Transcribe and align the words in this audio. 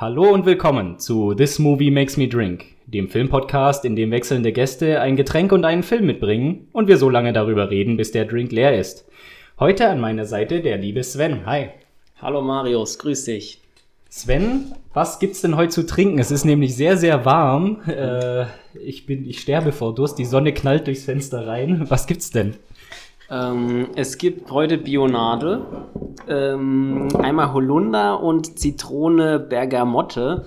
Hallo 0.00 0.32
und 0.32 0.46
willkommen 0.46 0.98
zu 0.98 1.34
This 1.34 1.58
Movie 1.58 1.90
Makes 1.90 2.16
Me 2.16 2.26
Drink, 2.26 2.64
dem 2.86 3.10
Filmpodcast, 3.10 3.84
in 3.84 3.96
dem 3.96 4.10
wechselnde 4.10 4.50
Gäste 4.50 4.98
ein 5.02 5.14
Getränk 5.14 5.52
und 5.52 5.66
einen 5.66 5.82
Film 5.82 6.06
mitbringen 6.06 6.68
und 6.72 6.88
wir 6.88 6.96
so 6.96 7.10
lange 7.10 7.34
darüber 7.34 7.68
reden, 7.68 7.98
bis 7.98 8.10
der 8.10 8.24
Drink 8.24 8.50
leer 8.50 8.78
ist. 8.78 9.06
Heute 9.58 9.90
an 9.90 10.00
meiner 10.00 10.24
Seite 10.24 10.62
der 10.62 10.78
liebe 10.78 11.02
Sven. 11.02 11.44
Hi. 11.44 11.68
Hallo 12.16 12.40
Marius, 12.40 12.98
grüß 12.98 13.26
dich. 13.26 13.60
Sven, 14.08 14.72
was 14.94 15.18
gibt's 15.18 15.42
denn 15.42 15.58
heute 15.58 15.68
zu 15.68 15.84
trinken? 15.84 16.18
Es 16.18 16.30
ist 16.30 16.46
nämlich 16.46 16.74
sehr, 16.74 16.96
sehr 16.96 17.26
warm. 17.26 17.82
Äh, 17.86 18.46
ich 18.82 19.04
bin, 19.04 19.28
ich 19.28 19.40
sterbe 19.40 19.70
vor 19.70 19.94
Durst. 19.94 20.18
Die 20.18 20.24
Sonne 20.24 20.54
knallt 20.54 20.86
durchs 20.86 21.04
Fenster 21.04 21.46
rein. 21.46 21.90
Was 21.90 22.06
gibt's 22.06 22.30
denn? 22.30 22.54
Ähm, 23.30 23.90
es 23.94 24.18
gibt 24.18 24.50
heute 24.50 24.76
Bionade, 24.76 25.64
ähm, 26.28 27.08
einmal 27.18 27.52
Holunder 27.52 28.20
und 28.20 28.58
Zitrone 28.58 29.38
Bergamotte. 29.38 30.46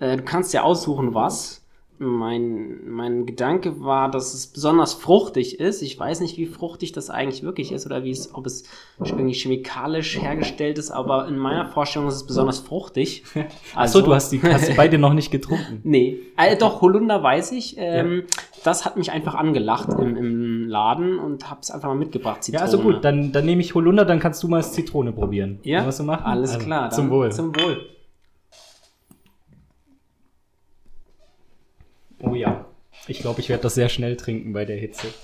Äh, 0.00 0.16
du 0.16 0.24
kannst 0.24 0.52
dir 0.52 0.64
aussuchen, 0.64 1.14
was. 1.14 1.63
Mein, 2.04 2.88
mein 2.88 3.26
Gedanke 3.26 3.80
war, 3.80 4.10
dass 4.10 4.34
es 4.34 4.46
besonders 4.46 4.94
fruchtig 4.94 5.58
ist. 5.60 5.82
Ich 5.82 5.98
weiß 5.98 6.20
nicht, 6.20 6.36
wie 6.36 6.46
fruchtig 6.46 6.92
das 6.92 7.10
eigentlich 7.10 7.42
wirklich 7.42 7.72
ist 7.72 7.86
oder 7.86 8.04
wie 8.04 8.10
es, 8.10 8.34
ob 8.34 8.46
es 8.46 8.64
irgendwie 9.02 9.34
chemikalisch 9.34 10.20
hergestellt 10.20 10.78
ist, 10.78 10.90
aber 10.90 11.26
in 11.26 11.36
meiner 11.38 11.66
Vorstellung 11.66 12.08
ist 12.08 12.16
es 12.16 12.26
besonders 12.26 12.60
fruchtig. 12.60 13.24
Also, 13.74 13.98
Achso, 13.98 14.06
du 14.06 14.14
hast 14.14 14.30
die, 14.30 14.40
hast 14.42 14.76
beide 14.76 14.98
noch 14.98 15.14
nicht 15.14 15.30
getrunken. 15.30 15.80
Nee, 15.84 16.18
äh, 16.36 16.56
doch, 16.56 16.80
Holunder 16.80 17.22
weiß 17.22 17.52
ich. 17.52 17.76
Ähm, 17.78 18.18
ja. 18.18 18.22
Das 18.62 18.84
hat 18.84 18.96
mich 18.96 19.10
einfach 19.10 19.34
angelacht 19.34 19.88
im, 19.98 20.16
im 20.16 20.68
Laden 20.68 21.18
und 21.18 21.50
hab's 21.50 21.70
einfach 21.70 21.88
mal 21.88 21.96
mitgebracht. 21.96 22.44
Zitrone. 22.44 22.60
Ja, 22.60 22.64
also 22.64 22.78
gut, 22.78 23.04
dann, 23.04 23.32
dann 23.32 23.44
nehme 23.44 23.60
ich 23.62 23.74
Holunder, 23.74 24.04
dann 24.04 24.20
kannst 24.20 24.42
du 24.42 24.48
mal 24.48 24.58
das 24.58 24.72
Zitrone 24.72 25.12
probieren. 25.12 25.58
Ja, 25.62 25.86
was 25.86 25.96
du 25.98 26.04
machen? 26.04 26.24
alles 26.24 26.54
also, 26.54 26.64
klar. 26.64 26.90
Zum 26.90 27.10
Wohl. 27.10 27.32
Zum 27.32 27.54
Wohl. 27.56 27.93
Oh 32.24 32.34
ja. 32.34 32.66
Ich 33.06 33.20
glaube, 33.20 33.40
ich 33.40 33.48
werde 33.48 33.62
das 33.62 33.74
sehr 33.74 33.88
schnell 33.88 34.16
trinken 34.16 34.52
bei 34.52 34.64
der 34.64 34.76
Hitze. 34.76 35.08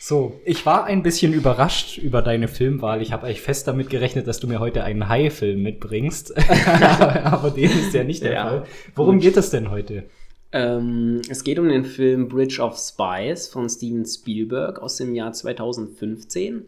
So, 0.00 0.40
ich 0.44 0.64
war 0.64 0.84
ein 0.84 1.02
bisschen 1.02 1.32
überrascht 1.32 1.98
über 1.98 2.22
deine 2.22 2.46
Filmwahl. 2.46 3.02
Ich 3.02 3.12
habe 3.12 3.26
eigentlich 3.26 3.42
fest 3.42 3.66
damit 3.66 3.90
gerechnet, 3.90 4.28
dass 4.28 4.38
du 4.38 4.46
mir 4.46 4.60
heute 4.60 4.84
einen 4.84 5.08
Hai-Film 5.08 5.60
mitbringst. 5.60 6.34
aber 7.24 7.50
dem 7.50 7.64
ist 7.64 7.92
ja 7.92 8.04
nicht 8.04 8.22
der 8.22 8.32
ja. 8.32 8.44
Fall. 8.44 8.66
Worum 8.94 9.16
Gut. 9.16 9.24
geht 9.24 9.36
es 9.36 9.50
denn 9.50 9.72
heute? 9.72 10.08
Ähm, 10.52 11.20
es 11.28 11.42
geht 11.42 11.58
um 11.58 11.68
den 11.68 11.84
Film 11.84 12.28
Bridge 12.28 12.62
of 12.62 12.78
Spies 12.78 13.48
von 13.48 13.68
Steven 13.68 14.06
Spielberg 14.06 14.78
aus 14.78 14.96
dem 14.96 15.14
Jahr 15.16 15.32
2015. 15.32 16.64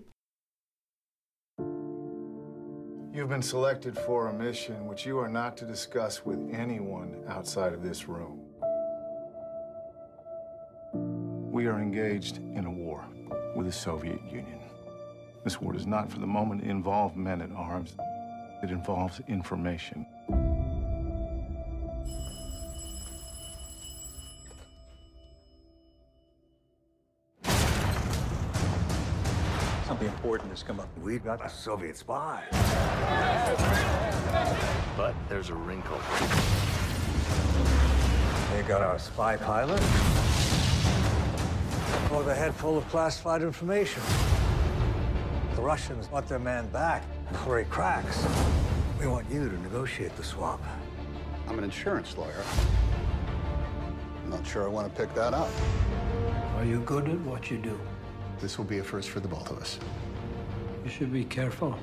You've 3.12 3.28
been 3.28 3.42
selected 3.42 3.96
for 3.96 4.28
a 4.28 4.32
mission 4.32 4.88
which 4.88 5.06
you 5.06 5.18
are 5.18 5.30
not 5.30 5.56
to 5.56 5.66
discuss 5.66 6.26
with 6.26 6.38
anyone 6.52 7.24
outside 7.28 7.74
of 7.74 7.82
this 7.82 8.08
room. 8.08 8.49
We 11.50 11.66
are 11.66 11.80
engaged 11.80 12.36
in 12.54 12.64
a 12.64 12.70
war 12.70 13.04
with 13.56 13.66
the 13.66 13.72
Soviet 13.72 14.22
Union. 14.30 14.60
This 15.42 15.60
war 15.60 15.72
does 15.72 15.84
not 15.84 16.08
for 16.08 16.20
the 16.20 16.26
moment 16.26 16.62
involve 16.62 17.16
men 17.16 17.42
at 17.42 17.50
arms. 17.50 17.96
It 18.62 18.70
involves 18.70 19.20
information. 19.26 20.06
Something 29.86 30.06
important 30.06 30.50
has 30.50 30.62
come 30.62 30.78
up. 30.78 30.88
We've 31.02 31.24
got 31.24 31.44
a 31.44 31.50
Soviet 31.50 31.96
spy. 31.96 32.44
But 34.96 35.16
there's 35.28 35.50
a 35.50 35.54
wrinkle. 35.54 35.98
They 38.52 38.62
got 38.68 38.82
our 38.82 39.00
spy 39.00 39.36
pilot 39.36 39.82
with 42.18 42.28
a 42.28 42.34
head 42.34 42.54
full 42.54 42.76
of 42.76 42.88
classified 42.88 43.40
information. 43.40 44.02
The 45.54 45.62
Russians 45.62 46.10
want 46.10 46.26
their 46.26 46.40
man 46.40 46.66
back 46.68 47.04
before 47.30 47.58
he 47.58 47.64
cracks. 47.66 48.26
We 48.98 49.06
want 49.06 49.30
you 49.30 49.48
to 49.48 49.62
negotiate 49.62 50.16
the 50.16 50.24
swap. 50.24 50.60
I'm 51.46 51.58
an 51.58 51.64
insurance 51.64 52.16
lawyer. 52.16 52.44
I'm 54.24 54.30
not 54.30 54.44
sure 54.46 54.64
I 54.64 54.68
want 54.68 54.92
to 54.92 55.00
pick 55.00 55.14
that 55.14 55.34
up. 55.34 55.48
Are 56.56 56.64
you 56.64 56.80
good 56.80 57.08
at 57.08 57.20
what 57.20 57.50
you 57.50 57.58
do? 57.58 57.78
This 58.40 58.58
will 58.58 58.64
be 58.64 58.78
a 58.78 58.84
first 58.84 59.10
for 59.10 59.20
the 59.20 59.28
both 59.28 59.50
of 59.50 59.58
us. 59.58 59.78
You 60.84 60.90
should 60.90 61.12
be 61.12 61.24
careful. 61.24 61.78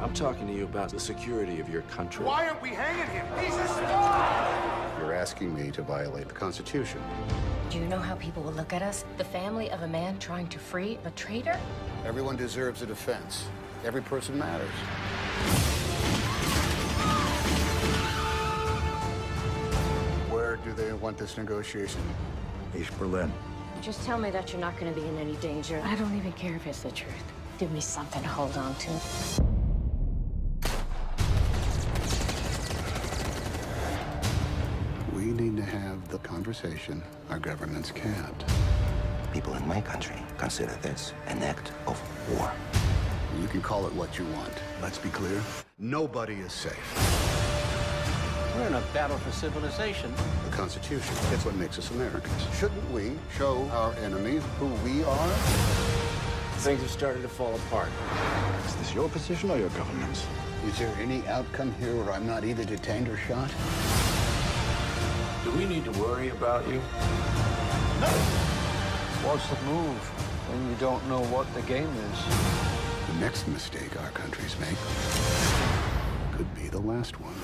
I'm 0.00 0.14
talking 0.14 0.46
to 0.46 0.54
you 0.54 0.64
about 0.64 0.88
the 0.88 1.00
security 1.00 1.60
of 1.60 1.68
your 1.68 1.82
country. 1.82 2.24
Why 2.24 2.48
aren't 2.48 2.62
we 2.62 2.70
hanging 2.70 3.06
him? 3.08 3.26
He's 3.38 3.54
a 3.54 3.66
spy! 3.68 4.92
You're 4.98 5.12
asking 5.12 5.54
me 5.54 5.70
to 5.72 5.82
violate 5.82 6.28
the 6.28 6.34
Constitution. 6.34 7.02
Do 7.70 7.78
you 7.78 7.86
know 7.86 8.00
how 8.00 8.16
people 8.16 8.42
will 8.42 8.50
look 8.50 8.72
at 8.72 8.82
us? 8.82 9.04
The 9.16 9.22
family 9.22 9.70
of 9.70 9.82
a 9.82 9.86
man 9.86 10.18
trying 10.18 10.48
to 10.48 10.58
free 10.58 10.98
a 11.04 11.10
traitor? 11.12 11.56
Everyone 12.04 12.34
deserves 12.34 12.82
a 12.82 12.86
defense. 12.86 13.44
Every 13.84 14.02
person 14.02 14.36
matters. 14.36 14.68
Where 20.28 20.56
do 20.56 20.72
they 20.72 20.92
want 20.94 21.16
this 21.16 21.36
negotiation? 21.36 22.00
East 22.76 22.98
Berlin. 22.98 23.32
Just 23.80 24.02
tell 24.04 24.18
me 24.18 24.30
that 24.30 24.50
you're 24.50 24.60
not 24.60 24.76
going 24.76 24.92
to 24.92 25.00
be 25.00 25.06
in 25.06 25.16
any 25.18 25.36
danger. 25.36 25.80
I 25.84 25.94
don't 25.94 26.16
even 26.16 26.32
care 26.32 26.56
if 26.56 26.66
it's 26.66 26.82
the 26.82 26.90
truth. 26.90 27.14
Give 27.58 27.70
me 27.70 27.80
something 27.80 28.20
to 28.20 28.28
hold 28.28 28.56
on 28.56 28.74
to. 28.74 29.59
We 35.30 35.36
need 35.36 35.56
to 35.58 35.62
have 35.62 36.08
the 36.08 36.18
conversation 36.18 37.04
our 37.28 37.38
governments 37.38 37.92
can't. 37.92 38.44
People 39.32 39.54
in 39.54 39.64
my 39.68 39.80
country 39.80 40.16
consider 40.38 40.72
this 40.82 41.12
an 41.28 41.40
act 41.44 41.70
of 41.86 41.96
war. 42.32 42.50
You 43.40 43.46
can 43.46 43.62
call 43.62 43.86
it 43.86 43.92
what 43.92 44.18
you 44.18 44.24
want. 44.24 44.52
Let's 44.82 44.98
be 44.98 45.08
clear. 45.10 45.40
Nobody 45.78 46.34
is 46.34 46.52
safe. 46.52 46.74
We're 48.56 48.66
in 48.66 48.74
a 48.74 48.82
battle 48.92 49.18
for 49.18 49.30
civilization. 49.30 50.12
The 50.50 50.56
Constitution, 50.56 51.14
it's 51.30 51.44
what 51.44 51.54
makes 51.54 51.78
us 51.78 51.92
Americans. 51.92 52.42
Shouldn't 52.58 52.90
we 52.90 53.12
show 53.38 53.62
our 53.68 53.94
enemies 54.02 54.42
who 54.58 54.66
we 54.82 55.04
are? 55.04 55.28
Things 56.64 56.80
have 56.80 56.90
started 56.90 57.22
to 57.22 57.28
fall 57.28 57.54
apart. 57.54 57.90
Is 58.66 58.74
this 58.74 58.92
your 58.92 59.08
position 59.08 59.52
or 59.52 59.58
your 59.58 59.70
government's? 59.70 60.26
Is 60.66 60.76
there 60.76 60.92
any 61.00 61.24
outcome 61.28 61.72
here 61.74 61.94
where 61.94 62.10
I'm 62.10 62.26
not 62.26 62.42
either 62.42 62.64
detained 62.64 63.08
or 63.08 63.16
shot? 63.16 63.52
Do 65.50 65.58
we 65.58 65.66
need 65.66 65.84
to 65.84 65.90
worry 65.98 66.28
about 66.28 66.64
you? 66.68 66.80
No. 68.00 68.06
What's 69.26 69.48
the 69.48 69.56
move 69.66 69.98
when 70.48 70.70
you 70.70 70.76
don't 70.78 71.04
know 71.08 71.22
what 71.34 71.52
the 71.54 71.62
game 71.62 71.88
is? 72.12 72.18
The 73.08 73.20
next 73.20 73.48
mistake 73.48 74.00
our 74.00 74.10
countries 74.10 74.54
make 74.60 74.78
could 76.36 76.54
be 76.54 76.68
the 76.68 76.78
last 76.78 77.18
one. 77.20 77.34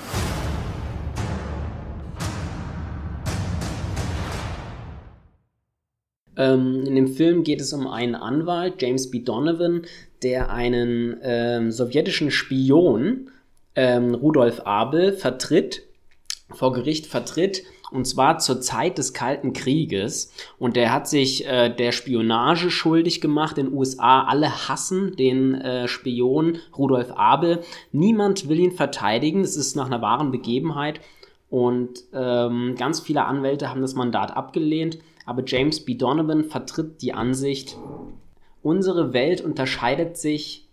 Ähm, 6.37 6.85
in 6.85 6.95
dem 6.95 7.07
Film 7.07 7.43
geht 7.43 7.59
es 7.59 7.73
um 7.73 7.87
einen 7.87 8.15
Anwalt, 8.15 8.81
James 8.81 9.11
B. 9.11 9.19
Donovan, 9.19 9.85
der 10.23 10.49
einen 10.49 11.17
ähm, 11.23 11.71
sowjetischen 11.71 12.31
Spion, 12.31 13.31
ähm, 13.75 14.13
Rudolf 14.13 14.61
Abel, 14.65 15.11
vertritt, 15.11 15.83
vor 16.53 16.71
Gericht 16.71 17.07
vertritt 17.07 17.63
und 17.91 18.05
zwar 18.05 18.39
zur 18.39 18.59
Zeit 18.59 18.97
des 18.97 19.13
Kalten 19.13 19.53
Krieges. 19.53 20.33
Und 20.59 20.75
der 20.75 20.91
hat 20.91 21.07
sich 21.07 21.45
äh, 21.47 21.73
der 21.73 21.91
Spionage 21.91 22.69
schuldig 22.69 23.21
gemacht 23.21 23.57
in 23.57 23.67
den 23.67 23.75
USA. 23.75 24.23
Alle 24.23 24.67
hassen 24.67 25.15
den 25.15 25.55
äh, 25.55 25.87
Spion 25.87 26.57
Rudolf 26.77 27.11
Abel. 27.15 27.61
Niemand 27.91 28.49
will 28.49 28.59
ihn 28.59 28.73
verteidigen. 28.73 29.41
Es 29.41 29.55
ist 29.55 29.75
nach 29.75 29.85
einer 29.85 30.01
wahren 30.01 30.31
Begebenheit. 30.31 30.99
Und 31.49 32.03
ähm, 32.13 32.75
ganz 32.77 32.99
viele 32.99 33.23
Anwälte 33.23 33.69
haben 33.69 33.81
das 33.81 33.95
Mandat 33.95 34.35
abgelehnt. 34.35 34.99
Aber 35.25 35.43
James 35.45 35.83
B. 35.83 35.95
Donovan 35.95 36.45
vertritt 36.45 37.01
die 37.01 37.13
Ansicht, 37.13 37.77
unsere 38.63 39.13
Welt 39.13 39.41
unterscheidet 39.41 40.17
sich 40.17 40.67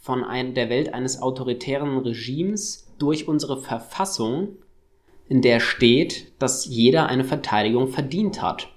von 0.00 0.24
ein, 0.24 0.54
der 0.54 0.70
Welt 0.70 0.94
eines 0.94 1.20
autoritären 1.20 1.98
Regimes 1.98 2.88
durch 2.98 3.28
unsere 3.28 3.60
Verfassung 3.60 4.56
in 5.30 5.42
der 5.42 5.60
steht, 5.60 6.26
dass 6.40 6.66
jeder 6.66 7.06
eine 7.06 7.24
Verteidigung 7.24 7.88
verdient 7.88 8.42
hat. 8.42 8.68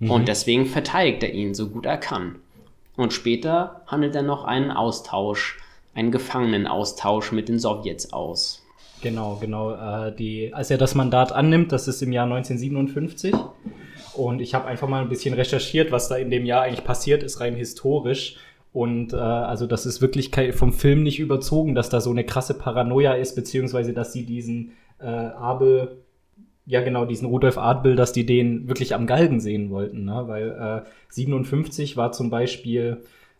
Mhm. 0.00 0.10
Und 0.10 0.28
deswegen 0.28 0.64
verteidigt 0.64 1.22
er 1.22 1.32
ihn 1.34 1.54
so 1.54 1.68
gut 1.68 1.84
er 1.84 1.98
kann. 1.98 2.36
Und 2.96 3.12
später 3.12 3.82
handelt 3.86 4.16
er 4.16 4.22
noch 4.22 4.44
einen 4.44 4.70
Austausch, 4.70 5.58
einen 5.94 6.10
Gefangenenaustausch 6.10 7.30
mit 7.30 7.48
den 7.48 7.58
Sowjets 7.58 8.12
aus. 8.12 8.64
Genau, 9.02 9.36
genau. 9.38 9.74
Äh, 9.74 10.16
die, 10.16 10.52
als 10.54 10.70
er 10.70 10.78
das 10.78 10.94
Mandat 10.94 11.30
annimmt, 11.30 11.72
das 11.72 11.86
ist 11.86 12.02
im 12.02 12.10
Jahr 12.10 12.24
1957. 12.24 13.34
Und 14.14 14.40
ich 14.40 14.54
habe 14.54 14.66
einfach 14.66 14.88
mal 14.88 15.02
ein 15.02 15.10
bisschen 15.10 15.34
recherchiert, 15.34 15.92
was 15.92 16.08
da 16.08 16.16
in 16.16 16.30
dem 16.30 16.46
Jahr 16.46 16.62
eigentlich 16.62 16.84
passiert 16.84 17.22
ist, 17.22 17.40
rein 17.40 17.54
historisch. 17.54 18.38
Und 18.72 19.12
äh, 19.12 19.16
also 19.16 19.66
das 19.66 19.84
ist 19.84 20.00
wirklich 20.00 20.30
vom 20.52 20.72
Film 20.72 21.02
nicht 21.02 21.20
überzogen, 21.20 21.74
dass 21.74 21.90
da 21.90 22.00
so 22.00 22.10
eine 22.10 22.24
krasse 22.24 22.54
Paranoia 22.54 23.12
ist, 23.12 23.34
beziehungsweise 23.34 23.92
dass 23.92 24.14
sie 24.14 24.24
diesen 24.24 24.72
äh, 24.98 25.06
Abel, 25.06 26.04
ja 26.66 26.82
genau, 26.82 27.06
diesen 27.06 27.26
Rudolf 27.26 27.56
Adel, 27.56 27.96
dass 27.96 28.12
die 28.12 28.26
den 28.26 28.68
wirklich 28.68 28.94
am 28.94 29.06
Galgen 29.06 29.40
sehen 29.40 29.70
wollten. 29.70 30.04
Ne? 30.04 30.24
Weil 30.26 30.84
äh, 30.84 30.88
57 31.08 31.96
war 31.96 32.12
zum 32.12 32.30
Beispiel, 32.30 32.98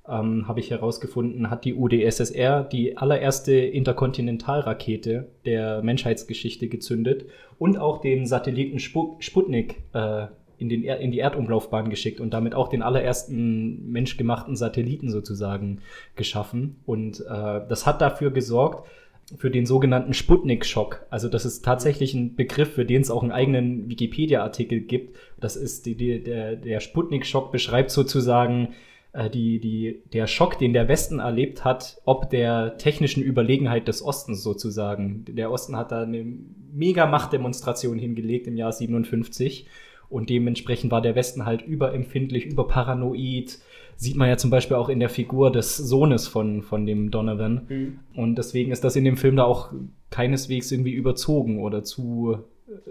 ähm, 0.09 0.49
habe 0.49 0.61
ich 0.61 0.71
herausgefunden, 0.71 1.51
hat 1.51 1.65
die 1.65 1.75
UdSSR 1.75 2.65
die 2.65 2.97
allererste 2.97 3.53
Interkontinentalrakete 3.53 5.29
der 5.45 5.83
Menschheitsgeschichte 5.83 6.69
gezündet 6.69 7.27
und 7.59 7.77
auch 7.79 8.01
den 8.01 8.27
Satelliten 8.27 8.79
Spu 8.79 9.17
Sputnik 9.19 9.83
äh, 9.93 10.29
in, 10.57 10.69
den 10.69 10.83
in 10.83 11.13
die 11.13 11.21
Erdumlaufbahn 11.21 11.91
geschickt 11.91 12.21
und 12.21 12.31
damit 12.33 12.55
auch 12.55 12.69
den 12.69 12.83
allerersten 12.83 13.91
menschgemachten 13.91 14.57
Satelliten 14.57 15.11
sozusagen 15.11 15.81
geschaffen. 16.17 16.81
Und 16.85 17.21
äh, 17.21 17.61
das 17.69 17.87
hat 17.87 18.01
dafür 18.01 18.31
gesorgt, 18.31 18.89
für 19.37 19.51
den 19.51 19.67
sogenannten 19.67 20.15
Sputnik-Schock. 20.15 21.07
Also 21.11 21.29
das 21.29 21.45
ist 21.45 21.65
tatsächlich 21.65 22.15
ein 22.15 22.35
Begriff, 22.35 22.73
für 22.75 22.87
den 22.87 23.03
es 23.03 23.11
auch 23.11 23.23
einen 23.23 23.33
eigenen 23.33 23.89
Wikipedia-Artikel 23.89 24.81
gibt. 24.81 25.17
Das 25.39 25.57
ist 25.57 25.87
die, 25.87 25.95
die, 25.95 26.23
der, 26.23 26.57
der 26.57 26.81
Sputnik-Schock 26.81 27.53
beschreibt 27.53 27.91
sozusagen 27.91 28.75
äh, 29.13 29.29
die, 29.29 29.61
die, 29.61 30.03
der 30.13 30.27
Schock, 30.27 30.59
den 30.59 30.73
der 30.73 30.89
Westen 30.89 31.19
erlebt 31.19 31.65
hat, 31.65 32.01
ob 32.05 32.31
der 32.31 32.79
technischen 32.79 33.23
Überlegenheit 33.23 33.87
des 33.87 34.03
Ostens 34.03 34.43
sozusagen. 34.43 35.25
Der 35.29 35.51
Osten 35.51 35.77
hat 35.77 35.93
da 35.93 36.03
eine 36.03 36.25
mega 36.73 37.07
Machtdemonstration 37.07 37.99
hingelegt 37.99 38.47
im 38.47 38.57
Jahr 38.57 38.73
57 38.73 39.67
und 40.09 40.31
dementsprechend 40.31 40.91
war 40.91 41.03
der 41.03 41.15
Westen 41.15 41.45
halt 41.45 41.63
überempfindlich, 41.63 42.47
überparanoid. 42.47 43.59
Sieht 44.01 44.15
man 44.15 44.29
ja 44.29 44.37
zum 44.37 44.51
Beispiel 44.51 44.77
auch 44.77 44.89
in 44.89 45.01
der 45.01 45.09
Figur 45.09 45.51
des 45.51 45.77
Sohnes 45.77 46.29
von, 46.29 46.63
von 46.63 46.87
dem 46.87 47.11
Donovan. 47.11 47.67
Und 48.15 48.37
deswegen 48.37 48.71
ist 48.71 48.85
das 48.85 48.95
in 48.95 49.05
dem 49.05 49.17
Film 49.17 49.35
da 49.35 49.45
auch 49.45 49.73
keineswegs 50.11 50.71
irgendwie 50.71 50.93
überzogen 50.93 51.61
oder 51.61 51.83
zu 51.83 52.39
äh, 52.69 52.91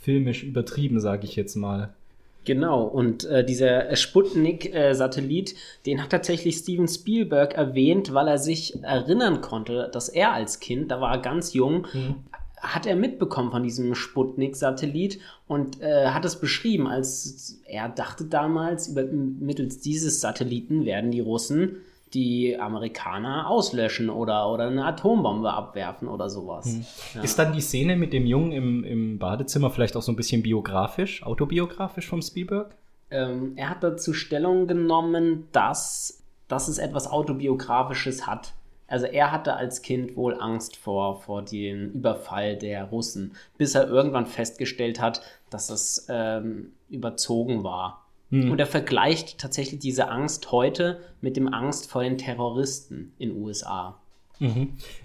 filmisch 0.00 0.44
übertrieben, 0.44 1.00
sage 1.00 1.24
ich 1.24 1.34
jetzt 1.34 1.56
mal. 1.56 1.92
Genau, 2.44 2.84
und 2.84 3.24
äh, 3.24 3.44
dieser 3.44 3.94
Sputnik-Satellit, 3.96 5.56
den 5.84 6.00
hat 6.00 6.10
tatsächlich 6.10 6.56
Steven 6.56 6.86
Spielberg 6.86 7.54
erwähnt, 7.54 8.14
weil 8.14 8.28
er 8.28 8.38
sich 8.38 8.84
erinnern 8.84 9.40
konnte, 9.40 9.90
dass 9.92 10.08
er 10.08 10.32
als 10.32 10.60
Kind, 10.60 10.92
da 10.92 11.00
war 11.00 11.10
er 11.10 11.18
ganz 11.18 11.54
jung, 11.54 11.88
hat 12.60 12.86
er 12.86 12.96
mitbekommen 12.96 13.50
von 13.50 13.62
diesem 13.62 13.94
Sputnik-Satellit 13.94 15.20
und 15.46 15.80
äh, 15.80 16.08
hat 16.08 16.24
es 16.24 16.40
beschrieben, 16.40 16.86
als 16.86 17.60
er 17.66 17.88
dachte 17.88 18.24
damals, 18.24 18.88
über, 18.88 19.04
mittels 19.04 19.80
dieses 19.80 20.20
Satelliten 20.20 20.84
werden 20.84 21.10
die 21.10 21.20
Russen 21.20 21.76
die 22.14 22.58
Amerikaner 22.58 23.48
auslöschen 23.48 24.10
oder, 24.10 24.50
oder 24.50 24.68
eine 24.68 24.84
Atombombe 24.84 25.52
abwerfen 25.52 26.08
oder 26.08 26.30
sowas. 26.30 26.78
Ja. 27.14 27.22
Ist 27.22 27.38
dann 27.38 27.52
die 27.52 27.60
Szene 27.60 27.96
mit 27.96 28.12
dem 28.12 28.26
Jungen 28.26 28.52
im, 28.52 28.84
im 28.84 29.18
Badezimmer 29.18 29.70
vielleicht 29.70 29.96
auch 29.96 30.02
so 30.02 30.12
ein 30.12 30.16
bisschen 30.16 30.42
biografisch, 30.42 31.24
autobiografisch 31.24 32.08
vom 32.08 32.22
Spielberg? 32.22 32.74
Ähm, 33.10 33.52
er 33.56 33.70
hat 33.70 33.82
dazu 33.82 34.12
Stellung 34.12 34.66
genommen, 34.66 35.48
dass, 35.52 36.22
dass 36.48 36.68
es 36.68 36.78
etwas 36.78 37.08
Autobiografisches 37.08 38.26
hat. 38.26 38.54
Also 38.88 39.06
er 39.06 39.32
hatte 39.32 39.54
als 39.54 39.82
Kind 39.82 40.16
wohl 40.16 40.34
Angst 40.40 40.76
vor, 40.76 41.20
vor 41.20 41.42
dem 41.42 41.90
Überfall 41.92 42.56
der 42.56 42.84
Russen, 42.84 43.32
bis 43.58 43.74
er 43.74 43.88
irgendwann 43.88 44.26
festgestellt 44.26 45.00
hat, 45.00 45.22
dass 45.50 45.70
es 45.70 46.06
ähm, 46.08 46.72
überzogen 46.88 47.64
war. 47.64 48.06
Und 48.50 48.58
er 48.58 48.66
vergleicht 48.66 49.38
tatsächlich 49.38 49.78
diese 49.78 50.08
Angst 50.08 50.50
heute 50.50 50.98
mit 51.20 51.36
dem 51.36 51.52
Angst 51.52 51.90
vor 51.90 52.02
den 52.02 52.18
Terroristen 52.18 53.12
in 53.18 53.36
USA. 53.40 54.00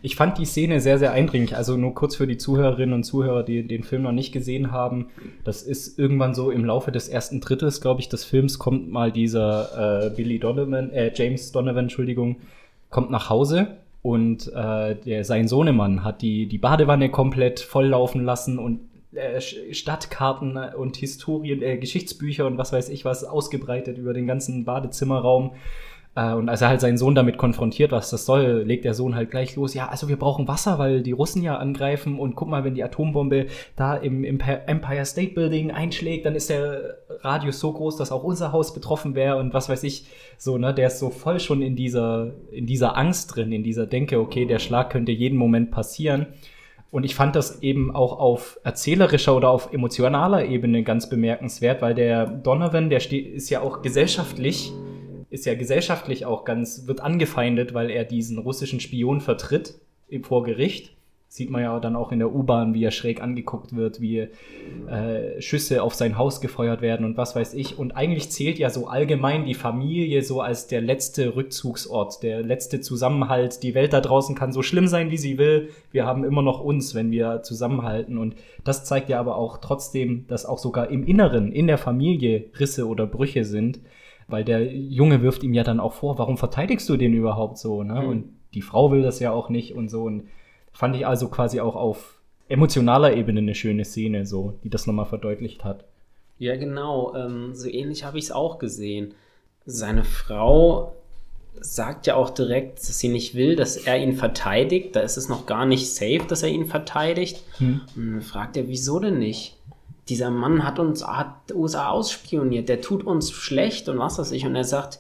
Ich 0.02 0.16
fand 0.16 0.38
die 0.38 0.46
Szene 0.46 0.82
sehr, 0.82 1.00
sehr 1.00 1.14
eindringlich. 1.14 1.56
Also 1.56 1.78
nur 1.78 1.94
kurz 1.94 2.16
für 2.16 2.28
die 2.28 2.38
Zuhörerinnen 2.38 2.94
und 2.94 3.04
Zuhörer, 3.04 3.44
die 3.44 3.66
den 3.66 3.84
Film 3.84 4.02
noch 4.02 4.12
nicht 4.12 4.32
gesehen 4.32 4.72
haben. 4.72 5.08
Das 5.44 5.62
ist 5.64 5.98
irgendwann 5.98 6.34
so 6.34 6.52
im 6.52 6.66
Laufe 6.66 6.92
des 6.92 7.08
ersten 7.08 7.40
Drittes, 7.40 7.80
glaube 7.80 8.02
ich, 8.02 8.10
des 8.10 8.26
Films 8.26 8.60
kommt 8.60 8.90
mal 8.90 9.12
dieser 9.12 10.08
äh, 10.08 10.10
Billy 10.10 10.40
Donovan, 10.40 10.92
äh, 10.92 11.12
James 11.16 11.52
Donovan, 11.52 11.86
Entschuldigung, 11.86 12.38
kommt 12.92 13.10
nach 13.10 13.30
Hause 13.30 13.78
und 14.04 14.52
äh, 14.54 14.96
der, 14.96 15.24
sein 15.24 15.48
Sohnemann 15.48 16.04
hat 16.04 16.22
die, 16.22 16.48
die 16.48 16.60
Badewanne 16.60 17.10
komplett 17.10 17.60
volllaufen 17.60 18.24
lassen 18.24 18.60
und 18.60 18.82
äh, 19.14 19.42
Stadtkarten 19.42 20.58
und 20.58 20.98
Historien, 20.98 21.62
äh, 21.62 21.78
Geschichtsbücher 21.78 22.46
und 22.46 22.58
was 22.58 22.72
weiß 22.72 22.90
ich 22.90 23.04
was 23.06 23.24
ausgebreitet 23.24 23.98
über 23.98 24.14
den 24.14 24.28
ganzen 24.28 24.66
Badezimmerraum. 24.66 25.52
Äh, 26.16 26.34
und 26.34 26.50
als 26.50 26.62
er 26.62 26.68
halt 26.68 26.82
seinen 26.82 26.98
Sohn 26.98 27.16
damit 27.16 27.38
konfrontiert, 27.38 27.92
was 27.92 28.10
das 28.10 28.26
soll, 28.26 28.64
legt 28.66 28.84
der 28.86 28.94
Sohn 28.94 29.16
halt 29.16 29.32
gleich 29.32 29.56
los. 29.56 29.74
Ja, 29.74 29.88
also 29.88 30.10
wir 30.10 30.18
brauchen 30.18 30.48
Wasser, 30.48 30.78
weil 30.78 31.02
die 31.02 31.14
Russen 31.14 31.42
ja 31.42 31.58
angreifen. 31.58 32.20
Und 32.20 32.36
guck 32.36 32.50
mal, 32.50 32.64
wenn 32.64 32.76
die 32.76 32.84
Atombombe 32.84 33.48
da 33.76 33.96
im 33.96 34.24
Empi- 34.24 34.66
Empire 34.68 35.06
State 35.06 35.34
Building 35.34 35.72
einschlägt, 35.72 36.26
dann 36.26 36.36
ist 36.36 36.50
der 36.50 36.98
Radius 37.22 37.60
so 37.60 37.72
groß, 37.72 37.98
dass 37.98 38.12
auch 38.12 38.24
unser 38.24 38.52
Haus 38.52 38.74
betroffen 38.74 39.16
wäre 39.16 39.38
und 39.38 39.54
was 39.54 39.70
weiß 39.70 39.84
ich. 39.84 40.06
So, 40.38 40.58
ne, 40.58 40.74
der 40.74 40.88
ist 40.88 41.00
so 41.00 41.12
voll 41.12 41.40
schon 41.40 41.62
in 41.62 41.76
dieser, 41.76 42.32
in 42.52 42.66
dieser 42.66 42.98
Angst 42.98 43.36
drin, 43.36 43.52
in 43.52 43.64
dieser 43.64 43.86
Denke, 43.86 44.20
okay, 44.20 44.46
der 44.46 44.60
Schlag 44.60 44.90
könnte 44.90 45.12
jeden 45.12 45.38
Moment 45.38 45.72
passieren. 45.72 46.28
Und 46.90 47.06
ich 47.06 47.16
fand 47.16 47.38
das 47.38 47.62
eben 47.62 47.96
auch 47.96 48.20
auf 48.20 48.60
erzählerischer 48.66 49.34
oder 49.34 49.50
auf 49.50 49.72
emotionaler 49.72 50.44
Ebene 50.44 50.84
ganz 50.84 51.08
bemerkenswert, 51.08 51.82
weil 51.82 51.96
der 51.96 52.26
Donovan, 52.26 52.90
der 52.90 53.00
ist 53.14 53.50
ja 53.50 53.62
auch 53.62 53.82
gesellschaftlich, 53.82 54.74
ist 55.32 55.46
ja 55.46 55.56
gesellschaftlich 55.56 56.26
auch 56.26 56.46
ganz, 56.46 56.86
wird 56.86 57.00
angefeindet, 57.00 57.74
weil 57.74 57.90
er 57.90 58.04
diesen 58.04 58.38
russischen 58.38 58.80
Spion 58.80 59.22
vertritt 59.22 59.76
vor 60.24 60.44
Gericht. 60.44 60.92
Sieht 61.30 61.50
man 61.50 61.62
ja 61.62 61.80
dann 61.80 61.96
auch 61.96 62.12
in 62.12 62.20
der 62.20 62.36
U-Bahn, 62.36 62.74
wie 62.74 62.84
er 62.84 62.92
schräg 62.92 63.24
angeguckt 63.24 63.74
wird, 63.74 64.02
wie 64.02 64.28
äh, 64.90 65.40
Schüsse 65.42 65.82
auf 65.82 65.96
sein 65.96 66.18
Haus 66.18 66.42
gefeuert 66.42 66.82
werden 66.82 67.06
und 67.06 67.16
was 67.16 67.38
weiß 67.38 67.54
ich. 67.54 67.80
Und 67.80 67.94
eigentlich 67.94 68.30
zählt 68.30 68.60
ja 68.60 68.70
so 68.70 68.88
allgemein 68.88 69.46
die 69.46 69.54
Familie 69.54 70.22
so 70.24 70.42
als 70.42 70.68
der 70.68 70.82
letzte 70.82 71.38
Rückzugsort, 71.38 72.22
der 72.22 72.44
letzte 72.44 72.82
Zusammenhalt. 72.82 73.64
Die 73.64 73.74
Welt 73.74 73.94
da 73.94 74.02
draußen 74.02 74.36
kann 74.36 74.52
so 74.52 74.62
schlimm 74.62 74.88
sein, 74.88 75.10
wie 75.10 75.18
sie 75.18 75.38
will. 75.38 75.70
Wir 75.94 76.06
haben 76.06 76.26
immer 76.26 76.42
noch 76.42 76.60
uns, 76.60 76.94
wenn 76.94 77.12
wir 77.12 77.42
zusammenhalten. 77.44 78.18
Und 78.18 78.36
das 78.66 78.84
zeigt 78.84 79.08
ja 79.08 79.18
aber 79.18 79.38
auch 79.38 79.60
trotzdem, 79.60 80.26
dass 80.28 80.46
auch 80.46 80.60
sogar 80.60 80.90
im 80.90 81.06
Inneren, 81.06 81.54
in 81.54 81.68
der 81.68 81.78
Familie 81.78 82.50
Risse 82.60 82.86
oder 82.86 83.08
Brüche 83.08 83.46
sind. 83.46 83.80
Weil 84.32 84.44
der 84.44 84.74
Junge 84.74 85.22
wirft 85.22 85.44
ihm 85.44 85.54
ja 85.54 85.64
dann 85.64 85.80
auch 85.80 85.94
vor, 85.94 86.18
warum 86.18 86.38
verteidigst 86.38 86.88
du 86.90 86.98
den 86.98 87.14
überhaupt 87.14 87.58
so? 87.58 87.84
Ne? 87.84 88.06
Und 88.06 88.26
die 88.54 88.62
Frau 88.62 88.92
will 88.92 89.02
das 89.02 89.20
ja 89.20 89.32
auch 89.32 89.50
nicht 89.50 89.76
und 89.76 89.90
so. 89.90 90.04
Und 90.04 90.24
fand 90.72 90.96
ich 90.96 91.06
also 91.06 91.30
quasi 91.30 91.60
auch 91.60 91.76
auf 91.76 92.22
emotionaler 92.48 93.16
Ebene 93.16 93.40
eine 93.40 93.56
schöne 93.56 93.86
Szene, 93.86 94.26
so, 94.26 94.60
die 94.64 94.70
das 94.70 94.88
nochmal 94.88 95.06
verdeutlicht 95.06 95.64
hat. 95.64 95.86
Ja, 96.38 96.56
genau. 96.56 97.16
Ähm, 97.16 97.54
so 97.54 97.70
ähnlich 97.70 98.04
habe 98.04 98.18
ich 98.18 98.26
es 98.26 98.32
auch 98.32 98.60
gesehen. 98.60 99.14
Seine 99.66 100.04
Frau 100.04 100.96
sagt 101.60 102.08
ja 102.08 102.16
auch 102.16 102.30
direkt, 102.30 102.80
dass 102.80 102.98
sie 102.98 103.10
nicht 103.10 103.36
will, 103.36 103.56
dass 103.56 103.78
er 103.78 103.98
ihn 104.02 104.14
verteidigt. 104.14 104.96
Da 104.96 105.02
ist 105.02 105.18
es 105.18 105.30
noch 105.30 105.46
gar 105.46 105.66
nicht 105.66 105.94
safe, 105.94 106.26
dass 106.28 106.44
er 106.44 106.50
ihn 106.50 106.66
verteidigt. 106.66 107.44
Und 107.96 108.14
dann 108.14 108.22
fragt 108.22 108.58
er, 108.58 108.68
wieso 108.68 109.00
denn 109.00 109.20
nicht? 109.20 109.58
Dieser 110.12 110.30
Mann 110.30 110.66
hat 110.66 110.78
uns, 110.78 111.08
hat 111.08 111.54
USA 111.54 111.88
ausspioniert, 111.88 112.68
der 112.68 112.82
tut 112.82 113.06
uns 113.06 113.32
schlecht 113.32 113.88
und 113.88 113.98
was 113.98 114.20
weiß 114.20 114.34
ich. 114.34 114.46
Und 114.46 114.58
er 114.58 114.66
sagt, 114.66 115.00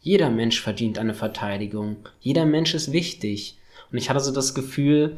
jeder 0.00 0.30
Mensch 0.30 0.60
verdient 0.60 0.96
eine 0.96 1.12
Verteidigung. 1.12 1.96
Jeder 2.20 2.46
Mensch 2.46 2.72
ist 2.72 2.92
wichtig. 2.92 3.58
Und 3.90 3.98
ich 3.98 4.08
hatte 4.08 4.20
so 4.20 4.30
das 4.30 4.54
Gefühl, 4.54 5.16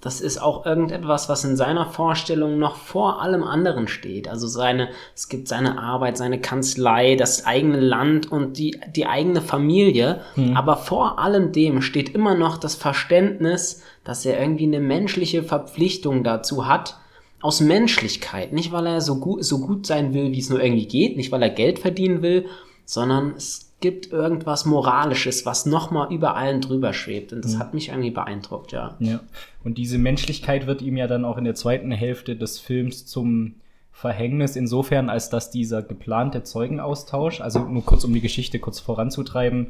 das 0.00 0.22
ist 0.22 0.38
auch 0.38 0.64
irgendetwas, 0.64 1.28
was 1.28 1.44
in 1.44 1.56
seiner 1.56 1.84
Vorstellung 1.84 2.58
noch 2.58 2.76
vor 2.76 3.20
allem 3.20 3.42
anderen 3.42 3.86
steht. 3.86 4.28
Also 4.28 4.46
seine, 4.46 4.88
es 5.14 5.28
gibt 5.28 5.46
seine 5.46 5.78
Arbeit, 5.78 6.16
seine 6.16 6.40
Kanzlei, 6.40 7.16
das 7.16 7.44
eigene 7.44 7.80
Land 7.80 8.32
und 8.32 8.56
die, 8.56 8.80
die 8.96 9.04
eigene 9.04 9.42
Familie. 9.42 10.22
Aber 10.54 10.78
vor 10.78 11.18
allem 11.18 11.52
dem 11.52 11.82
steht 11.82 12.14
immer 12.14 12.34
noch 12.34 12.56
das 12.56 12.76
Verständnis, 12.76 13.82
dass 14.04 14.24
er 14.24 14.40
irgendwie 14.40 14.64
eine 14.64 14.80
menschliche 14.80 15.42
Verpflichtung 15.42 16.24
dazu 16.24 16.66
hat, 16.66 16.96
aus 17.44 17.60
Menschlichkeit. 17.60 18.54
Nicht, 18.54 18.72
weil 18.72 18.86
er 18.86 19.02
so 19.02 19.20
gut, 19.20 19.44
so 19.44 19.58
gut 19.58 19.86
sein 19.86 20.14
will, 20.14 20.32
wie 20.32 20.38
es 20.38 20.48
nur 20.48 20.62
irgendwie 20.62 20.86
geht, 20.86 21.18
nicht, 21.18 21.30
weil 21.30 21.42
er 21.42 21.50
Geld 21.50 21.78
verdienen 21.78 22.22
will, 22.22 22.46
sondern 22.86 23.34
es 23.36 23.74
gibt 23.80 24.10
irgendwas 24.10 24.64
Moralisches, 24.64 25.44
was 25.44 25.66
nochmal 25.66 26.10
über 26.10 26.36
allen 26.36 26.62
drüber 26.62 26.94
schwebt. 26.94 27.34
Und 27.34 27.44
das 27.44 27.58
hat 27.58 27.74
mich 27.74 27.90
irgendwie 27.90 28.12
beeindruckt, 28.12 28.72
ja. 28.72 28.96
Ja. 28.98 29.20
Und 29.62 29.76
diese 29.76 29.98
Menschlichkeit 29.98 30.66
wird 30.66 30.80
ihm 30.80 30.96
ja 30.96 31.06
dann 31.06 31.26
auch 31.26 31.36
in 31.36 31.44
der 31.44 31.54
zweiten 31.54 31.92
Hälfte 31.92 32.34
des 32.34 32.58
Films 32.58 33.04
zum 33.04 33.56
Verhängnis 33.92 34.56
insofern, 34.56 35.10
als 35.10 35.28
dass 35.28 35.50
dieser 35.50 35.82
geplante 35.82 36.44
Zeugenaustausch, 36.44 37.42
also 37.42 37.60
nur 37.60 37.84
kurz 37.84 38.04
um 38.04 38.14
die 38.14 38.22
Geschichte 38.22 38.58
kurz 38.58 38.80
voranzutreiben, 38.80 39.66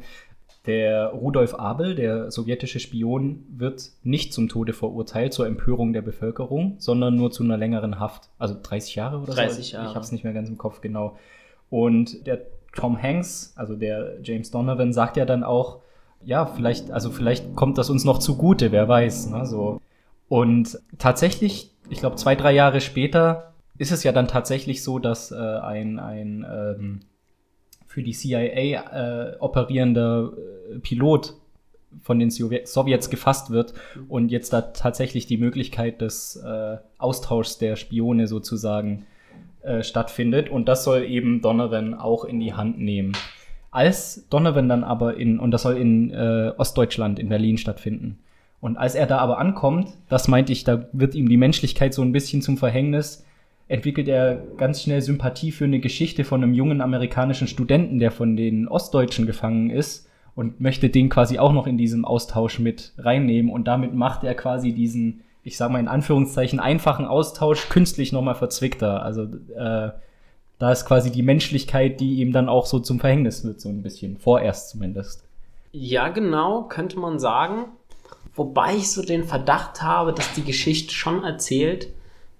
der 0.67 1.07
Rudolf 1.07 1.55
Abel, 1.55 1.95
der 1.95 2.31
sowjetische 2.31 2.79
Spion, 2.79 3.43
wird 3.49 3.91
nicht 4.03 4.33
zum 4.33 4.49
Tode 4.49 4.73
verurteilt, 4.73 5.33
zur 5.33 5.45
Empörung 5.45 5.93
der 5.93 6.01
Bevölkerung, 6.01 6.75
sondern 6.79 7.15
nur 7.15 7.31
zu 7.31 7.43
einer 7.43 7.57
längeren 7.57 7.99
Haft. 7.99 8.29
Also 8.39 8.55
30 8.61 8.95
Jahre 8.95 9.19
oder 9.19 9.33
30 9.33 9.67
so? 9.67 9.77
Jahre. 9.77 9.89
Ich 9.89 9.95
habe 9.95 10.05
es 10.05 10.11
nicht 10.11 10.23
mehr 10.23 10.33
ganz 10.33 10.49
im 10.49 10.57
Kopf 10.57 10.81
genau. 10.81 11.17
Und 11.69 12.25
der 12.25 12.41
Tom 12.75 13.01
Hanks, 13.01 13.53
also 13.55 13.75
der 13.75 14.17
James 14.23 14.51
Donovan, 14.51 14.93
sagt 14.93 15.17
ja 15.17 15.25
dann 15.25 15.43
auch, 15.43 15.79
ja, 16.23 16.45
vielleicht, 16.45 16.91
also 16.91 17.11
vielleicht 17.11 17.55
kommt 17.55 17.77
das 17.77 17.89
uns 17.89 18.03
noch 18.03 18.17
zugute, 18.17 18.71
wer 18.71 18.87
weiß. 18.87 19.29
Ne, 19.29 19.45
so. 19.45 19.81
Und 20.27 20.79
tatsächlich, 20.97 21.71
ich 21.89 21.99
glaube, 21.99 22.15
zwei, 22.15 22.35
drei 22.35 22.51
Jahre 22.53 22.81
später 22.81 23.53
ist 23.77 23.91
es 23.91 24.03
ja 24.03 24.11
dann 24.11 24.27
tatsächlich 24.27 24.83
so, 24.83 24.99
dass 24.99 25.31
äh, 25.31 25.35
ein, 25.35 25.99
ein 25.99 26.45
ähm, 26.49 26.99
für 27.95 28.03
die 28.03 28.11
CIA 28.11 28.41
äh, 28.43 29.37
operierender 29.39 30.33
äh, 30.69 30.79
Pilot 30.79 31.33
von 32.03 32.19
den 32.19 32.29
Sowjets 32.29 33.09
gefasst 33.09 33.51
wird 33.51 33.73
und 34.09 34.31
jetzt 34.31 34.51
da 34.51 34.59
tatsächlich 34.59 35.27
die 35.27 35.37
Möglichkeit 35.37 36.01
des 36.01 36.35
äh, 36.35 36.75
Austauschs 36.97 37.57
der 37.57 37.77
Spione 37.77 38.27
sozusagen 38.27 39.05
äh, 39.61 39.81
stattfindet. 39.81 40.49
Und 40.49 40.67
das 40.67 40.83
soll 40.83 41.03
eben 41.03 41.41
Donovan 41.41 41.93
auch 41.93 42.25
in 42.25 42.41
die 42.41 42.53
Hand 42.53 42.79
nehmen. 42.79 43.13
Als 43.71 44.27
Donovan 44.29 44.67
dann 44.67 44.83
aber 44.83 45.15
in, 45.15 45.39
und 45.39 45.51
das 45.51 45.61
soll 45.61 45.77
in 45.77 46.11
äh, 46.11 46.51
Ostdeutschland, 46.57 47.17
in 47.17 47.29
Berlin 47.29 47.57
stattfinden. 47.57 48.19
Und 48.59 48.75
als 48.75 48.95
er 48.95 49.07
da 49.07 49.19
aber 49.19 49.37
ankommt, 49.37 49.87
das 50.09 50.27
meinte 50.27 50.51
ich, 50.51 50.65
da 50.65 50.89
wird 50.91 51.15
ihm 51.15 51.29
die 51.29 51.37
Menschlichkeit 51.37 51.93
so 51.93 52.01
ein 52.01 52.11
bisschen 52.11 52.41
zum 52.41 52.57
Verhängnis, 52.57 53.23
entwickelt 53.67 54.07
er 54.07 54.35
ganz 54.57 54.83
schnell 54.83 55.01
Sympathie 55.01 55.51
für 55.51 55.65
eine 55.65 55.79
Geschichte 55.79 56.23
von 56.23 56.43
einem 56.43 56.53
jungen 56.53 56.81
amerikanischen 56.81 57.47
Studenten, 57.47 57.99
der 57.99 58.11
von 58.11 58.35
den 58.35 58.67
Ostdeutschen 58.67 59.25
gefangen 59.25 59.69
ist 59.69 60.07
und 60.35 60.59
möchte 60.59 60.89
den 60.89 61.09
quasi 61.09 61.39
auch 61.39 61.53
noch 61.53 61.65
in 61.65 61.77
diesem 61.77 62.05
Austausch 62.05 62.59
mit 62.59 62.93
reinnehmen 62.97 63.51
und 63.51 63.65
damit 63.65 63.95
macht 63.95 64.23
er 64.23 64.35
quasi 64.35 64.73
diesen, 64.73 65.21
ich 65.43 65.57
sag 65.57 65.71
mal 65.71 65.79
in 65.79 65.87
Anführungszeichen, 65.87 66.59
einfachen 66.59 67.05
Austausch 67.05 67.69
künstlich 67.69 68.11
nochmal 68.11 68.35
verzwickter. 68.35 69.01
Also 69.01 69.23
äh, 69.23 69.91
da 70.59 70.71
ist 70.71 70.85
quasi 70.85 71.11
die 71.11 71.23
Menschlichkeit, 71.23 71.99
die 71.99 72.15
ihm 72.15 72.31
dann 72.31 72.49
auch 72.49 72.65
so 72.65 72.79
zum 72.79 72.99
Verhängnis 72.99 73.43
wird, 73.43 73.59
so 73.59 73.69
ein 73.69 73.81
bisschen, 73.81 74.17
vorerst 74.17 74.69
zumindest. 74.69 75.23
Ja, 75.71 76.09
genau, 76.09 76.63
könnte 76.63 76.99
man 76.99 77.19
sagen. 77.19 77.65
Wobei 78.35 78.75
ich 78.75 78.91
so 78.91 79.01
den 79.01 79.23
Verdacht 79.23 79.81
habe, 79.81 80.13
dass 80.13 80.33
die 80.33 80.43
Geschichte 80.43 80.93
schon 80.93 81.23
erzählt, 81.23 81.89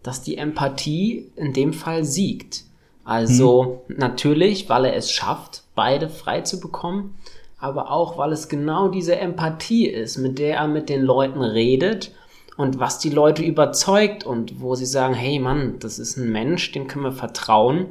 dass 0.05 0.21
die 0.21 0.37
Empathie 0.37 1.31
in 1.35 1.51
dem 1.51 1.73
Fall 1.73 2.03
siegt. 2.03 2.63
Also 3.03 3.83
hm. 3.87 3.97
natürlich, 3.97 4.69
weil 4.69 4.85
er 4.85 4.95
es 4.95 5.11
schafft, 5.11 5.63
beide 5.73 6.09
frei 6.09 6.41
zu 6.41 6.59
bekommen, 6.59 7.15
aber 7.57 7.89
auch, 7.89 8.17
weil 8.17 8.31
es 8.31 8.47
genau 8.47 8.89
diese 8.89 9.15
Empathie 9.15 9.87
ist, 9.87 10.17
mit 10.17 10.37
der 10.37 10.57
er 10.57 10.67
mit 10.67 10.89
den 10.89 11.01
Leuten 11.01 11.41
redet 11.41 12.11
und 12.55 12.79
was 12.79 12.99
die 12.99 13.09
Leute 13.09 13.43
überzeugt 13.43 14.23
und 14.23 14.61
wo 14.61 14.75
sie 14.75 14.85
sagen, 14.85 15.15
hey 15.15 15.39
Mann, 15.39 15.79
das 15.79 15.97
ist 15.97 16.17
ein 16.17 16.31
Mensch, 16.31 16.71
dem 16.71 16.87
können 16.87 17.05
wir 17.05 17.11
vertrauen, 17.11 17.87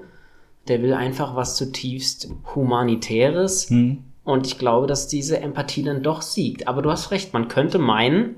der 0.68 0.82
will 0.82 0.94
einfach 0.94 1.34
was 1.34 1.56
zutiefst 1.56 2.28
Humanitäres. 2.54 3.70
Hm. 3.70 4.04
Und 4.22 4.46
ich 4.46 4.56
glaube, 4.56 4.86
dass 4.86 5.08
diese 5.08 5.40
Empathie 5.40 5.82
dann 5.82 6.02
doch 6.02 6.22
siegt. 6.22 6.68
Aber 6.68 6.80
du 6.80 6.90
hast 6.90 7.10
recht, 7.10 7.34
man 7.34 7.48
könnte 7.48 7.78
meinen, 7.78 8.36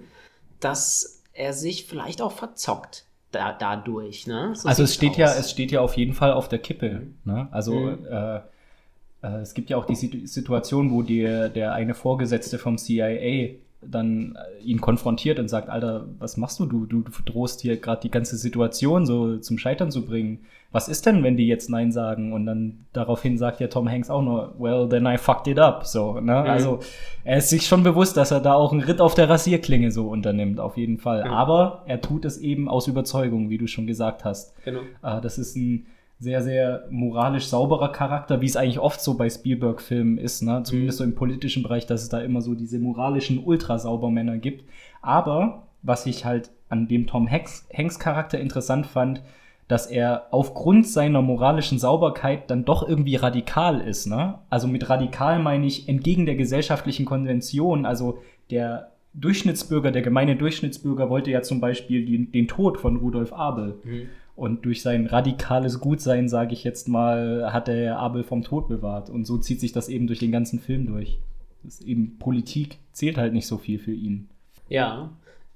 dass 0.60 1.22
er 1.32 1.52
sich 1.52 1.84
vielleicht 1.84 2.22
auch 2.22 2.32
verzockt 2.32 3.05
da, 3.36 3.52
dadurch. 3.52 4.26
Ne? 4.26 4.52
So 4.54 4.68
also 4.68 4.82
es 4.82 4.94
steht 4.94 5.12
aus. 5.12 5.16
ja, 5.16 5.34
es 5.34 5.50
steht 5.50 5.70
ja 5.70 5.80
auf 5.80 5.96
jeden 5.96 6.14
Fall 6.14 6.32
auf 6.32 6.48
der 6.48 6.58
Kippe. 6.58 7.02
Ne? 7.24 7.48
Also 7.50 7.74
mhm. 7.74 8.06
äh, 8.10 8.36
äh, 8.36 9.40
es 9.40 9.54
gibt 9.54 9.70
ja 9.70 9.76
auch 9.76 9.86
die 9.86 9.94
Situation, 9.94 10.90
wo 10.90 11.02
die, 11.02 11.22
der 11.22 11.72
eine 11.72 11.94
Vorgesetzte 11.94 12.58
vom 12.58 12.78
CIA 12.78 13.56
dann 13.90 14.36
äh, 14.36 14.62
ihn 14.62 14.80
konfrontiert 14.80 15.38
und 15.38 15.48
sagt, 15.48 15.68
Alter, 15.68 16.06
was 16.18 16.36
machst 16.36 16.58
du? 16.58 16.66
Du, 16.66 16.86
du, 16.86 17.02
du 17.02 17.10
drohst 17.24 17.60
hier 17.60 17.76
gerade 17.76 18.00
die 18.02 18.10
ganze 18.10 18.36
Situation 18.36 19.06
so 19.06 19.38
zum 19.38 19.58
Scheitern 19.58 19.90
zu 19.90 20.04
bringen. 20.04 20.40
Was 20.72 20.88
ist 20.88 21.06
denn, 21.06 21.22
wenn 21.22 21.36
die 21.36 21.46
jetzt 21.46 21.70
Nein 21.70 21.92
sagen? 21.92 22.32
Und 22.32 22.46
dann 22.46 22.86
daraufhin 22.92 23.38
sagt 23.38 23.60
ja 23.60 23.68
Tom 23.68 23.88
Hanks 23.88 24.10
auch 24.10 24.22
nur, 24.22 24.54
well, 24.58 24.88
then 24.88 25.06
I 25.06 25.16
fucked 25.16 25.46
it 25.46 25.58
up. 25.58 25.86
So, 25.86 26.20
ne? 26.20 26.42
Mhm. 26.42 26.50
Also 26.50 26.80
er 27.24 27.38
ist 27.38 27.50
sich 27.50 27.66
schon 27.66 27.82
bewusst, 27.82 28.16
dass 28.16 28.30
er 28.30 28.40
da 28.40 28.54
auch 28.54 28.72
einen 28.72 28.82
Ritt 28.82 29.00
auf 29.00 29.14
der 29.14 29.28
Rasierklinge 29.28 29.90
so 29.90 30.08
unternimmt, 30.08 30.60
auf 30.60 30.76
jeden 30.76 30.98
Fall. 30.98 31.24
Mhm. 31.24 31.30
Aber 31.30 31.82
er 31.86 32.00
tut 32.00 32.24
es 32.24 32.38
eben 32.38 32.68
aus 32.68 32.88
Überzeugung, 32.88 33.50
wie 33.50 33.58
du 33.58 33.66
schon 33.66 33.86
gesagt 33.86 34.24
hast. 34.24 34.54
Genau. 34.64 34.80
Äh, 35.02 35.20
das 35.20 35.38
ist 35.38 35.56
ein 35.56 35.86
sehr, 36.18 36.42
sehr 36.42 36.86
moralisch 36.90 37.46
sauberer 37.46 37.92
Charakter, 37.92 38.40
wie 38.40 38.46
es 38.46 38.56
eigentlich 38.56 38.78
oft 38.78 39.00
so 39.00 39.16
bei 39.16 39.28
Spielberg-Filmen 39.28 40.16
ist, 40.16 40.42
ne? 40.42 40.62
zumindest 40.64 41.00
mhm. 41.00 41.04
so 41.04 41.10
im 41.10 41.14
politischen 41.14 41.62
Bereich, 41.62 41.86
dass 41.86 42.02
es 42.02 42.08
da 42.08 42.20
immer 42.20 42.40
so 42.40 42.54
diese 42.54 42.78
moralischen 42.78 43.44
Ultrasaubermänner 43.44 44.38
gibt. 44.38 44.64
Aber 45.02 45.66
was 45.82 46.06
ich 46.06 46.24
halt 46.24 46.50
an 46.68 46.88
dem 46.88 47.06
Tom 47.06 47.30
Hanks, 47.30 47.68
Hanks 47.74 47.98
Charakter 47.98 48.40
interessant 48.40 48.86
fand, 48.86 49.22
dass 49.68 49.86
er 49.86 50.28
aufgrund 50.30 50.86
seiner 50.86 51.22
moralischen 51.22 51.78
Sauberkeit 51.78 52.50
dann 52.50 52.64
doch 52.64 52.88
irgendwie 52.88 53.16
radikal 53.16 53.80
ist. 53.80 54.06
Ne? 54.06 54.38
Also 54.48 54.68
mit 54.68 54.88
radikal 54.88 55.40
meine 55.40 55.66
ich 55.66 55.88
entgegen 55.88 56.24
der 56.24 56.36
gesellschaftlichen 56.36 57.04
Konvention. 57.04 57.84
Also 57.84 58.18
der 58.50 58.92
Durchschnittsbürger, 59.14 59.90
der 59.90 60.02
gemeine 60.02 60.36
Durchschnittsbürger 60.36 61.10
wollte 61.10 61.30
ja 61.30 61.42
zum 61.42 61.60
Beispiel 61.60 62.06
den, 62.06 62.30
den 62.30 62.48
Tod 62.48 62.78
von 62.78 62.96
Rudolf 62.96 63.32
Abel. 63.32 63.80
Mhm. 63.82 64.08
Und 64.36 64.66
durch 64.66 64.82
sein 64.82 65.06
radikales 65.06 65.80
Gutsein, 65.80 66.28
sage 66.28 66.52
ich 66.52 66.62
jetzt 66.62 66.88
mal, 66.88 67.52
hat 67.52 67.68
er 67.68 67.98
Abel 67.98 68.22
vom 68.22 68.42
Tod 68.42 68.68
bewahrt. 68.68 69.08
Und 69.08 69.26
so 69.26 69.38
zieht 69.38 69.60
sich 69.60 69.72
das 69.72 69.88
eben 69.88 70.06
durch 70.06 70.18
den 70.18 70.30
ganzen 70.30 70.60
Film 70.60 70.86
durch. 70.86 71.18
Das 71.62 71.80
eben 71.80 72.18
Politik 72.18 72.78
zählt 72.92 73.16
halt 73.16 73.32
nicht 73.32 73.46
so 73.46 73.56
viel 73.56 73.78
für 73.78 73.94
ihn. 73.94 74.28
Ja, 74.68 75.10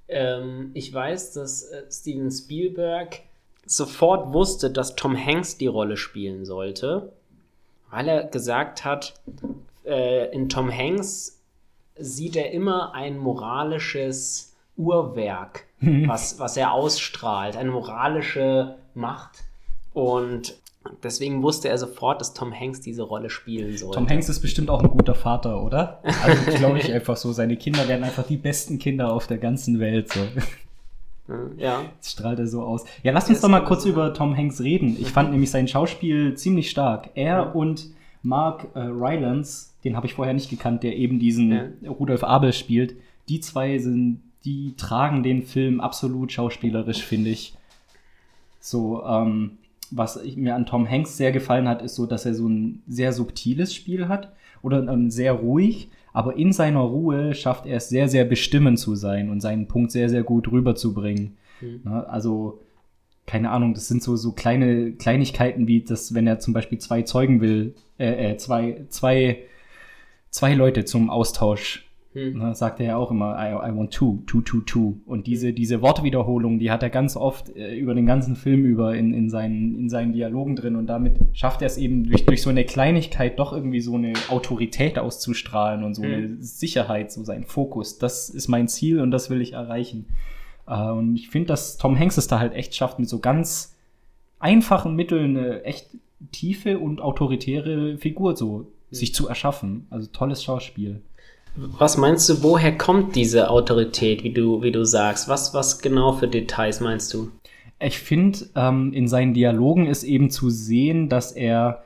ähm, 0.09 0.71
ich 0.75 0.93
weiß, 0.93 1.33
dass 1.35 1.65
äh, 1.65 1.83
Steven 1.91 2.31
Spielberg 2.31 3.21
sofort 3.67 4.33
wusste, 4.33 4.71
dass 4.71 4.97
Tom 4.97 5.17
Hanks 5.17 5.59
die 5.59 5.67
Rolle 5.67 5.97
spielen 5.97 6.45
sollte, 6.45 7.13
weil 7.91 8.09
er 8.09 8.25
gesagt 8.25 8.85
hat, 8.85 9.15
äh, 9.85 10.33
in 10.35 10.49
Tom 10.49 10.73
Hanks 10.73 11.41
sieht 11.97 12.35
er 12.35 12.51
immer 12.51 12.95
ein 12.95 13.19
moralisches 13.19 14.50
Uhrwerk 14.81 15.67
was, 15.81 16.39
was 16.39 16.57
er 16.57 16.73
ausstrahlt, 16.73 17.57
eine 17.57 17.71
moralische 17.71 18.77
Macht. 18.95 19.45
Und 19.93 20.57
deswegen 21.03 21.43
wusste 21.43 21.69
er 21.69 21.79
sofort, 21.79 22.21
dass 22.21 22.35
Tom 22.35 22.53
Hanks 22.53 22.81
diese 22.81 23.03
Rolle 23.03 23.31
spielen 23.31 23.77
soll. 23.77 23.95
Tom 23.95 24.09
Hanks 24.09 24.29
ist 24.29 24.41
bestimmt 24.41 24.71
auch 24.71 24.83
ein 24.83 24.91
guter 24.91 25.15
Vater, 25.15 25.63
oder? 25.63 26.01
Also 26.23 26.51
glaube 26.59 26.79
ich 26.79 26.93
einfach 26.93 27.17
so. 27.17 27.33
Seine 27.33 27.57
Kinder 27.57 27.89
werden 27.89 28.05
einfach 28.05 28.27
die 28.27 28.37
besten 28.37 28.79
Kinder 28.79 29.13
auf 29.13 29.27
der 29.27 29.39
ganzen 29.39 29.81
Welt. 29.81 30.13
So. 30.13 30.21
Ja. 31.57 31.83
Das 32.01 32.11
strahlt 32.11 32.41
er 32.41 32.49
so 32.49 32.63
aus. 32.63 32.85
Ja, 33.05 33.13
lass 33.13 33.29
uns 33.29 33.41
doch 33.41 33.49
mal 33.49 33.61
kurz 33.61 33.85
über 33.85 34.13
Tom 34.13 34.37
Hanks 34.37 34.61
reden. 34.61 34.97
Ich 34.99 35.13
fand 35.13 35.31
nämlich 35.31 35.53
sein 35.53 35.69
Schauspiel 35.69 36.35
ziemlich 36.35 36.71
stark. 36.71 37.11
Er 37.15 37.37
ja. 37.37 37.43
und 37.43 37.87
Mark 38.25 38.67
äh, 38.75 38.81
Rylance, 38.81 39.69
den 39.85 39.95
habe 39.97 40.09
ich 40.09 40.15
vorher 40.15 40.35
nicht 40.35 40.51
gekannt, 40.51 40.83
der 40.83 40.97
eben 40.97 41.21
diesen 41.21 41.53
ja. 41.53 41.91
Rudolf 41.91 42.25
Abel 42.25 42.53
spielt. 42.53 42.97
Die 43.29 43.39
zwei 43.39 43.79
sind 43.79 44.23
die 44.45 44.75
tragen 44.77 45.23
den 45.23 45.43
Film 45.43 45.81
absolut 45.81 46.33
schauspielerisch, 46.33 47.05
finde 47.05 47.31
ich. 47.31 47.55
So, 48.61 49.05
ähm, 49.05 49.59
was 49.91 50.21
mir 50.37 50.55
an 50.55 50.67
Tom 50.67 50.89
Hanks 50.89 51.17
sehr 51.17 51.33
gefallen 51.33 51.69
hat, 51.69 51.83
ist 51.83 51.97
so, 51.97 52.07
dass 52.07 52.27
er 52.27 52.35
so 52.35 52.49
ein 52.49 52.83
sehr 52.87 53.13
subtiles 53.13 53.75
Spiel 53.75 54.09
hat 54.09 54.33
oder 54.63 54.87
ähm, 54.87 55.11
sehr 55.11 55.33
ruhig, 55.33 55.89
aber 56.13 56.37
in 56.37 56.53
seiner 56.53 56.81
Ruhe 56.81 57.35
schafft 57.35 57.67
er 57.67 57.77
es 57.77 57.89
sehr, 57.89 58.09
sehr 58.09 58.25
bestimmend 58.25 58.79
zu 58.79 58.95
sein 58.95 59.31
und 59.31 59.41
seinen 59.41 59.67
Punkt 59.69 59.93
sehr, 59.93 60.09
sehr 60.09 60.23
gut 60.23 60.51
rüberzubringen. 60.51 61.37
Mhm. 61.61 61.81
Na, 61.85 62.05
also, 62.05 62.61
keine 63.27 63.51
Ahnung, 63.51 63.75
das 63.75 63.89
sind 63.89 64.03
so, 64.03 64.17
so 64.17 64.33
kleine 64.33 64.93
Kleinigkeiten 64.93 65.67
wie 65.67 65.83
das, 65.83 66.15
wenn 66.15 66.27
er 66.27 66.39
zum 66.39 66.55
Beispiel 66.55 66.79
zwei 66.79 67.03
Zeugen 67.03 67.41
will, 67.41 67.75
äh, 67.99 68.33
äh 68.33 68.37
zwei, 68.37 68.85
zwei, 68.89 69.39
zwei 70.31 70.55
Leute 70.55 70.85
zum 70.85 71.11
Austausch 71.11 71.90
hm. 72.13 72.39
Na, 72.39 72.55
sagt 72.55 72.81
er 72.81 72.87
ja 72.87 72.97
auch 72.97 73.13
immer, 73.13 73.37
I, 73.39 73.71
I, 73.71 73.77
want 73.77 73.93
two, 73.93 74.25
two, 74.27 74.41
two, 74.41 74.63
two. 74.63 74.97
Und 75.07 75.29
diese, 75.29 75.53
diese 75.53 75.81
Wortwiederholung, 75.81 76.59
die 76.59 76.73
hat 76.73 76.83
er 76.83 76.91
ganz 76.91 77.17
oft 77.17 77.55
äh, 77.55 77.77
über 77.77 77.95
den 77.95 78.05
ganzen 78.05 78.35
Film 78.35 78.65
über 78.65 78.97
in, 78.97 79.15
in, 79.15 79.31
seinen, 79.31 79.79
in 79.79 79.89
seinen 79.89 80.13
Dialogen 80.13 80.57
drin. 80.57 80.75
Und 80.75 80.89
damit 80.89 81.19
schafft 81.33 81.63
er 81.63 81.67
es 81.67 81.77
eben 81.77 82.03
durch, 82.03 82.27
durch 82.27 82.43
so 82.43 82.51
eine 82.51 82.65
Kleinigkeit 82.65 83.39
doch 83.39 83.53
irgendwie 83.53 83.81
so 83.81 83.95
eine 83.95 84.15
Autorität 84.29 84.99
auszustrahlen 84.99 85.85
und 85.85 85.95
so 85.95 86.03
hm. 86.03 86.13
eine 86.13 86.37
Sicherheit, 86.43 87.13
so 87.13 87.23
sein 87.23 87.45
Fokus. 87.45 87.99
Das 87.99 88.29
ist 88.29 88.49
mein 88.49 88.67
Ziel 88.67 89.01
und 89.01 89.13
das 89.13 89.31
will 89.31 89.41
ich 89.41 89.53
erreichen. 89.53 90.07
Äh, 90.67 90.91
und 90.91 91.15
ich 91.15 91.29
finde, 91.29 91.47
dass 91.47 91.77
Tom 91.79 91.97
Hanks 91.97 92.17
es 92.17 92.27
da 92.27 92.41
halt 92.41 92.55
echt 92.55 92.75
schafft, 92.75 92.99
mit 92.99 93.09
so 93.09 93.21
ganz 93.21 93.77
einfachen 94.41 94.97
Mitteln 94.97 95.37
eine 95.37 95.63
echt 95.63 95.91
tiefe 96.33 96.81
und 96.81 97.01
autoritäre 97.01 97.99
Figur 97.99 98.37
so 98.37 98.59
hm. 98.59 98.67
sich 98.91 99.15
zu 99.15 99.29
erschaffen. 99.29 99.87
Also 99.91 100.09
tolles 100.13 100.43
Schauspiel. 100.43 101.03
Was 101.63 101.99
meinst 101.99 102.27
du, 102.29 102.43
woher 102.43 102.77
kommt 102.77 103.17
diese 103.17 103.51
Autorität, 103.51 104.25
wie 104.25 104.33
du, 104.33 104.63
wie 104.63 104.73
du 104.73 104.85
sagst? 104.85 105.29
Was, 105.29 105.53
was 105.53 105.81
genau 105.81 106.13
für 106.13 106.27
Details 106.27 106.81
meinst 106.81 107.13
du? 107.13 107.31
Ich 107.79 107.99
finde, 107.99 108.47
ähm, 108.57 108.95
in 108.95 109.09
seinen 109.09 109.35
Dialogen 109.35 109.87
ist 109.87 110.03
eben 110.03 110.31
zu 110.31 110.49
sehen, 110.49 111.11
dass 111.11 111.33
er, 111.33 111.85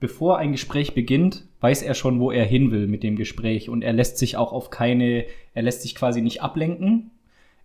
bevor 0.00 0.38
ein 0.38 0.50
Gespräch 0.50 0.94
beginnt, 0.94 1.44
weiß 1.60 1.82
er 1.82 1.94
schon, 1.94 2.18
wo 2.18 2.32
er 2.32 2.44
hin 2.44 2.72
will 2.72 2.88
mit 2.88 3.04
dem 3.04 3.14
Gespräch. 3.14 3.68
Und 3.68 3.82
er 3.82 3.92
lässt 3.92 4.18
sich 4.18 4.36
auch 4.36 4.52
auf 4.52 4.70
keine, 4.70 5.26
er 5.54 5.62
lässt 5.62 5.82
sich 5.82 5.94
quasi 5.94 6.20
nicht 6.20 6.42
ablenken. 6.42 7.12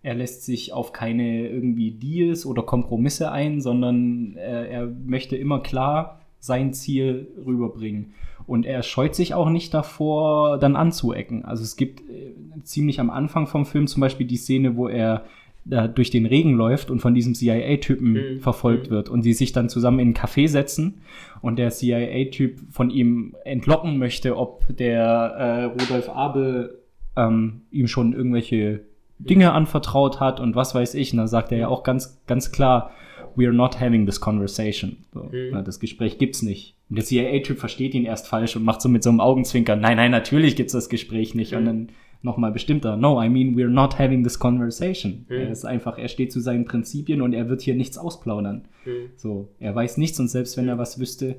Er 0.02 0.14
lässt 0.14 0.44
sich 0.44 0.72
auf 0.72 0.92
keine 0.92 1.48
irgendwie 1.48 1.90
Deals 1.90 2.46
oder 2.46 2.62
Kompromisse 2.62 3.32
ein, 3.32 3.60
sondern 3.60 4.36
er, 4.36 4.68
er 4.68 4.86
möchte 4.86 5.36
immer 5.36 5.60
klar 5.60 6.20
sein 6.38 6.72
Ziel 6.72 7.28
rüberbringen. 7.44 8.14
Und 8.50 8.66
er 8.66 8.82
scheut 8.82 9.14
sich 9.14 9.32
auch 9.32 9.48
nicht 9.48 9.72
davor, 9.72 10.58
dann 10.58 10.74
anzuecken. 10.74 11.44
Also 11.44 11.62
es 11.62 11.76
gibt 11.76 12.00
äh, 12.00 12.32
ziemlich 12.64 12.98
am 12.98 13.08
Anfang 13.08 13.46
vom 13.46 13.64
Film 13.64 13.86
zum 13.86 14.00
Beispiel 14.00 14.26
die 14.26 14.36
Szene, 14.36 14.74
wo 14.76 14.88
er 14.88 15.24
da 15.64 15.86
durch 15.86 16.10
den 16.10 16.26
Regen 16.26 16.54
läuft 16.54 16.90
und 16.90 16.98
von 17.00 17.14
diesem 17.14 17.34
CIA-Typen 17.34 18.12
Mhm. 18.12 18.40
verfolgt 18.40 18.86
Mhm. 18.88 18.94
wird 18.94 19.08
und 19.08 19.24
die 19.24 19.34
sich 19.34 19.52
dann 19.52 19.68
zusammen 19.68 20.00
in 20.00 20.06
einen 20.08 20.16
Café 20.16 20.48
setzen 20.48 20.94
und 21.42 21.60
der 21.60 21.70
CIA-Typ 21.70 22.58
von 22.72 22.90
ihm 22.90 23.36
entlocken 23.44 23.98
möchte, 23.98 24.36
ob 24.36 24.64
der 24.68 25.00
äh, 25.04 25.64
Rudolf 25.66 26.08
Abel 26.08 26.78
ähm, 27.16 27.60
ihm 27.70 27.86
schon 27.86 28.14
irgendwelche 28.14 28.80
Dinge 29.28 29.52
anvertraut 29.52 30.20
hat 30.20 30.40
und 30.40 30.54
was 30.56 30.74
weiß 30.74 30.94
ich. 30.94 31.12
Und 31.12 31.18
dann 31.18 31.28
sagt 31.28 31.52
er 31.52 31.58
ja 31.58 31.68
auch 31.68 31.82
ganz, 31.82 32.20
ganz 32.26 32.52
klar, 32.52 32.90
we 33.36 33.46
are 33.46 33.54
not 33.54 33.80
having 33.80 34.06
this 34.06 34.20
conversation. 34.20 35.04
So, 35.14 35.24
Mhm. 35.24 35.52
ja, 35.52 35.62
Das 35.62 35.78
Gespräch 35.80 36.18
gibt's 36.18 36.42
nicht. 36.42 36.74
Und 36.88 36.96
der 36.96 37.04
CIA-Typ 37.04 37.58
versteht 37.58 37.94
ihn 37.94 38.04
erst 38.04 38.26
falsch 38.26 38.56
und 38.56 38.64
macht 38.64 38.80
so 38.82 38.88
mit 38.88 39.02
so 39.02 39.10
einem 39.10 39.20
Augenzwinkern, 39.20 39.80
nein, 39.80 39.96
nein, 39.96 40.10
natürlich 40.10 40.56
gibt's 40.56 40.72
das 40.72 40.88
Gespräch 40.88 41.34
nicht. 41.34 41.54
Und 41.54 41.62
Mhm. 41.62 41.66
dann 41.66 41.88
nochmal 42.22 42.50
bestimmter, 42.52 42.96
no, 42.96 43.22
I 43.22 43.28
mean, 43.28 43.54
we're 43.56 43.68
not 43.68 43.98
having 43.98 44.22
this 44.24 44.38
conversation. 44.38 45.24
Mhm. 45.28 45.36
Er 45.36 45.50
ist 45.50 45.64
einfach, 45.64 45.96
er 45.96 46.08
steht 46.08 46.32
zu 46.32 46.40
seinen 46.40 46.64
Prinzipien 46.64 47.22
und 47.22 47.32
er 47.32 47.48
wird 47.48 47.62
hier 47.62 47.74
nichts 47.74 47.96
ausplaudern. 47.98 48.66
Mhm. 48.84 49.10
So, 49.16 49.48
er 49.58 49.74
weiß 49.74 49.96
nichts 49.96 50.18
und 50.20 50.28
selbst 50.28 50.56
wenn 50.56 50.68
er 50.68 50.76
was 50.78 50.98
wüsste, 50.98 51.36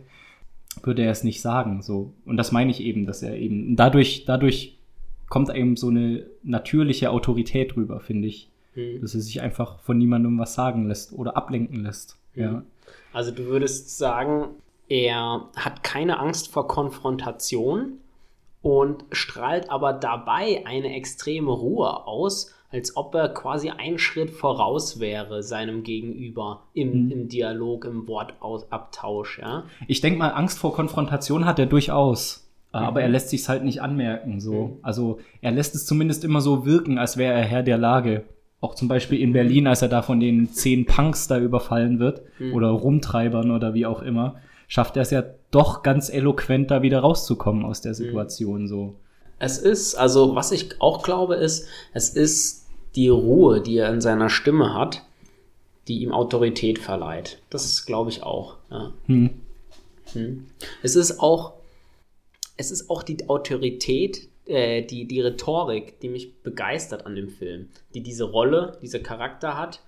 würde 0.83 1.03
er 1.03 1.11
es 1.11 1.23
nicht 1.25 1.41
sagen. 1.41 1.81
So. 1.81 2.13
Und 2.25 2.37
das 2.37 2.51
meine 2.53 2.71
ich 2.71 2.81
eben, 2.81 3.05
dass 3.05 3.21
er 3.21 3.35
eben, 3.37 3.75
dadurch, 3.75 4.23
dadurch 4.25 4.77
kommt 5.31 5.49
eben 5.55 5.77
so 5.77 5.87
eine 5.87 6.25
natürliche 6.43 7.09
Autorität 7.09 7.75
rüber, 7.77 8.01
finde 8.01 8.27
ich. 8.27 8.49
Mhm. 8.75 9.01
Dass 9.01 9.15
er 9.15 9.21
sich 9.21 9.41
einfach 9.41 9.79
von 9.79 9.97
niemandem 9.97 10.37
was 10.37 10.53
sagen 10.53 10.87
lässt 10.87 11.13
oder 11.13 11.35
ablenken 11.35 11.83
lässt. 11.83 12.17
Ja. 12.35 12.51
Mhm. 12.51 12.61
Also 13.13 13.31
du 13.31 13.45
würdest 13.45 13.97
sagen, 13.97 14.49
er 14.89 15.47
hat 15.55 15.83
keine 15.83 16.19
Angst 16.19 16.51
vor 16.51 16.67
Konfrontation 16.67 17.93
und 18.61 19.05
strahlt 19.11 19.69
aber 19.71 19.93
dabei 19.93 20.63
eine 20.65 20.93
extreme 20.95 21.51
Ruhe 21.51 22.05
aus, 22.05 22.53
als 22.69 22.95
ob 22.97 23.15
er 23.15 23.29
quasi 23.29 23.69
einen 23.69 23.99
Schritt 23.99 24.31
voraus 24.31 24.99
wäre 24.99 25.43
seinem 25.43 25.83
Gegenüber 25.83 26.63
im, 26.73 27.05
Mhm. 27.05 27.11
im 27.11 27.27
Dialog, 27.29 27.85
im 27.85 28.07
Wortabtausch, 28.07 29.39
ja. 29.39 29.63
Ich 29.87 30.01
denke 30.01 30.19
mal, 30.19 30.29
Angst 30.31 30.59
vor 30.59 30.73
Konfrontation 30.73 31.45
hat 31.45 31.57
er 31.59 31.65
durchaus. 31.65 32.40
Äh, 32.73 32.79
Mhm. 32.79 32.85
Aber 32.85 33.01
er 33.01 33.09
lässt 33.09 33.29
sich 33.29 33.47
halt 33.49 33.63
nicht 33.63 33.81
anmerken. 33.81 34.39
So. 34.39 34.77
Also 34.81 35.19
er 35.41 35.51
lässt 35.51 35.75
es 35.75 35.85
zumindest 35.85 36.23
immer 36.23 36.41
so 36.41 36.65
wirken, 36.65 36.97
als 36.97 37.17
wäre 37.17 37.33
er 37.33 37.43
Herr 37.43 37.63
der 37.63 37.77
Lage. 37.77 38.23
Auch 38.61 38.75
zum 38.75 38.87
Beispiel 38.87 39.19
in 39.19 39.33
Berlin, 39.33 39.67
als 39.67 39.81
er 39.81 39.87
da 39.89 40.01
von 40.03 40.19
den 40.19 40.51
zehn 40.53 40.85
Punks 40.85 41.27
da 41.27 41.39
überfallen 41.39 41.99
wird 41.99 42.21
Mhm. 42.39 42.53
oder 42.53 42.69
Rumtreibern 42.69 43.51
oder 43.51 43.73
wie 43.73 43.85
auch 43.85 44.01
immer, 44.01 44.35
schafft 44.67 44.95
er 44.95 45.01
es 45.01 45.11
ja 45.11 45.23
doch 45.49 45.83
ganz 45.83 46.09
eloquent 46.09 46.71
da 46.71 46.81
wieder 46.81 46.99
rauszukommen 46.99 47.65
aus 47.65 47.79
Mhm. 47.79 47.83
der 47.83 47.93
Situation. 47.95 48.67
So. 48.67 48.95
Es 49.39 49.57
ist, 49.57 49.95
also 49.95 50.35
was 50.35 50.51
ich 50.51 50.79
auch 50.79 51.01
glaube, 51.03 51.35
ist, 51.35 51.67
es 51.93 52.09
ist 52.09 52.67
die 52.95 53.09
Ruhe, 53.09 53.61
die 53.61 53.77
er 53.77 53.91
in 53.91 53.99
seiner 54.01 54.29
Stimme 54.29 54.73
hat, 54.75 55.01
die 55.87 56.03
ihm 56.03 56.11
Autorität 56.13 56.77
verleiht. 56.77 57.39
Das 57.49 57.85
glaube 57.85 58.11
ich 58.11 58.21
auch. 58.23 58.57
Ja. 58.69 58.91
Hm. 59.07 59.31
Hm. 60.13 60.45
Es 60.83 60.95
ist 60.95 61.19
auch, 61.19 61.53
es 62.61 62.71
ist 62.71 62.89
auch 62.89 63.03
die 63.03 63.27
Autorität, 63.27 64.29
äh, 64.45 64.83
die, 64.83 65.05
die 65.07 65.19
Rhetorik, 65.21 65.99
die 65.99 66.09
mich 66.09 66.41
begeistert 66.43 67.05
an 67.05 67.15
dem 67.15 67.29
Film, 67.29 67.67
die 67.93 68.01
diese 68.01 68.23
Rolle, 68.25 68.77
diese 68.81 69.01
Charakter 69.01 69.57
hat 69.57 69.81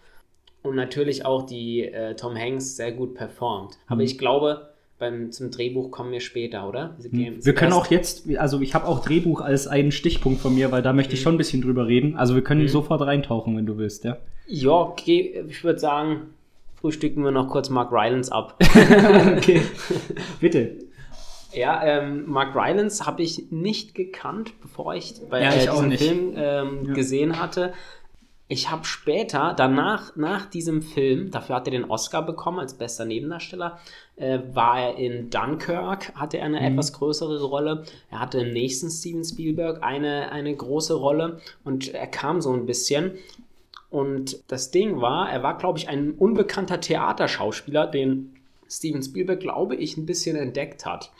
und 0.63 0.75
natürlich 0.75 1.25
auch 1.25 1.45
die 1.45 1.83
äh, 1.83 2.15
Tom 2.15 2.35
Hanks 2.35 2.75
sehr 2.75 2.91
gut 2.91 3.13
performt. 3.15 3.77
Aber 3.87 3.97
Mhm. 4.01 4.05
ich 4.07 4.17
glaube, 4.17 4.69
beim, 4.99 5.31
zum 5.31 5.51
Drehbuch 5.51 5.91
kommen 5.91 6.11
wir 6.11 6.19
später, 6.21 6.67
oder? 6.69 6.95
Hm. 7.11 7.43
Wir 7.45 7.53
können 7.55 7.73
auch 7.73 7.87
jetzt, 7.91 8.25
also 8.37 8.61
ich 8.61 8.73
habe 8.73 8.87
auch 8.87 9.03
Drehbuch 9.03 9.41
als 9.41 9.67
einen 9.67 9.91
Stichpunkt 9.91 10.39
von 10.39 10.55
mir, 10.55 10.71
weil 10.71 10.81
da 10.81 10.93
möchte 10.93 11.13
ich 11.13 11.19
Mhm. 11.19 11.23
schon 11.23 11.35
ein 11.35 11.37
bisschen 11.39 11.61
drüber 11.61 11.87
reden. 11.87 12.15
Also 12.15 12.35
wir 12.35 12.43
können 12.43 12.61
Mhm. 12.61 12.67
sofort 12.69 13.01
reintauchen, 13.01 13.57
wenn 13.57 13.65
du 13.65 13.77
willst, 13.77 14.03
ja. 14.05 14.17
Ja, 14.47 14.71
okay, 14.71 15.43
ich 15.49 15.63
würde 15.63 15.79
sagen, 15.79 16.33
frühstücken 16.75 17.23
wir 17.23 17.31
noch 17.31 17.49
kurz 17.49 17.69
Mark 17.69 17.91
Rylance 17.91 18.31
ab. 18.31 18.55
okay, 19.37 19.61
bitte. 20.39 20.75
Ja, 21.53 21.83
ähm, 21.83 22.25
Mark 22.29 22.55
Rylance 22.55 23.05
habe 23.05 23.21
ich 23.23 23.51
nicht 23.51 23.95
gekannt, 23.95 24.53
bevor 24.61 24.95
ich 24.95 25.13
bei 25.29 25.41
Ja, 25.41 25.51
äh, 25.51 25.63
ich 25.63 25.69
auch 25.69 25.83
diesen. 25.83 25.97
Film 25.97 26.33
ähm, 26.35 26.85
Ja. 26.87 26.93
gesehen 26.93 27.39
hatte. 27.39 27.73
Ich 28.49 28.69
habe 28.69 28.83
später, 28.85 29.53
danach, 29.57 30.15
nach 30.15 30.45
diesem 30.45 30.81
Film, 30.81 31.31
dafür 31.31 31.55
hat 31.55 31.67
er 31.67 31.71
den 31.71 31.85
Oscar 31.89 32.21
bekommen 32.23 32.59
als 32.59 32.73
bester 32.75 33.05
Nebendarsteller, 33.05 33.79
äh, 34.17 34.39
war 34.51 34.79
er 34.79 34.95
in 34.97 35.29
Dunkirk, 35.29 36.13
hatte 36.15 36.37
er 36.37 36.45
eine 36.45 36.59
Mhm. 36.59 36.65
etwas 36.67 36.93
größere 36.93 37.41
Rolle. 37.41 37.85
Er 38.11 38.19
hatte 38.19 38.41
im 38.41 38.51
nächsten 38.53 38.89
Steven 38.91 39.23
Spielberg 39.23 39.81
eine, 39.81 40.31
eine 40.31 40.55
große 40.55 40.93
Rolle 40.93 41.39
und 41.63 41.93
er 41.93 42.05
kam 42.07 42.41
so 42.41 42.51
ein 42.53 42.65
bisschen. 42.65 43.13
Und 43.89 44.43
das 44.51 44.71
Ding 44.71 45.01
war, 45.01 45.31
er 45.31 45.41
war, 45.41 45.57
glaube 45.57 45.79
ich, 45.79 45.87
ein 45.87 46.11
unbekannter 46.11 46.79
Theaterschauspieler, 46.81 47.87
den 47.87 48.35
Steven 48.69 49.03
Spielberg, 49.03 49.39
glaube 49.39 49.75
ich, 49.75 49.97
ein 49.97 50.05
bisschen 50.05 50.35
entdeckt 50.35 50.85
hat. 50.85 51.11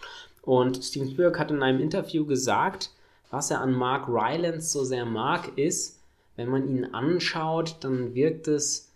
Und 0.43 0.83
Steven 0.83 1.07
Spielberg 1.09 1.39
hat 1.39 1.51
in 1.51 1.63
einem 1.63 1.79
Interview 1.79 2.25
gesagt, 2.25 2.91
was 3.31 3.49
er 3.49 3.61
an 3.61 3.73
Mark 3.73 4.07
Rylance 4.07 4.71
so 4.71 4.83
sehr 4.83 5.05
mag, 5.05 5.57
ist, 5.57 5.99
wenn 6.35 6.49
man 6.49 6.67
ihn 6.67 6.85
anschaut, 6.93 7.77
dann 7.81 8.13
wirkt 8.13 8.47
es, 8.47 8.89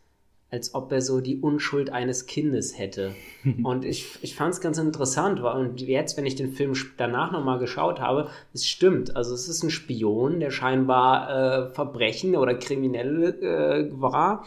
als 0.49 0.73
ob 0.75 0.91
er 0.91 1.01
so 1.01 1.19
die 1.21 1.39
Unschuld 1.39 1.89
eines 1.89 2.25
Kindes 2.25 2.77
hätte. 2.77 3.13
Und 3.63 3.83
ich, 3.85 4.17
ich 4.21 4.35
fand 4.35 4.53
es 4.53 4.61
ganz 4.61 4.77
interessant. 4.77 5.41
weil- 5.43 5.57
Und 5.57 5.81
jetzt, 5.81 6.17
wenn 6.17 6.25
ich 6.25 6.35
den 6.35 6.51
Film 6.51 6.73
danach 6.97 7.31
nochmal 7.31 7.59
geschaut 7.59 7.99
habe, 7.99 8.29
es 8.53 8.65
stimmt. 8.65 9.15
Also 9.15 9.33
es 9.33 9.47
ist 9.49 9.63
ein 9.63 9.69
Spion, 9.69 10.39
der 10.39 10.51
scheinbar 10.51 11.29
äh, 11.29 11.69
Verbrechen 11.73 12.35
oder 12.35 12.55
kriminell 12.55 13.23
äh, 13.41 14.01
war. 14.01 14.45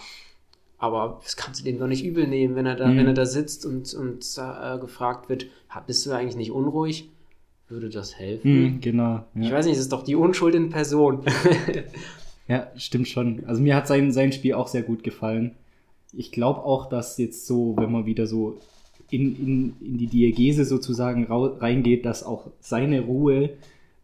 Aber 0.80 1.20
das 1.22 1.36
kannst 1.36 1.60
du 1.60 1.64
dem 1.64 1.78
doch 1.78 1.86
nicht 1.86 2.04
übel 2.04 2.26
nehmen, 2.26 2.56
wenn 2.56 2.66
er 2.66 2.74
da, 2.74 2.88
Mhm. 2.88 2.96
wenn 2.96 3.06
er 3.06 3.14
da 3.14 3.26
sitzt 3.26 3.64
und, 3.66 3.92
und 3.94 4.24
äh, 4.38 4.78
gefragt 4.78 5.28
wird, 5.28 5.46
"Ha, 5.68 5.80
bist 5.86 6.04
du 6.06 6.10
eigentlich 6.12 6.36
nicht 6.36 6.50
unruhig? 6.50 7.10
Würde 7.68 7.88
das 7.90 8.18
helfen? 8.18 8.50
Hm, 8.50 8.80
genau. 8.80 9.24
Ja. 9.34 9.42
Ich 9.42 9.52
weiß 9.52 9.66
nicht, 9.66 9.74
es 9.76 9.80
ist 9.82 9.92
doch 9.92 10.02
die 10.02 10.16
Unschuld 10.16 10.54
in 10.56 10.70
Person. 10.70 11.20
Ja, 12.48 12.66
stimmt 12.74 13.06
schon. 13.06 13.44
Also 13.46 13.62
mir 13.62 13.76
hat 13.76 13.86
sein, 13.86 14.10
sein 14.10 14.32
Spiel 14.32 14.54
auch 14.54 14.66
sehr 14.66 14.82
gut 14.82 15.04
gefallen. 15.04 15.52
Ich 16.12 16.32
glaube 16.32 16.64
auch, 16.64 16.88
dass 16.88 17.16
jetzt 17.16 17.46
so, 17.46 17.76
wenn 17.76 17.92
man 17.92 18.06
wieder 18.06 18.26
so 18.26 18.58
in, 19.08 19.36
in, 19.36 19.74
in 19.80 19.98
die 19.98 20.08
Diegese 20.08 20.64
sozusagen 20.64 21.26
reingeht, 21.30 22.04
dass 22.04 22.24
auch 22.24 22.48
seine 22.58 23.02
Ruhe 23.02 23.50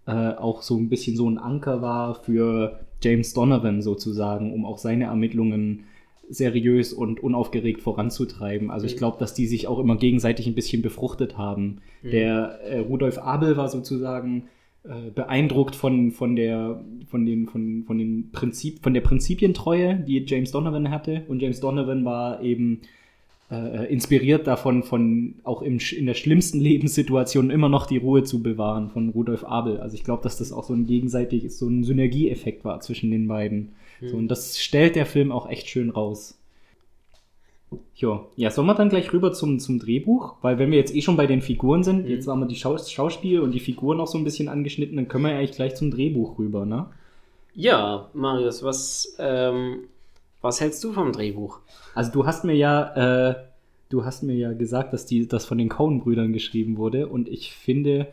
äh, 0.06 0.12
auch 0.34 0.62
so 0.62 0.76
ein 0.76 0.88
bisschen 0.88 1.16
so 1.16 1.28
ein 1.28 1.38
Anker 1.38 1.82
war 1.82 2.14
für 2.22 2.78
James 3.02 3.34
Donovan 3.34 3.82
sozusagen, 3.82 4.52
um 4.54 4.64
auch 4.64 4.78
seine 4.78 5.06
Ermittlungen 5.06 5.84
seriös 6.28 6.92
und 6.92 7.22
unaufgeregt 7.22 7.80
voranzutreiben. 7.82 8.70
Also 8.70 8.86
ich 8.86 8.94
Mhm. 8.94 8.98
glaube, 8.98 9.18
dass 9.18 9.34
die 9.34 9.46
sich 9.46 9.68
auch 9.68 9.78
immer 9.78 9.96
gegenseitig 9.96 10.46
ein 10.46 10.54
bisschen 10.54 10.82
befruchtet 10.82 11.38
haben. 11.38 11.78
Mhm. 12.02 12.10
Der 12.10 12.60
äh, 12.64 12.78
Rudolf 12.78 13.18
Abel 13.18 13.56
war 13.56 13.68
sozusagen 13.68 14.44
äh, 14.84 15.10
beeindruckt 15.14 15.76
von, 15.76 16.12
von 16.12 16.36
der 16.36 16.84
von 17.08 17.26
den 17.26 17.46
von, 17.46 17.84
von 17.86 17.98
den 17.98 18.30
Prinzip 18.32 18.82
von 18.82 18.94
der 18.94 19.00
Prinzipientreue, 19.00 19.96
die 20.06 20.24
James 20.26 20.50
Donovan 20.50 20.90
hatte 20.90 21.22
und 21.28 21.42
James 21.42 21.60
Donovan 21.60 22.04
war 22.04 22.42
eben 22.42 22.80
äh, 23.50 23.92
inspiriert 23.92 24.46
davon 24.46 24.82
von 24.82 25.36
auch 25.44 25.62
im, 25.62 25.78
in 25.96 26.06
der 26.06 26.14
schlimmsten 26.14 26.60
Lebenssituation 26.68 27.50
immer 27.50 27.68
noch 27.68 27.86
die 27.86 27.98
Ruhe 27.98 28.24
zu 28.24 28.42
bewahren 28.42 28.90
von 28.90 29.10
Rudolf 29.10 29.44
Abel. 29.44 29.78
Also 29.78 29.94
ich 29.94 30.04
glaube, 30.04 30.22
dass 30.22 30.38
das 30.38 30.52
auch 30.52 30.64
so 30.64 30.74
ein 30.74 30.86
gegenseitig 30.86 31.54
so 31.54 31.68
ein 31.68 31.84
Synergieeffekt 31.84 32.64
war 32.64 32.80
zwischen 32.80 33.10
den 33.10 33.28
beiden. 33.28 33.70
Mhm. 34.00 34.08
So, 34.08 34.16
und 34.16 34.28
das 34.28 34.58
stellt 34.58 34.96
der 34.96 35.06
Film 35.06 35.32
auch 35.32 35.48
echt 35.48 35.68
schön 35.68 35.90
raus. 35.90 36.38
Jo. 37.96 38.26
Ja, 38.36 38.50
sollen 38.50 38.66
wir 38.68 38.74
dann 38.74 38.90
gleich 38.90 39.12
rüber 39.12 39.32
zum, 39.32 39.58
zum 39.58 39.78
Drehbuch? 39.78 40.36
Weil 40.42 40.58
wenn 40.58 40.70
wir 40.70 40.78
jetzt 40.78 40.94
eh 40.94 41.02
schon 41.02 41.16
bei 41.16 41.26
den 41.26 41.42
Figuren 41.42 41.82
sind, 41.82 42.04
Mhm. 42.04 42.10
jetzt 42.10 42.28
haben 42.28 42.40
wir 42.40 42.46
die 42.46 42.56
Schaus 42.56 42.90
Schauspiel 42.90 43.40
und 43.40 43.52
die 43.52 43.60
Figuren 43.60 44.00
auch 44.00 44.06
so 44.06 44.18
ein 44.18 44.24
bisschen 44.24 44.48
angeschnitten, 44.48 44.96
dann 44.96 45.08
können 45.08 45.24
wir 45.24 45.32
ja 45.32 45.38
eigentlich 45.38 45.52
gleich 45.56 45.74
zum 45.74 45.90
Drehbuch 45.90 46.38
rüber, 46.38 46.64
ne? 46.66 46.86
Ja, 47.54 48.10
Marius, 48.12 48.62
was, 48.62 49.16
ähm, 49.18 49.84
was 50.42 50.60
hältst 50.60 50.84
du 50.84 50.92
vom 50.92 51.10
Drehbuch? 51.12 51.60
Also 51.94 52.12
du 52.12 52.26
hast 52.26 52.44
mir 52.44 52.54
ja, 52.54 53.30
äh, 53.30 53.34
du 53.88 54.04
hast 54.04 54.22
mir 54.22 54.34
ja 54.36 54.52
gesagt, 54.52 54.92
dass 54.92 55.06
die, 55.06 55.26
das 55.26 55.46
von 55.46 55.56
den 55.58 55.70
Coen-Brüdern 55.70 56.32
geschrieben 56.34 56.76
wurde 56.76 57.06
und 57.08 57.28
ich 57.28 57.52
finde, 57.54 58.08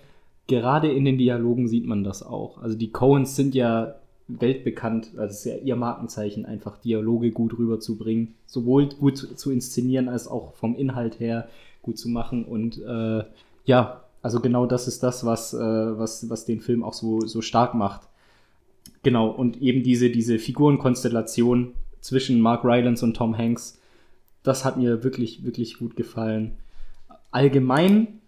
gerade 0.48 0.90
in 0.92 1.04
den 1.06 1.18
Dialogen 1.18 1.68
sieht 1.68 1.86
man 1.86 2.04
das 2.06 2.24
auch. 2.24 2.58
Also 2.62 2.78
die 2.78 2.92
Coens 2.92 3.36
sind 3.36 3.54
ja 3.54 3.96
weltbekannt, 4.28 5.12
also 5.18 5.34
ist 5.34 5.46
ja 5.46 5.56
ihr 5.58 5.76
Markenzeichen, 5.76 6.46
einfach 6.46 6.78
Dialoge 6.78 7.32
gut 7.32 7.58
rüberzubringen, 7.58 8.36
sowohl 8.46 8.88
gut 8.88 9.18
zu 9.18 9.52
inszenieren 9.52 10.10
als 10.10 10.28
auch 10.28 10.54
vom 10.54 10.76
Inhalt 10.76 11.20
her 11.20 11.48
gut 11.82 11.98
zu 11.98 12.10
machen 12.10 12.46
und 12.46 12.82
äh, 12.82 13.24
ja, 13.66 14.04
also 14.22 14.40
genau 14.40 14.66
das 14.66 14.88
ist 14.88 15.04
das, 15.04 15.26
was, 15.26 15.54
äh, 15.54 15.58
was, 15.60 16.30
was 16.30 16.46
den 16.46 16.62
Film 16.62 16.84
auch 16.84 16.94
so, 16.94 17.22
so 17.22 17.42
stark 17.42 17.74
macht. 17.74 18.08
Genau, 19.04 19.30
und 19.30 19.62
eben 19.62 19.84
diese, 19.84 20.10
diese 20.10 20.40
Figurenkonstellation 20.40 21.74
zwischen 22.00 22.40
Mark 22.40 22.64
Rylance 22.64 23.04
und 23.04 23.16
Tom 23.16 23.38
Hanks, 23.38 23.80
das 24.42 24.64
hat 24.64 24.78
mir 24.78 25.04
wirklich, 25.04 25.44
wirklich 25.44 25.78
gut 25.78 25.98
gefallen. 25.98 26.54
Allgemein 27.32 28.20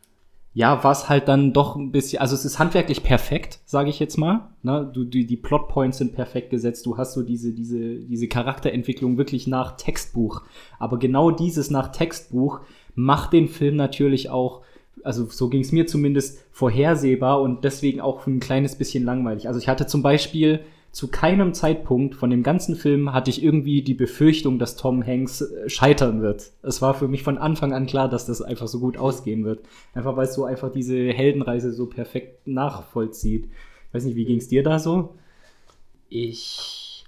ja, 0.55 0.85
was 0.85 1.09
halt 1.09 1.27
dann 1.27 1.51
doch 1.51 1.75
ein 1.75 1.91
bisschen, 1.91 2.21
also 2.21 2.33
es 2.33 2.45
ist 2.45 2.59
handwerklich 2.59 3.03
perfekt, 3.03 3.59
sage 3.65 3.89
ich 3.89 3.99
jetzt 3.99 4.17
mal. 4.17 4.47
Ne? 4.63 4.89
Du, 4.91 5.03
die, 5.03 5.27
die 5.27 5.35
Plotpoints 5.35 5.97
sind 5.97 6.15
perfekt 6.15 6.49
gesetzt, 6.49 6.85
du 6.85 6.97
hast 6.97 7.13
so 7.13 7.23
diese, 7.23 7.51
diese, 7.51 7.95
diese 7.95 8.29
Charakterentwicklung 8.29 9.17
wirklich 9.17 9.47
nach 9.47 9.75
Textbuch. 9.75 10.43
Aber 10.79 10.97
genau 10.97 11.29
dieses 11.29 11.71
nach 11.71 11.89
Textbuch 11.91 12.61
macht 12.95 13.33
den 13.33 13.49
Film 13.49 13.75
natürlich 13.75 14.29
auch, 14.29 14.61
also 15.03 15.25
so 15.25 15.49
ging 15.49 15.59
es 15.59 15.73
mir 15.73 15.87
zumindest, 15.87 16.39
vorhersehbar 16.51 17.41
und 17.41 17.65
deswegen 17.65 17.99
auch 17.99 18.25
ein 18.25 18.39
kleines 18.39 18.77
bisschen 18.77 19.03
langweilig. 19.03 19.49
Also 19.49 19.59
ich 19.59 19.67
hatte 19.67 19.87
zum 19.87 20.03
Beispiel 20.03 20.61
zu 20.95 21.09
keinem 21.09 21.53
Zeitpunkt 21.53 22.15
von 22.15 22.29
dem 22.29 22.41
ganzen 22.41 22.77
Film 22.77 23.11
hatte 23.11 23.29
ich 23.29 23.43
irgendwie 23.43 23.81
die 23.81 23.93
Befürchtung, 23.93 24.59
dass 24.59 24.77
Tom 24.77 25.05
Hanks 25.05 25.41
äh, 25.41 25.69
scheitern 25.69 26.21
wird. 26.21 26.53
Es 26.61 26.81
war 26.81 26.93
für 26.93 27.09
mich 27.09 27.21
von 27.21 27.37
Anfang 27.37 27.73
an 27.73 27.85
klar, 27.85 28.07
dass 28.07 28.25
das 28.25 28.41
einfach 28.41 28.69
so 28.69 28.79
gut 28.79 28.95
ausgehen 28.95 29.43
wird. 29.43 29.59
Einfach 29.93 30.15
weil 30.15 30.25
es 30.25 30.35
so 30.35 30.45
einfach 30.45 30.71
diese 30.71 30.95
Heldenreise 30.95 31.73
so 31.73 31.87
perfekt 31.87 32.47
nachvollzieht. 32.47 33.49
Ich 33.89 33.93
weiß 33.93 34.05
nicht, 34.05 34.15
wie 34.15 34.23
ging 34.23 34.37
es 34.37 34.47
dir 34.47 34.63
da 34.63 34.79
so? 34.79 35.15
Ich 36.07 37.03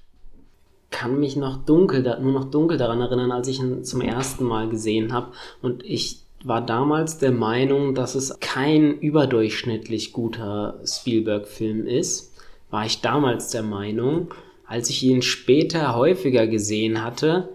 kann 0.92 1.18
mich 1.18 1.38
noch 1.38 1.64
dunkel, 1.64 2.04
nur 2.22 2.34
noch 2.34 2.52
dunkel 2.52 2.78
daran 2.78 3.00
erinnern, 3.00 3.32
als 3.32 3.48
ich 3.48 3.62
ihn 3.62 3.86
zum 3.86 4.02
ersten 4.02 4.44
Mal 4.44 4.68
gesehen 4.68 5.14
habe. 5.14 5.32
Und 5.62 5.86
ich 5.86 6.24
war 6.44 6.60
damals 6.60 7.20
der 7.20 7.32
Meinung, 7.32 7.96
dass 7.96 8.16
es 8.16 8.38
kein 8.42 9.00
überdurchschnittlich 9.00 10.12
guter 10.12 10.82
Spielberg-Film 10.84 11.88
ist 11.88 12.34
war 12.70 12.86
ich 12.86 13.02
damals 13.02 13.50
der 13.50 13.64
Meinung. 13.64 14.34
Als 14.66 14.90
ich 14.90 15.04
ihn 15.04 15.22
später 15.22 15.96
häufiger 15.96 16.48
gesehen 16.48 17.04
hatte, 17.04 17.50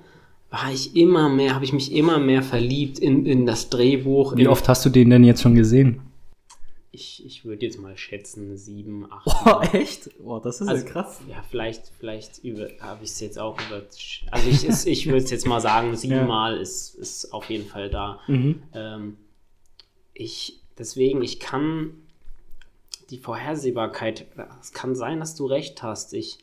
war 0.51 0.71
ich 0.73 0.97
immer 0.97 1.29
mehr, 1.29 1.55
habe 1.55 1.65
ich 1.65 1.73
mich 1.73 1.93
immer 1.93 2.19
mehr 2.19 2.43
verliebt 2.43 2.99
in, 2.99 3.27
in 3.27 3.47
das 3.47 3.71
Drehbuch. 3.71 4.37
Wie 4.37 4.49
oft 4.49 4.69
hast 4.69 4.85
du 4.85 4.91
den 4.91 5.11
denn 5.11 5.25
jetzt 5.25 5.43
schon 5.43 5.55
gesehen? 5.55 6.01
Ich, 6.95 7.25
ich 7.25 7.47
würde 7.47 7.65
jetzt 7.65 7.81
mal 7.81 7.97
schätzen, 7.97 8.59
sieben, 8.59 9.11
acht. 9.11 9.27
Oh, 9.47 9.77
echt? 9.77 10.11
Oh, 10.23 10.39
das 10.39 10.61
ist 10.61 10.69
also, 10.69 10.85
ja 10.85 10.93
krass. 10.93 11.21
Ja, 11.27 11.43
vielleicht, 11.51 11.91
vielleicht 11.99 12.43
habe 12.81 13.03
ich 13.03 13.11
es 13.11 13.21
jetzt 13.21 13.39
auch 13.39 13.59
über. 13.67 13.83
Also 14.31 14.49
ich, 14.51 14.87
ich 14.87 15.07
würde 15.07 15.25
es 15.25 15.31
jetzt 15.31 15.47
mal 15.47 15.61
sagen, 15.61 15.97
siebenmal 15.97 16.55
ja. 16.57 16.61
ist, 16.61 16.95
ist 16.97 17.33
auf 17.33 17.49
jeden 17.49 17.67
Fall 17.67 17.89
da. 17.89 18.21
Mhm. 18.27 18.63
Ähm, 18.75 19.17
ich, 20.13 20.61
deswegen, 20.79 21.23
ich 21.23 21.41
kann 21.41 21.95
die 23.13 23.19
Vorhersehbarkeit, 23.19 24.27
es 24.61 24.73
kann 24.73 24.95
sein, 24.95 25.21
dass 25.21 25.35
du 25.35 25.45
recht 25.45 25.83
hast. 25.83 26.15
Ich, 26.15 26.39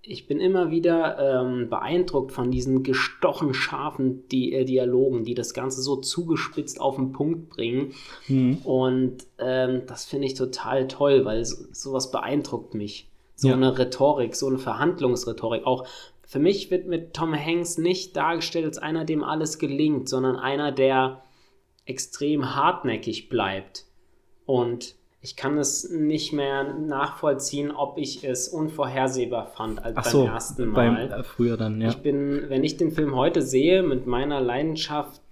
ich 0.00 0.26
bin 0.26 0.40
immer 0.40 0.70
wieder 0.70 1.18
ähm, 1.18 1.68
beeindruckt 1.68 2.32
von 2.32 2.50
diesen 2.50 2.82
gestochen 2.82 3.52
scharfen 3.52 4.26
Di 4.28 4.54
äh, 4.54 4.64
Dialogen, 4.64 5.24
die 5.24 5.34
das 5.34 5.52
Ganze 5.52 5.82
so 5.82 5.96
zugespitzt 5.96 6.80
auf 6.80 6.96
den 6.96 7.12
Punkt 7.12 7.50
bringen. 7.50 7.92
Mhm. 8.28 8.58
Und 8.64 9.26
ähm, 9.38 9.82
das 9.86 10.06
finde 10.06 10.26
ich 10.26 10.34
total 10.34 10.88
toll, 10.88 11.26
weil 11.26 11.44
so, 11.44 11.56
sowas 11.72 12.10
beeindruckt 12.10 12.74
mich. 12.74 13.10
So 13.36 13.48
ja. 13.48 13.54
eine 13.54 13.78
Rhetorik, 13.78 14.36
so 14.36 14.46
eine 14.46 14.58
Verhandlungsrhetorik. 14.58 15.66
Auch 15.66 15.86
für 16.26 16.38
mich 16.38 16.70
wird 16.70 16.86
mit 16.86 17.12
Tom 17.12 17.34
Hanks 17.34 17.76
nicht 17.76 18.16
dargestellt 18.16 18.64
als 18.64 18.78
einer, 18.78 19.04
dem 19.04 19.22
alles 19.22 19.58
gelingt, 19.58 20.08
sondern 20.08 20.36
einer, 20.36 20.72
der 20.72 21.22
extrem 21.84 22.54
hartnäckig 22.54 23.28
bleibt. 23.28 23.84
Und 24.46 24.94
ich 25.24 25.36
kann 25.36 25.56
es 25.56 25.88
nicht 25.90 26.34
mehr 26.34 26.74
nachvollziehen, 26.74 27.70
ob 27.70 27.96
ich 27.96 28.24
es 28.24 28.46
unvorhersehbar 28.46 29.46
fand 29.46 29.82
als 29.82 29.96
Ach 29.96 30.02
beim 30.02 30.12
so, 30.12 30.26
ersten 30.26 30.68
Mal. 30.68 30.74
Beim, 30.74 31.20
äh, 31.20 31.24
früher 31.24 31.56
dann, 31.56 31.80
ja. 31.80 31.88
Ich 31.88 31.96
bin, 31.96 32.44
wenn 32.48 32.62
ich 32.62 32.76
den 32.76 32.92
Film 32.92 33.16
heute 33.16 33.40
sehe, 33.40 33.82
mit 33.82 34.06
meiner 34.06 34.42
Leidenschaft 34.42 35.22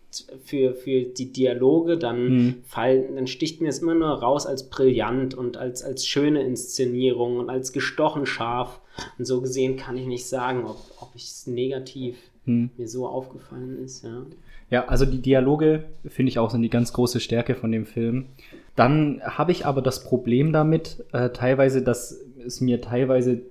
für, 0.44 0.72
für 0.72 1.02
die 1.02 1.31
Dialoge, 1.31 1.98
dann, 1.98 2.28
mhm. 2.28 2.55
fall, 2.64 3.07
dann 3.14 3.26
sticht 3.26 3.61
mir 3.61 3.68
es 3.68 3.81
immer 3.81 3.94
nur 3.94 4.09
raus 4.09 4.46
als 4.46 4.70
brillant 4.70 5.35
und 5.35 5.59
als, 5.59 5.83
als 5.83 6.07
schöne 6.07 6.42
Inszenierung 6.42 7.37
und 7.37 7.50
als 7.50 7.74
gestochen 7.74 8.24
scharf. 8.24 8.81
Und 9.18 9.26
so 9.26 9.42
gesehen 9.42 9.76
kann 9.76 9.98
ich 9.98 10.07
nicht 10.07 10.26
sagen, 10.26 10.64
ob, 10.64 10.78
ob 11.00 11.14
es 11.14 11.46
negativ 11.46 12.16
mhm. 12.46 12.70
mir 12.78 12.88
so 12.88 13.07
aufgefallen 13.07 13.85
ist. 13.85 14.05
Ja. 14.05 14.24
ja, 14.70 14.85
also 14.87 15.05
die 15.05 15.20
Dialoge 15.20 15.85
finde 16.07 16.31
ich 16.31 16.38
auch 16.38 16.50
sind 16.50 16.62
die 16.62 16.70
ganz 16.70 16.94
große 16.94 17.20
Stärke 17.20 17.55
von 17.55 17.70
dem 17.70 17.85
Film. 17.85 18.28
Dann 18.76 19.20
habe 19.22 19.52
ich 19.52 19.66
aber 19.66 19.82
das 19.82 20.04
Problem 20.04 20.52
damit, 20.52 21.04
äh, 21.12 21.30
teilweise, 21.30 21.82
dass 21.82 22.18
es 22.44 22.61
mir 22.61 22.80
teilweise 22.80 23.42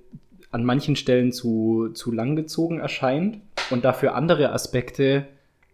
an 0.50 0.64
manchen 0.64 0.96
Stellen 0.96 1.32
zu, 1.32 1.90
zu 1.94 2.12
langgezogen 2.12 2.80
erscheint 2.80 3.38
und 3.70 3.84
dafür 3.84 4.14
andere 4.14 4.52
Aspekte 4.52 5.26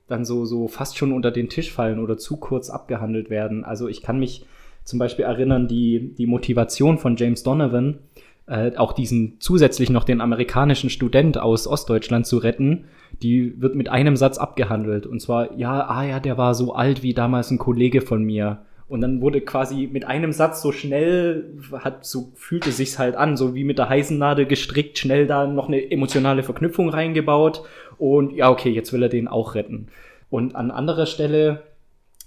dann 0.06 0.24
so, 0.24 0.44
so 0.44 0.68
fast 0.68 0.96
schon 0.96 1.12
unter 1.12 1.30
den 1.30 1.48
Tisch 1.48 1.72
fallen 1.72 1.98
oder 1.98 2.16
zu 2.16 2.36
kurz 2.36 2.70
abgehandelt 2.70 3.30
werden. 3.30 3.64
Also 3.64 3.88
ich 3.88 4.02
kann 4.02 4.18
mich 4.18 4.46
zum 4.84 4.98
Beispiel 4.98 5.24
erinnern, 5.24 5.68
die, 5.68 6.14
die 6.16 6.26
Motivation 6.26 6.98
von 6.98 7.16
James 7.16 7.42
Donovan, 7.42 7.98
äh, 8.46 8.74
auch 8.76 8.92
diesen 8.92 9.36
zusätzlich 9.38 9.90
noch 9.90 10.04
den 10.04 10.22
amerikanischen 10.22 10.88
Student 10.88 11.38
aus 11.38 11.66
Ostdeutschland 11.66 12.26
zu 12.26 12.38
retten, 12.38 12.84
die 13.22 13.60
wird 13.60 13.74
mit 13.74 13.90
einem 13.90 14.16
Satz 14.16 14.38
abgehandelt. 14.38 15.06
Und 15.06 15.20
zwar, 15.20 15.54
ja, 15.58 15.86
ah 15.86 16.04
ja, 16.04 16.20
der 16.20 16.38
war 16.38 16.54
so 16.54 16.72
alt 16.72 17.02
wie 17.02 17.12
damals 17.12 17.50
ein 17.50 17.58
Kollege 17.58 18.00
von 18.00 18.22
mir. 18.22 18.62
Und 18.88 19.02
dann 19.02 19.20
wurde 19.20 19.42
quasi 19.42 19.88
mit 19.92 20.06
einem 20.06 20.32
Satz 20.32 20.62
so 20.62 20.72
schnell, 20.72 21.52
hat, 21.72 22.06
so 22.06 22.32
fühlte 22.34 22.72
sich's 22.72 22.98
halt 22.98 23.16
an, 23.16 23.36
so 23.36 23.54
wie 23.54 23.64
mit 23.64 23.78
der 23.78 23.90
heißen 23.90 24.16
Nadel 24.16 24.46
gestrickt, 24.46 24.98
schnell 24.98 25.26
da 25.26 25.46
noch 25.46 25.68
eine 25.68 25.90
emotionale 25.90 26.42
Verknüpfung 26.42 26.88
reingebaut. 26.88 27.64
Und 27.98 28.32
ja, 28.34 28.50
okay, 28.50 28.70
jetzt 28.70 28.92
will 28.92 29.02
er 29.02 29.10
den 29.10 29.28
auch 29.28 29.54
retten. 29.54 29.88
Und 30.30 30.56
an 30.56 30.70
anderer 30.70 31.06
Stelle 31.06 31.64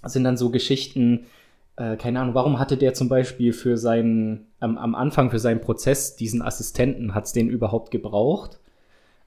sind 0.04 0.24
dann 0.24 0.36
so 0.36 0.50
Geschichten, 0.50 1.26
äh, 1.76 1.96
keine 1.96 2.20
Ahnung, 2.20 2.34
warum 2.34 2.58
hatte 2.58 2.76
der 2.76 2.94
zum 2.94 3.08
Beispiel 3.08 3.52
für 3.52 3.76
seinen, 3.76 4.46
ähm, 4.60 4.78
am 4.78 4.94
Anfang 4.94 5.30
für 5.30 5.38
seinen 5.38 5.60
Prozess 5.60 6.16
diesen 6.16 6.42
Assistenten, 6.42 7.14
hat's 7.14 7.32
den 7.32 7.48
überhaupt 7.48 7.90
gebraucht? 7.90 8.58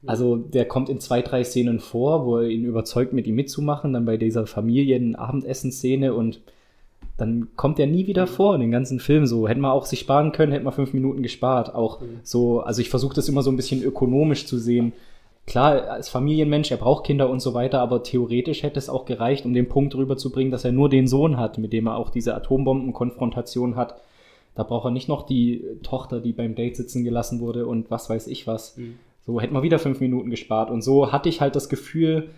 Also 0.08 0.36
der 0.38 0.65
kommt 0.65 0.89
in 0.89 1.00
zwei, 1.00 1.21
drei 1.21 1.43
Szenen 1.43 1.80
vor, 1.80 2.26
wo 2.26 2.38
er 2.38 2.48
ihn 2.48 2.63
überzeugt, 2.63 3.12
mit 3.12 3.26
ihm 3.26 3.36
mitzumachen, 3.36 3.93
dann 3.93 4.06
bei 4.06 4.17
dieser 4.17 4.45
Familien-Abendessen-Szene 4.45 6.13
und 6.13 6.41
dann 7.18 7.50
kommt 7.56 7.80
er 7.80 7.88
nie 7.88 8.08
wieder 8.08 8.28
vor 8.28 8.56
in 8.56 8.62
den 8.62 8.72
ganzen 8.72 9.00
Film. 9.00 9.26
So 9.26 9.48
hätten 9.48 9.62
wir 9.62 9.74
auch 9.74 9.86
sich 9.86 10.00
sparen 10.00 10.32
können, 10.32 10.52
hätten 10.52 10.65
wir 10.65 10.72
fünf 10.72 10.94
Minuten 10.94 11.24
gespart. 11.24 11.74
Auch 11.74 12.02
mhm. 12.02 12.20
so, 12.24 12.62
also 12.62 12.82
ich 12.82 12.89
versuche 12.89 13.15
das 13.15 13.30
immer 13.30 13.41
so 13.41 13.52
ein 13.52 13.56
bisschen 13.56 13.84
ökonomisch 13.84 14.46
zu 14.46 14.58
sehen. 14.58 14.94
Klar, 15.48 15.89
als 15.89 16.10
Familienmensch, 16.10 16.72
er 16.72 16.78
braucht 16.78 17.06
Kinder 17.06 17.30
und 17.30 17.39
so 17.39 17.54
weiter, 17.54 17.80
aber 17.80 18.02
theoretisch 18.02 18.63
hätte 18.63 18.80
es 18.80 18.89
auch 18.89 19.06
gereicht, 19.06 19.46
um 19.46 19.54
den 19.54 19.70
Punkt 19.70 19.94
rüberzubringen, 19.96 20.52
dass 20.52 20.65
er 20.65 20.72
nur 20.72 20.89
den 20.89 21.08
Sohn 21.08 21.38
hat, 21.38 21.60
mit 21.60 21.72
dem 21.72 21.88
er 21.88 21.98
auch 21.98 22.10
diese 22.10 22.36
Atombombenkonfrontation 22.36 23.76
hat. 23.76 24.02
Da 24.56 24.63
braucht 24.63 24.86
er 24.86 24.91
nicht 24.91 25.08
noch 25.08 25.26
die 25.26 25.63
Tochter, 25.84 26.20
die 26.20 26.34
beim 26.34 26.56
Date 26.56 26.78
sitzen 26.78 27.04
gelassen 27.04 27.39
wurde 27.39 27.68
und 27.68 27.91
was 27.91 28.10
weiß 28.10 28.28
ich 28.28 28.48
was. 28.48 28.78
Mhm. 28.78 28.96
So 29.26 29.39
hätten 29.39 29.54
wir 29.54 29.63
wieder 29.63 29.80
fünf 29.80 30.00
Minuten 30.00 30.30
gespart. 30.30 30.72
Und 30.72 30.84
so 30.84 31.12
hatte 31.12 31.30
ich 31.30 31.41
halt 31.41 31.56
das 31.56 31.70
Gefühl, 31.70 32.30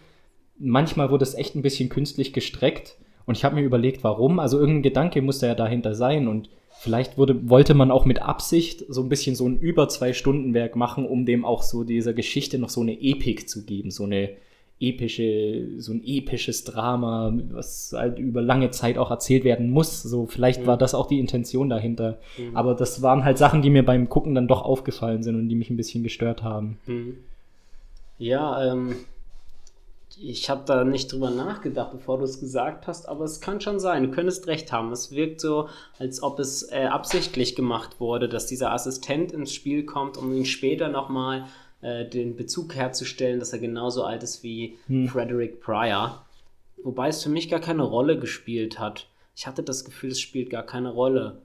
manchmal 0.58 1.10
wurde 1.10 1.24
es 1.24 1.36
echt 1.36 1.56
ein 1.56 1.62
bisschen 1.62 1.90
künstlich 1.90 2.34
gestreckt 2.34 2.98
und 3.28 3.38
ich 3.38 3.44
habe 3.44 3.56
mir 3.56 3.62
überlegt, 3.62 4.04
warum. 4.04 4.40
Also 4.40 4.58
irgendein 4.58 4.84
Gedanke 4.84 5.22
musste 5.22 5.48
ja 5.48 5.54
dahinter 5.54 5.94
sein. 5.94 6.30
Und 6.30 6.50
vielleicht 6.80 7.18
wurde, 7.18 7.50
wollte 7.50 7.74
man 7.74 7.92
auch 7.92 8.06
mit 8.06 8.22
Absicht 8.22 8.86
so 8.88 9.04
ein 9.04 9.10
bisschen 9.10 9.36
so 9.36 9.48
ein 9.48 9.60
über 9.60 9.90
zwei 9.90 10.14
Stunden 10.14 10.54
Werk 10.54 10.78
machen, 10.78 11.06
um 11.06 11.26
dem 11.26 11.44
auch 11.44 11.62
so 11.62 11.84
dieser 11.84 12.14
Geschichte 12.14 12.58
noch 12.58 12.70
so 12.70 12.82
eine 12.82 12.94
Epik 13.00 13.50
zu 13.50 13.66
geben, 13.66 13.92
so 13.92 14.06
eine 14.06 14.30
epische, 14.80 15.68
so 15.80 15.92
ein 15.92 16.04
episches 16.06 16.64
Drama, 16.64 17.34
was 17.52 17.94
halt 17.94 18.18
über 18.18 18.42
lange 18.42 18.72
Zeit 18.72 18.98
auch 18.98 19.12
erzählt 19.12 19.44
werden 19.44 19.72
muss. 19.72 20.04
So, 20.04 20.26
vielleicht 20.28 20.62
mhm. 20.62 20.68
war 20.68 20.78
das 20.78 20.96
auch 20.96 21.08
die 21.08 21.20
Intention 21.20 21.68
dahinter. 21.68 22.20
Mhm. 22.38 22.56
Aber 22.56 22.76
das 22.76 23.02
waren 23.02 23.26
halt 23.26 23.38
Sachen, 23.38 23.62
die 23.62 23.70
mir 23.70 23.84
beim 23.84 24.08
Gucken 24.08 24.36
dann 24.36 24.48
doch 24.48 24.62
aufgefallen 24.62 25.22
sind 25.22 25.36
und 25.36 25.50
die 25.50 25.56
mich 25.56 25.70
ein 25.70 25.78
bisschen 25.78 26.04
gestört 26.04 26.44
haben. 26.44 26.78
Mhm. 26.86 27.18
Ja, 28.20 28.72
ähm, 28.72 28.96
ich 30.20 30.50
habe 30.50 30.64
da 30.66 30.84
nicht 30.84 31.12
drüber 31.12 31.30
nachgedacht, 31.30 31.92
bevor 31.92 32.18
du 32.18 32.24
es 32.24 32.40
gesagt 32.40 32.88
hast, 32.88 33.08
aber 33.08 33.26
es 33.26 33.40
kann 33.40 33.62
schon 33.62 33.80
sein. 33.80 34.04
Du 34.04 34.12
könntest 34.12 34.48
recht 34.48 34.72
haben. 34.72 34.92
Es 34.92 35.12
wirkt 35.12 35.42
so, 35.42 35.70
als 36.00 36.24
ob 36.24 36.40
es 36.40 36.72
äh, 36.72 36.86
absichtlich 36.86 37.56
gemacht 37.56 38.00
wurde, 38.00 38.28
dass 38.28 38.48
dieser 38.48 38.72
Assistent 38.72 39.32
ins 39.32 39.54
Spiel 39.54 39.86
kommt, 39.86 40.18
um 40.18 40.34
ihn 40.34 40.46
später 40.46 40.90
nochmal 40.90 41.46
äh, 41.82 42.06
den 42.06 42.36
Bezug 42.36 42.76
herzustellen, 42.76 43.40
dass 43.40 43.54
er 43.54 43.60
genauso 43.60 44.04
alt 44.04 44.24
ist 44.24 44.44
wie 44.44 44.78
hm. 44.88 45.08
Frederick 45.08 45.62
Pryor. 45.62 46.26
Wobei 46.84 47.10
es 47.10 47.24
für 47.24 47.30
mich 47.30 47.50
gar 47.50 47.60
keine 47.60 47.84
Rolle 47.84 48.20
gespielt 48.20 48.80
hat. 48.80 49.08
Ich 49.36 49.46
hatte 49.46 49.62
das 49.62 49.86
Gefühl, 49.86 50.12
es 50.12 50.20
spielt 50.20 50.50
gar 50.50 50.64
keine 50.64 50.90
Rolle, 50.90 51.38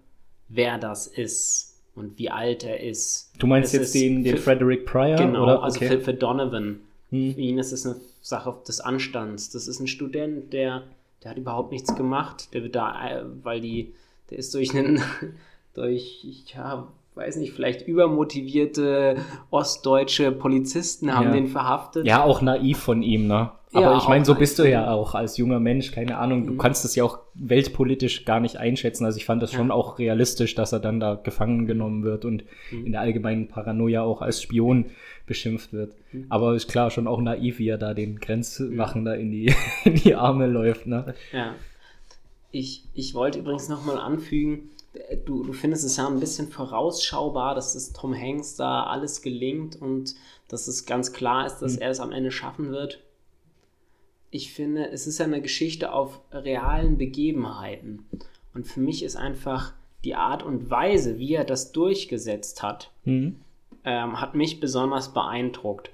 wer 0.49 0.79
das 0.79 1.07
ist 1.07 1.81
und 1.95 2.19
wie 2.19 2.31
alt 2.31 2.65
er 2.65 2.81
ist. 2.81 3.33
Du 3.39 3.47
meinst 3.47 3.75
es 3.75 3.81
jetzt 3.81 3.95
den, 3.95 4.25
den 4.25 4.39
Frederick 4.39 4.87
Pryor? 4.87 5.17
Genau, 5.17 5.43
oder? 5.43 5.63
also 5.63 5.79
für, 5.79 6.01
für 6.01 6.15
Donovan. 6.15 6.81
Hm. 7.11 7.35
Für 7.35 7.41
ihn 7.41 7.59
ist 7.59 7.73
es 7.73 7.85
eine 7.85 7.97
Sache 8.23 8.57
des 8.67 8.81
Anstands. 8.81 9.51
Das 9.51 9.67
ist 9.67 9.81
ein 9.81 9.89
Student, 9.89 10.53
der, 10.53 10.85
der 11.23 11.33
hat 11.33 11.39
überhaupt 11.39 11.73
nichts 11.73 11.95
gemacht. 11.95 12.55
Der 12.55 12.63
wird 12.63 12.75
da, 12.75 13.09
äh, 13.09 13.25
weil 13.43 13.61
die, 13.61 13.95
der 14.31 14.39
ist 14.39 14.55
durch 14.55 14.75
einen, 14.75 15.03
durch, 15.75 16.25
ja, 16.55 16.91
weiß 17.14 17.37
nicht, 17.37 17.53
vielleicht 17.53 17.87
übermotivierte 17.87 19.16
ostdeutsche 19.51 20.33
Polizisten 20.33 21.14
haben 21.14 21.27
Ja. 21.27 21.33
den 21.33 21.46
verhaftet. 21.48 22.07
Ja, 22.07 22.22
auch 22.25 22.40
naiv 22.40 22.79
von 22.79 23.03
ihm, 23.03 23.27
ne? 23.27 23.53
Aber 23.75 23.92
Ja, 23.92 23.96
ich 23.96 24.07
meine, 24.07 24.25
so 24.25 24.35
bist 24.35 24.59
du 24.59 24.68
ja 24.68 24.90
auch 24.90 25.14
als 25.14 25.38
junger 25.38 25.59
Mensch, 25.59 25.92
keine 25.92 26.18
Ahnung, 26.18 26.46
du 26.46 26.57
kannst 26.59 26.85
es 26.85 26.94
ja 26.94 27.05
auch 27.05 27.20
weltpolitisch 27.35 28.27
gar 28.27 28.38
nicht 28.38 28.59
einschätzen. 28.59 29.07
Also 29.07 29.16
ich 29.16 29.25
fand 29.25 29.42
das 29.42 29.51
schon 29.53 29.70
auch 29.70 29.98
realistisch, 29.98 30.55
dass 30.55 30.72
er 30.72 30.81
dann 30.81 31.01
da 31.01 31.14
gefangen 31.14 31.66
genommen 31.66 32.03
wird 32.03 32.27
und 32.27 32.44
in 32.70 32.92
der 32.92 33.01
allgemeinen 33.01 33.48
Paranoia 33.48 34.03
auch 34.03 34.20
als 34.20 34.42
Spion 34.42 34.87
beschimpft 35.27 35.72
wird. 35.72 35.94
Aber 36.29 36.55
ist 36.55 36.68
klar, 36.68 36.90
schon 36.90 37.07
auch 37.07 37.20
naiv, 37.22 37.59
wie 37.59 37.68
er 37.68 37.79
da 37.79 37.94
den 37.94 38.18
Grenzwachen 38.20 39.07
da 39.07 39.14
in 39.14 39.31
die, 39.31 39.55
in 39.85 39.94
die 39.94 40.14
Arme 40.14 40.46
läuft, 40.48 40.87
ne? 40.87 41.14
Ja. 41.33 41.55
Ich, 42.51 42.85
ich 42.92 43.14
wollte 43.14 43.38
übrigens 43.38 43.70
nochmal 43.70 43.96
anfügen, 43.96 44.68
du, 45.24 45.42
du 45.42 45.52
findest 45.52 45.85
es 45.85 45.96
ja 45.96 46.07
ein 46.07 46.20
bisschen 46.20 46.48
vorausschaubar, 46.48 47.55
dass 47.55 47.74
es 47.74 47.92
Tom 47.92 48.14
Hanks 48.14 48.57
da 48.57 48.85
alles 48.85 49.22
gelingt 49.22 49.81
und 49.81 50.14
dass 50.48 50.68
es 50.68 50.87
ganz 50.87 51.12
klar 51.12 51.46
ist, 51.46 51.59
dass 51.59 51.76
er 51.76 51.90
es 51.90 52.00
am 52.00 52.12
Ende 52.12 52.31
schaffen 52.31 52.70
wird. 52.70 53.00
Ich 54.31 54.52
finde, 54.52 54.90
es 54.90 55.07
ist 55.07 55.18
ja 55.18 55.26
eine 55.26 55.42
Geschichte 55.42 55.92
auf 55.92 56.20
realen 56.33 56.98
Begebenheiten. 56.98 58.07
Und 58.55 58.66
für 58.66 58.81
mich 58.81 59.02
ist 59.02 59.16
einfach 59.16 59.72
die 60.05 60.14
Art 60.14 60.42
und 60.42 60.70
Weise, 60.70 61.18
wie 61.18 61.35
er 61.35 61.44
das 61.44 61.72
durchgesetzt 61.72 62.62
hat, 62.62 62.90
ähm, 63.85 64.20
hat 64.20 64.35
mich 64.35 64.61
besonders 64.61 65.12
beeindruckt. 65.12 65.90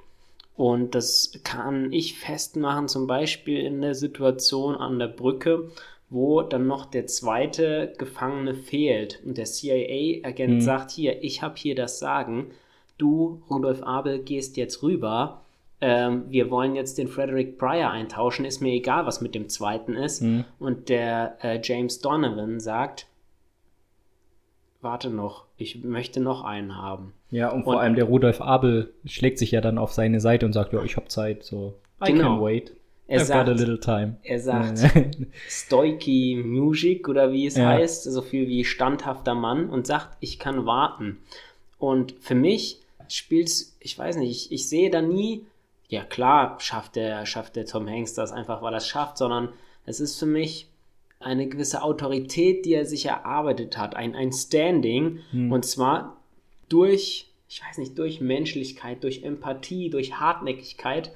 Und 0.56 0.96
das 0.96 1.38
kann 1.44 1.92
ich 1.92 2.18
festmachen, 2.18 2.88
zum 2.88 3.06
Beispiel 3.06 3.60
in 3.60 3.80
der 3.80 3.94
Situation 3.94 4.74
an 4.74 4.98
der 4.98 5.06
Brücke, 5.06 5.70
wo 6.10 6.42
dann 6.42 6.66
noch 6.66 6.86
der 6.86 7.06
zweite 7.06 7.92
Gefangene 7.98 8.54
fehlt 8.54 9.20
und 9.26 9.36
der 9.38 9.44
CIA-Agent 9.44 10.62
sagt, 10.62 10.90
hier, 10.90 11.22
ich 11.22 11.42
habe 11.42 11.54
hier 11.56 11.74
das 11.74 11.98
Sagen, 11.98 12.50
du, 12.96 13.42
Rudolf 13.50 13.82
Abel, 13.82 14.18
gehst 14.20 14.56
jetzt 14.56 14.82
rüber, 14.82 15.42
ähm, 15.80 16.24
wir 16.28 16.50
wollen 16.50 16.74
jetzt 16.74 16.98
den 16.98 17.08
Frederick 17.08 17.58
Pryor 17.58 17.90
eintauschen, 17.90 18.44
ist 18.44 18.60
mir 18.60 18.72
egal, 18.72 19.06
was 19.06 19.20
mit 19.20 19.34
dem 19.34 19.48
zweiten 19.48 19.94
ist. 19.94 20.24
Und 20.58 20.88
der 20.88 21.36
äh, 21.42 21.60
James 21.62 22.00
Donovan 22.00 22.58
sagt, 22.58 23.06
warte 24.80 25.10
noch, 25.10 25.44
ich 25.56 25.82
möchte 25.84 26.20
noch 26.20 26.42
einen 26.44 26.76
haben. 26.76 27.12
Ja, 27.30 27.50
und 27.50 27.64
vor 27.64 27.74
Und- 27.74 27.78
allem 27.80 27.94
der 27.96 28.04
Rudolf 28.04 28.40
Abel 28.40 28.92
schlägt 29.04 29.38
sich 29.38 29.50
ja 29.50 29.60
dann 29.60 29.78
auf 29.78 29.92
seine 29.92 30.20
Seite 30.20 30.46
und 30.46 30.52
sagt, 30.52 30.72
ja, 30.72 30.82
ich 30.82 30.96
hab 30.96 31.10
Zeit, 31.10 31.42
so. 31.44 31.74
I 32.02 32.12
Genau. 32.12 32.36
can 32.36 32.40
wait. 32.42 32.72
Er 33.08 33.20
I've 33.22 33.24
sagt- 33.24 33.46
got 33.46 33.54
a 33.54 33.58
little 33.58 33.80
time. 33.80 34.16
Er 34.22 34.38
sagt 34.38 34.78
Stoiki 35.48 36.40
Music 36.44 37.08
oder 37.08 37.32
wie 37.32 37.46
es 37.46 37.56
Ja. 37.56 37.68
heißt, 37.68 38.04
so 38.04 38.22
viel 38.22 38.46
wie 38.48 38.64
standhafter 38.64 39.34
Mann 39.34 39.68
und 39.70 39.86
sagt, 39.86 40.16
ich 40.20 40.38
kann 40.38 40.66
warten. 40.66 41.18
Und 41.78 42.14
für 42.20 42.34
mich 42.34 42.80
spielt's, 43.08 43.76
ich 43.80 43.98
weiß 43.98 44.16
nicht, 44.16 44.30
ich, 44.30 44.52
ich 44.52 44.68
sehe 44.68 44.90
da 44.90 45.00
nie, 45.00 45.46
ja 45.88 46.04
klar, 46.04 46.58
schafft 46.60 46.96
der, 46.96 47.24
schafft 47.24 47.56
der 47.56 47.64
Tom 47.64 47.88
Hanks 47.88 48.12
das 48.14 48.30
einfach, 48.30 48.60
weil 48.62 48.74
er 48.74 48.78
es 48.78 48.86
schafft, 48.88 49.16
sondern 49.18 49.48
es 49.86 50.00
ist 50.00 50.18
für 50.18 50.26
mich 50.26 50.68
eine 51.20 51.48
gewisse 51.48 51.82
Autorität, 51.82 52.64
die 52.66 52.74
er 52.74 52.84
sich 52.84 53.06
erarbeitet 53.06 53.78
hat, 53.78 53.96
ein, 53.96 54.14
ein 54.14 54.32
Standing 54.32 55.20
und 55.50 55.64
zwar 55.64 56.18
durch, 56.68 57.30
ich 57.48 57.62
weiß 57.66 57.78
nicht, 57.78 57.98
durch 57.98 58.20
Menschlichkeit, 58.20 59.02
durch 59.02 59.22
Empathie, 59.24 59.88
durch 59.90 60.20
Hartnäckigkeit 60.20 61.10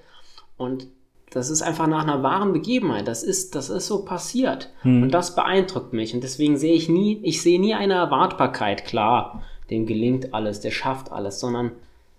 und 0.56 0.86
das 1.32 1.50
ist 1.50 1.62
einfach 1.62 1.86
nach 1.86 2.02
einer 2.02 2.22
wahren 2.22 2.52
Begebenheit. 2.52 3.08
Das 3.08 3.22
ist, 3.22 3.54
das 3.54 3.70
ist 3.70 3.86
so 3.86 4.04
passiert. 4.04 4.70
Und 5.02 5.10
das 5.10 5.34
beeindruckt 5.34 5.92
mich. 5.92 6.14
Und 6.14 6.22
deswegen 6.22 6.56
sehe 6.56 6.74
ich 6.74 6.88
nie, 6.88 7.20
ich 7.22 7.40
sehe 7.42 7.60
nie 7.60 7.74
eine 7.74 7.94
Erwartbarkeit. 7.94 8.84
Klar, 8.84 9.42
dem 9.70 9.86
gelingt 9.86 10.34
alles, 10.34 10.60
der 10.60 10.70
schafft 10.70 11.10
alles, 11.10 11.40
sondern 11.40 11.72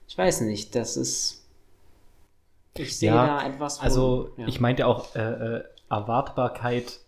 ich 0.08 0.18
weiß 0.18 0.42
nicht, 0.42 0.76
das 0.76 0.98
ist, 0.98 1.46
ich 2.78 2.98
sehe 2.98 3.12
Ja, 3.12 3.26
da 3.26 3.48
etwas 3.48 3.78
von, 3.78 3.86
Also, 3.86 4.30
ja. 4.38 4.48
ich 4.48 4.60
meinte 4.60 4.88
auch, 4.88 5.16
äh, 5.16 5.20
äh, 5.58 5.64
Erwartbarkeit 5.90 7.00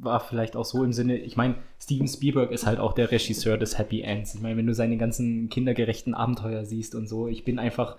war 0.00 0.20
vielleicht 0.20 0.56
auch 0.56 0.64
so 0.64 0.84
im 0.84 0.92
Sinne, 0.92 1.16
ich 1.16 1.36
meine, 1.36 1.54
Steven 1.80 2.08
Spielberg 2.08 2.50
ist 2.50 2.66
halt 2.66 2.80
auch 2.80 2.92
der 2.92 3.10
Regisseur 3.10 3.56
des 3.56 3.78
Happy 3.78 4.02
Ends. 4.02 4.34
Ich 4.34 4.40
meine, 4.40 4.56
wenn 4.56 4.66
du 4.66 4.74
seine 4.74 4.96
ganzen 4.96 5.48
kindergerechten 5.48 6.14
Abenteuer 6.14 6.64
siehst 6.64 6.94
und 6.94 7.08
so, 7.08 7.28
ich 7.28 7.44
bin 7.44 7.58
einfach 7.58 7.96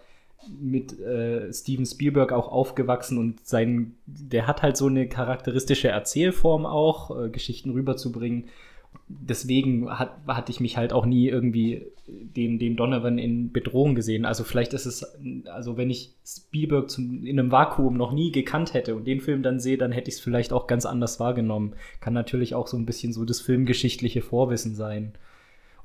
mit 0.48 1.00
äh, 1.00 1.52
Steven 1.54 1.86
Spielberg 1.86 2.32
auch 2.32 2.48
aufgewachsen 2.48 3.18
und 3.18 3.46
sein, 3.46 3.96
der 4.06 4.48
hat 4.48 4.62
halt 4.62 4.78
so 4.78 4.88
eine 4.88 5.08
charakteristische 5.08 5.90
Erzählform 5.90 6.66
auch, 6.66 7.26
äh, 7.26 7.30
Geschichten 7.30 7.72
rüberzubringen. 7.72 8.46
Deswegen 9.08 9.90
hat, 9.90 10.18
hatte 10.28 10.52
ich 10.52 10.60
mich 10.60 10.78
halt 10.78 10.94
auch 10.94 11.06
nie 11.06 11.28
irgendwie 11.28 11.86
den, 12.08 12.58
den 12.58 12.76
Donovan 12.76 13.18
in 13.18 13.52
Bedrohung 13.52 13.96
gesehen. 13.96 14.26
Also 14.26 14.44
vielleicht 14.44 14.74
ist 14.74 14.86
es, 14.86 15.06
also 15.46 15.78
wenn 15.78 15.90
ich 15.90 16.14
Spielberg 16.26 16.90
zum, 16.90 17.26
in 17.26 17.40
einem 17.40 17.52
Vakuum 17.52 17.98
noch 17.98 18.12
nie 18.12 18.32
gekannt 18.32 18.74
hätte 18.74 18.96
und 18.96 19.06
den 19.06 19.20
Film 19.20 19.44
dann 19.44 19.60
sehe, 19.60 19.78
dann 19.78 19.92
hätte 19.92 20.10
ich 20.10 20.16
es 20.16 20.22
vielleicht 20.22 20.54
auch 20.54 20.68
ganz 20.68 20.86
anders 20.86 21.20
wahrgenommen. 21.20 21.74
Kann 22.02 22.14
natürlich 22.14 22.56
auch 22.56 22.68
so 22.68 22.78
ein 22.78 22.86
bisschen 22.86 23.14
so 23.14 23.26
das 23.26 23.42
filmgeschichtliche 23.42 24.22
Vorwissen 24.22 24.76
sein. 24.76 25.14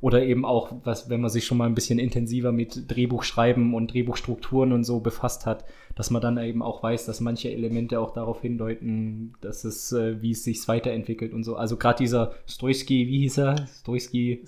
Oder 0.04 0.22
eben 0.22 0.44
auch, 0.44 0.70
was, 0.84 1.08
wenn 1.08 1.22
man 1.22 1.30
sich 1.30 1.46
schon 1.46 1.56
mal 1.56 1.64
ein 1.64 1.74
bisschen 1.74 1.98
intensiver 1.98 2.52
mit 2.52 2.90
Drehbuchschreiben 2.94 3.72
und 3.72 3.94
Drehbuchstrukturen 3.94 4.72
und 4.72 4.84
so 4.84 5.00
befasst 5.00 5.46
hat, 5.46 5.64
dass 5.94 6.10
man 6.10 6.20
dann 6.20 6.36
eben 6.36 6.60
auch 6.60 6.82
weiß, 6.82 7.06
dass 7.06 7.20
manche 7.22 7.50
Elemente 7.50 7.98
auch 7.98 8.12
darauf 8.12 8.42
hindeuten, 8.42 9.32
dass 9.40 9.64
es, 9.64 9.92
äh, 9.92 10.20
wie 10.20 10.32
es 10.32 10.44
sich 10.44 10.68
weiterentwickelt 10.68 11.32
und 11.32 11.42
so. 11.42 11.56
Also 11.56 11.78
gerade 11.78 11.96
dieser 12.04 12.32
Stoisky, 12.46 13.08
wie 13.08 13.20
hieß 13.20 13.38
er? 13.38 13.66
Stoisky 13.80 14.44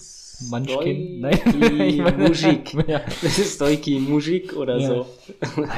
Munchkin? 0.50 1.20
Meine- 1.22 2.12
Mujik. 2.18 2.74
ja. 2.86 2.98
Das 3.22 3.38
ist 3.38 3.54
Stoiki 3.54 3.98
Mujik 3.98 4.54
oder 4.58 4.76
Ja. 4.76 4.88
so. 4.88 5.06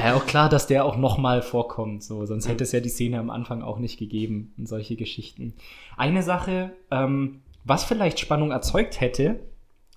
Ja, 0.03 0.15
auch 0.17 0.25
klar, 0.25 0.49
dass 0.49 0.67
der 0.67 0.83
auch 0.83 0.97
nochmal 0.97 1.41
vorkommt, 1.41 2.03
so, 2.03 2.25
sonst 2.25 2.49
hätte 2.49 2.65
es 2.65 2.73
ja 2.73 2.81
die 2.81 2.89
Szene 2.89 3.17
am 3.17 3.29
Anfang 3.29 3.61
auch 3.61 3.79
nicht 3.79 3.97
gegeben 3.97 4.51
und 4.57 4.67
solche 4.67 4.97
Geschichten. 4.97 5.53
Eine 5.95 6.21
Sache, 6.21 6.71
ähm, 6.91 7.39
was 7.63 7.85
vielleicht 7.85 8.19
Spannung 8.19 8.51
erzeugt 8.51 8.99
hätte, 8.99 9.39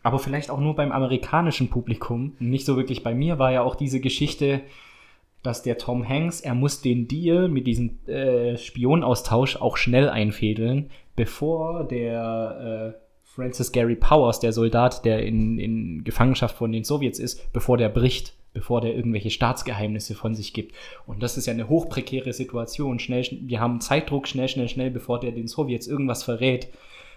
aber 0.03 0.19
vielleicht 0.19 0.51
auch 0.51 0.61
nur 0.61 0.75
beim 0.75 0.93
amerikanischen 0.93 1.69
Publikum, 1.71 2.35
nicht 2.39 2.67
so 2.67 2.77
wirklich 2.77 3.03
bei 3.03 3.15
mir, 3.15 3.39
war 3.39 3.53
ja 3.53 3.63
auch 3.63 3.75
diese 3.75 4.01
Geschichte, 4.01 4.61
dass 5.43 5.63
der 5.63 5.79
Tom 5.79 6.09
Hanks, 6.09 6.41
er 6.41 6.55
muss 6.55 6.83
den 6.83 7.09
Deal 7.09 7.49
mit 7.49 7.67
diesem 7.67 7.99
äh, 8.07 8.57
Spionaustausch 8.57 9.57
auch 9.57 9.77
schnell 9.77 10.09
einfädeln, 10.09 10.91
bevor 11.17 11.85
der 11.85 12.95
äh, 12.97 12.99
Francis 13.25 13.73
Gary 13.73 13.97
Powers, 13.97 14.41
der 14.41 14.53
Soldat, 14.53 15.05
der 15.05 15.25
in, 15.25 15.59
in 15.59 16.05
Gefangenschaft 16.05 16.57
von 16.57 16.71
den 16.71 16.85
Sowjets 16.85 17.19
ist, 17.19 17.53
bevor 17.53 17.77
der 17.77 17.89
bricht, 17.89 18.35
bevor 18.53 18.81
der 18.83 18.95
irgendwelche 18.95 19.31
Staatsgeheimnisse 19.31 20.15
von 20.15 20.35
sich 20.35 20.53
gibt. 20.53 20.75
Und 21.07 21.23
das 21.23 21.39
ist 21.39 21.47
ja 21.47 21.55
eine 21.55 21.69
hochprekäre 21.69 22.33
Situation. 22.35 22.99
Schnell, 22.99 23.23
schn- 23.23 23.49
wir 23.49 23.59
haben 23.61 23.81
Zeitdruck, 23.81 24.29
schnell, 24.29 24.49
schnell, 24.49 24.69
schnell, 24.69 24.91
bevor 24.91 25.19
der 25.19 25.33
den 25.33 25.49
Sowjets 25.49 25.87
irgendwas 25.87 26.23
verrät. 26.23 26.69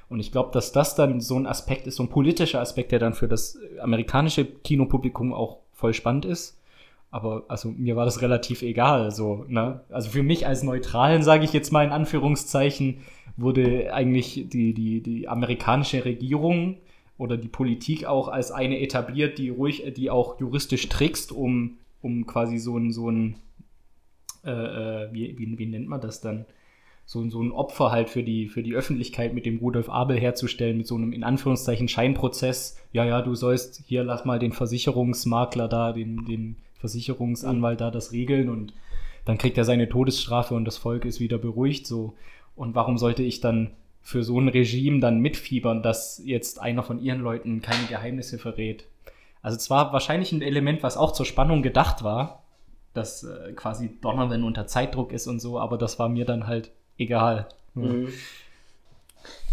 Und 0.10 0.20
ich 0.20 0.32
glaube, 0.32 0.52
dass 0.52 0.72
das 0.72 0.96
dann 0.96 1.20
so 1.20 1.36
ein 1.36 1.48
Aspekt 1.48 1.88
ist, 1.88 1.96
so 1.96 2.04
ein 2.04 2.10
politischer 2.10 2.62
Aspekt, 2.62 2.92
der 2.92 3.00
dann 3.00 3.14
für 3.14 3.28
das 3.28 3.58
amerikanische 3.82 4.46
Kinopublikum 4.46 5.34
auch 5.34 5.58
voll 5.74 5.94
spannend 5.94 6.26
ist. 6.26 6.60
Aber 7.12 7.44
also 7.48 7.70
mir 7.70 7.96
war 7.96 8.06
das 8.06 8.22
relativ 8.22 8.62
egal. 8.62 9.12
So, 9.12 9.46
ne? 9.48 9.82
Also 9.90 10.10
für 10.10 10.24
mich 10.24 10.46
als 10.46 10.64
Neutralen, 10.64 11.24
sage 11.24 11.46
ich 11.46 11.54
jetzt 11.54 11.72
mal 11.72 11.86
in 11.86 11.92
Anführungszeichen, 11.92 13.00
wurde 13.38 13.94
eigentlich 13.94 14.48
die, 14.50 14.74
die, 14.74 15.02
die 15.02 15.28
amerikanische 15.28 16.06
Regierung 16.06 16.78
oder 17.18 17.38
die 17.38 17.48
Politik 17.48 18.06
auch 18.06 18.28
als 18.28 18.52
eine 18.52 18.80
etabliert, 18.80 19.38
die 19.38 19.50
ruhig, 19.50 19.94
die 19.96 20.10
auch 20.10 20.40
juristisch 20.40 20.90
trickst, 20.90 21.32
um, 21.32 21.78
um 22.02 22.26
quasi 22.28 22.58
so 22.58 22.78
ein, 22.78 22.92
so 22.92 23.10
ein 23.10 23.38
äh, 24.46 24.52
äh, 24.52 25.10
wie, 25.12 25.38
wie, 25.38 25.58
wie 25.58 25.66
nennt 25.66 25.88
man 25.88 26.02
das 26.02 26.22
dann? 26.22 26.46
So, 27.08 27.28
so 27.30 27.42
ein 27.42 27.52
Opfer 27.52 27.92
halt 27.92 28.10
für 28.10 28.24
die, 28.24 28.48
für 28.48 28.64
die 28.64 28.74
Öffentlichkeit 28.74 29.34
mit 29.34 29.46
dem 29.46 29.60
Rudolf 29.60 29.90
Abel 29.90 30.20
herzustellen, 30.20 30.78
mit 30.78 30.88
so 30.88 30.96
einem 30.96 31.14
in 31.14 31.24
Anführungszeichen 31.24 31.88
Scheinprozess. 31.88 32.78
Ja, 32.94 33.06
ja, 33.06 33.22
du 33.22 33.36
sollst 33.36 33.84
hier 33.86 34.04
lass 34.04 34.26
mal 34.26 34.40
den 34.40 34.52
Versicherungsmakler 34.52 35.68
da, 35.68 35.94
den, 35.94 36.26
den 36.26 36.58
Versicherungsanwalt 36.80 37.82
da 37.82 37.92
das 37.92 38.12
regeln 38.12 38.50
und 38.50 38.74
dann 39.26 39.38
kriegt 39.38 39.58
er 39.58 39.66
seine 39.66 39.90
Todesstrafe 39.90 40.54
und 40.54 40.66
das 40.66 40.78
Volk 40.78 41.06
ist 41.06 41.20
wieder 41.20 41.38
beruhigt 41.38 41.88
so. 41.88 42.16
Und 42.56 42.76
warum 42.76 42.98
sollte 42.98 43.24
ich 43.24 43.42
dann 43.42 43.72
für 44.02 44.24
so 44.24 44.40
ein 44.40 44.50
Regime 44.50 45.00
dann 45.00 45.20
mitfiebern, 45.20 45.82
dass 45.82 46.22
jetzt 46.24 46.62
einer 46.62 46.84
von 46.84 47.00
ihren 47.00 47.22
Leuten 47.22 47.62
keine 47.62 47.86
Geheimnisse 47.88 48.38
verrät? 48.38 48.86
Also 49.42 49.58
zwar 49.58 49.94
wahrscheinlich 49.94 50.32
ein 50.32 50.42
Element, 50.42 50.82
was 50.82 50.98
auch 50.98 51.12
zur 51.12 51.26
Spannung 51.26 51.62
gedacht 51.62 52.04
war, 52.04 52.44
dass 52.94 53.24
äh, 53.24 53.52
quasi 53.54 53.98
Donovan 54.02 54.44
unter 54.44 54.68
Zeitdruck 54.68 55.12
ist 55.12 55.28
und 55.28 55.40
so, 55.40 55.60
aber 55.60 55.78
das 55.78 56.00
war 56.00 56.10
mir 56.10 56.26
dann 56.26 56.48
halt 56.48 56.72
egal. 56.98 57.48
Mhm. 57.74 58.10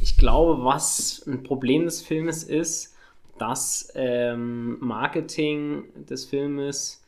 Ich 0.00 0.16
glaube, 0.16 0.64
was 0.64 1.24
ein 1.26 1.42
Problem 1.42 1.84
des 1.84 2.02
Filmes 2.02 2.42
ist, 2.42 2.96
das 3.38 3.92
ähm, 3.94 4.78
Marketing 4.80 5.84
des 6.08 6.24
Filmes 6.24 7.02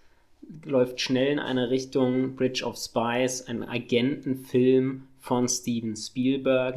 läuft 0.64 1.01
schnell 1.01 1.33
in 1.33 1.38
eine 1.38 1.70
Richtung 1.70 2.37
Bridge 2.37 2.64
of 2.64 2.77
Spies, 2.77 3.47
ein 3.47 3.62
Agentenfilm 3.62 5.09
von 5.20 5.49
Steven 5.49 5.97
Spielberg. 5.97 6.77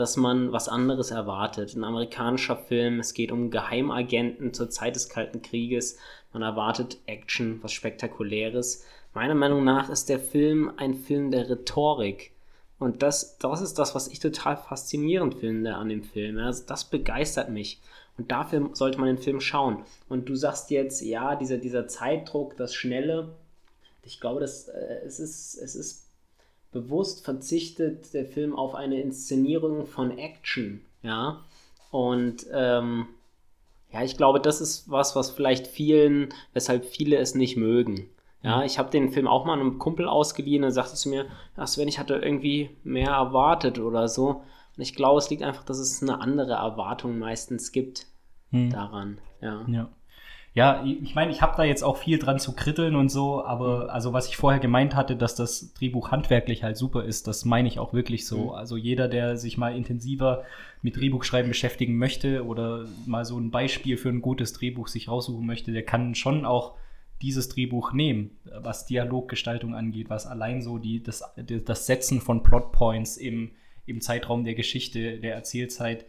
dass 0.00 0.16
man 0.16 0.50
was 0.50 0.70
anderes 0.70 1.10
erwartet. 1.10 1.76
Ein 1.76 1.84
amerikanischer 1.84 2.56
Film, 2.56 3.00
es 3.00 3.12
geht 3.12 3.30
um 3.30 3.50
Geheimagenten 3.50 4.54
zur 4.54 4.70
Zeit 4.70 4.96
des 4.96 5.10
Kalten 5.10 5.42
Krieges. 5.42 5.98
Man 6.32 6.40
erwartet 6.40 6.96
Action, 7.04 7.58
was 7.62 7.72
Spektakuläres. 7.72 8.86
Meiner 9.12 9.34
Meinung 9.34 9.62
nach 9.62 9.90
ist 9.90 10.08
der 10.08 10.18
Film 10.18 10.72
ein 10.78 10.94
Film 10.94 11.30
der 11.30 11.50
Rhetorik. 11.50 12.32
Und 12.80 13.02
das, 13.02 13.36
das 13.38 13.60
ist 13.60 13.78
das, 13.78 13.94
was 13.94 14.08
ich 14.08 14.18
total 14.18 14.56
faszinierend 14.56 15.34
finde 15.34 15.74
an 15.76 15.90
dem 15.90 16.02
Film. 16.02 16.38
Also 16.38 16.64
das 16.66 16.84
begeistert 16.84 17.50
mich. 17.50 17.78
Und 18.16 18.32
dafür 18.32 18.70
sollte 18.72 18.98
man 18.98 19.06
den 19.06 19.22
Film 19.22 19.40
schauen. 19.40 19.84
Und 20.08 20.28
du 20.28 20.34
sagst 20.34 20.70
jetzt, 20.70 21.02
ja, 21.02 21.36
dieser, 21.36 21.58
dieser 21.58 21.86
Zeitdruck, 21.88 22.56
das 22.56 22.74
Schnelle. 22.74 23.36
Ich 24.02 24.18
glaube, 24.18 24.40
das, 24.40 24.68
äh, 24.68 25.02
es, 25.04 25.20
ist, 25.20 25.56
es 25.56 25.76
ist 25.76 26.06
bewusst 26.72 27.22
verzichtet 27.22 28.14
der 28.14 28.24
Film 28.24 28.56
auf 28.56 28.74
eine 28.74 29.00
Inszenierung 29.00 29.86
von 29.86 30.16
Action. 30.16 30.80
Ja. 31.02 31.44
Und 31.90 32.46
ähm, 32.50 33.08
ja, 33.92 34.02
ich 34.04 34.16
glaube, 34.16 34.40
das 34.40 34.62
ist 34.62 34.90
was, 34.90 35.14
was 35.16 35.30
vielleicht 35.30 35.66
vielen, 35.66 36.32
weshalb 36.54 36.86
viele 36.86 37.18
es 37.18 37.34
nicht 37.34 37.58
mögen. 37.58 38.08
Ja, 38.42 38.64
ich 38.64 38.78
habe 38.78 38.90
den 38.90 39.10
Film 39.10 39.26
auch 39.26 39.44
mal 39.44 39.58
einem 39.58 39.78
Kumpel 39.78 40.08
ausgeliehen 40.08 40.64
und 40.64 40.70
sagte 40.70 40.94
zu 40.94 41.10
mir, 41.10 41.26
ach 41.56 41.66
Sven, 41.66 41.88
ich 41.88 41.98
hatte 41.98 42.14
irgendwie 42.14 42.70
mehr 42.84 43.10
erwartet 43.10 43.78
oder 43.78 44.08
so. 44.08 44.42
Und 44.76 44.82
ich 44.82 44.94
glaube, 44.94 45.18
es 45.18 45.28
liegt 45.28 45.42
einfach, 45.42 45.64
dass 45.64 45.78
es 45.78 46.02
eine 46.02 46.20
andere 46.20 46.52
Erwartung 46.52 47.18
meistens 47.18 47.70
gibt 47.70 48.06
hm. 48.50 48.70
daran. 48.70 49.18
Ja. 49.42 49.66
ja. 49.68 49.90
Ja, 50.52 50.84
ich 50.84 51.14
meine, 51.14 51.30
ich 51.30 51.42
habe 51.42 51.56
da 51.56 51.62
jetzt 51.62 51.84
auch 51.84 51.96
viel 51.96 52.18
dran 52.18 52.40
zu 52.40 52.56
kritteln 52.56 52.96
und 52.96 53.08
so, 53.08 53.44
aber 53.44 53.84
mhm. 53.84 53.90
also 53.90 54.12
was 54.12 54.26
ich 54.26 54.36
vorher 54.36 54.58
gemeint 54.58 54.96
hatte, 54.96 55.14
dass 55.14 55.36
das 55.36 55.72
Drehbuch 55.74 56.10
handwerklich 56.10 56.64
halt 56.64 56.76
super 56.76 57.04
ist, 57.04 57.28
das 57.28 57.44
meine 57.44 57.68
ich 57.68 57.78
auch 57.78 57.92
wirklich 57.92 58.26
so. 58.26 58.46
Mhm. 58.46 58.50
Also 58.50 58.76
jeder, 58.76 59.06
der 59.06 59.36
sich 59.36 59.58
mal 59.58 59.76
intensiver 59.76 60.42
mit 60.82 60.96
Drehbuchschreiben 60.96 61.48
beschäftigen 61.48 61.96
möchte 61.98 62.44
oder 62.44 62.86
mal 63.06 63.24
so 63.24 63.38
ein 63.38 63.52
Beispiel 63.52 63.96
für 63.96 64.08
ein 64.08 64.22
gutes 64.22 64.52
Drehbuch 64.52 64.88
sich 64.88 65.08
raussuchen 65.08 65.46
möchte, 65.46 65.70
der 65.70 65.84
kann 65.84 66.16
schon 66.16 66.44
auch 66.44 66.74
dieses 67.22 67.48
Drehbuch 67.48 67.92
nehmen, 67.92 68.30
was 68.44 68.86
Dialoggestaltung 68.86 69.74
angeht, 69.74 70.08
was 70.08 70.26
allein 70.26 70.62
so 70.62 70.78
die, 70.78 71.02
das, 71.02 71.22
das 71.36 71.86
Setzen 71.86 72.20
von 72.20 72.42
Plotpoints 72.42 73.16
im, 73.16 73.50
im 73.86 74.00
Zeitraum 74.00 74.44
der 74.44 74.54
Geschichte, 74.54 75.18
der 75.18 75.34
Erzählzeit 75.34 76.06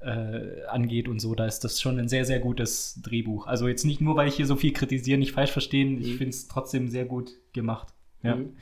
äh, 0.00 0.64
angeht 0.68 1.08
und 1.08 1.20
so, 1.20 1.34
da 1.34 1.46
ist 1.46 1.60
das 1.60 1.80
schon 1.80 1.98
ein 1.98 2.08
sehr, 2.08 2.24
sehr 2.24 2.38
gutes 2.38 3.00
Drehbuch. 3.02 3.46
Also 3.46 3.68
jetzt 3.68 3.84
nicht 3.84 4.00
nur, 4.00 4.16
weil 4.16 4.28
ich 4.28 4.36
hier 4.36 4.46
so 4.46 4.56
viel 4.56 4.72
kritisiere, 4.72 5.18
nicht 5.18 5.32
falsch 5.32 5.52
verstehen, 5.52 5.96
mhm. 5.96 6.00
ich 6.02 6.16
finde 6.16 6.30
es 6.30 6.48
trotzdem 6.48 6.88
sehr 6.88 7.04
gut 7.04 7.32
gemacht. 7.52 7.88
Ja. 8.22 8.36
Mhm. 8.36 8.56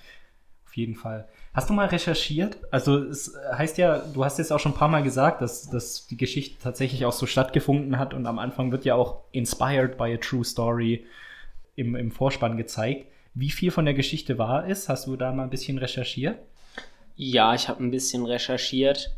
Auf 0.67 0.77
jeden 0.77 0.95
Fall. 0.95 1.29
Hast 1.53 1.69
du 1.69 1.75
mal 1.75 1.87
recherchiert? 1.87 2.57
Also 2.71 2.97
es 2.97 3.37
heißt 3.53 3.77
ja, 3.77 3.99
du 3.99 4.25
hast 4.25 4.39
jetzt 4.39 4.53
auch 4.53 4.59
schon 4.59 4.73
ein 4.73 4.79
paar 4.79 4.89
Mal 4.89 5.03
gesagt, 5.03 5.43
dass, 5.43 5.69
dass 5.69 6.07
die 6.07 6.17
Geschichte 6.17 6.57
tatsächlich 6.63 7.05
auch 7.05 7.13
so 7.13 7.27
stattgefunden 7.27 7.99
hat 7.99 8.15
und 8.15 8.27
am 8.27 8.39
Anfang 8.39 8.73
wird 8.73 8.87
ja 8.87 8.95
auch 8.95 9.25
inspired 9.33 9.99
by 9.99 10.15
a 10.15 10.17
true 10.17 10.45
story 10.45 11.05
im, 11.77 11.95
im 11.95 12.11
Vorspann 12.11 12.57
gezeigt. 12.57 13.07
Wie 13.35 13.51
viel 13.51 13.71
von 13.71 13.85
der 13.85 13.95
Geschichte 13.95 14.39
wahr 14.39 14.67
ist? 14.67 14.89
Hast 14.89 15.07
du 15.07 15.17
da 15.17 15.33
mal 15.33 15.45
ein 15.45 15.51
bisschen 15.51 15.79
recherchiert? 15.79 16.39
Ja, 17.17 17.55
ich 17.55 17.69
habe 17.69 17.83
ein 17.83 17.91
bisschen 17.91 18.27
recherchiert. 18.27 19.15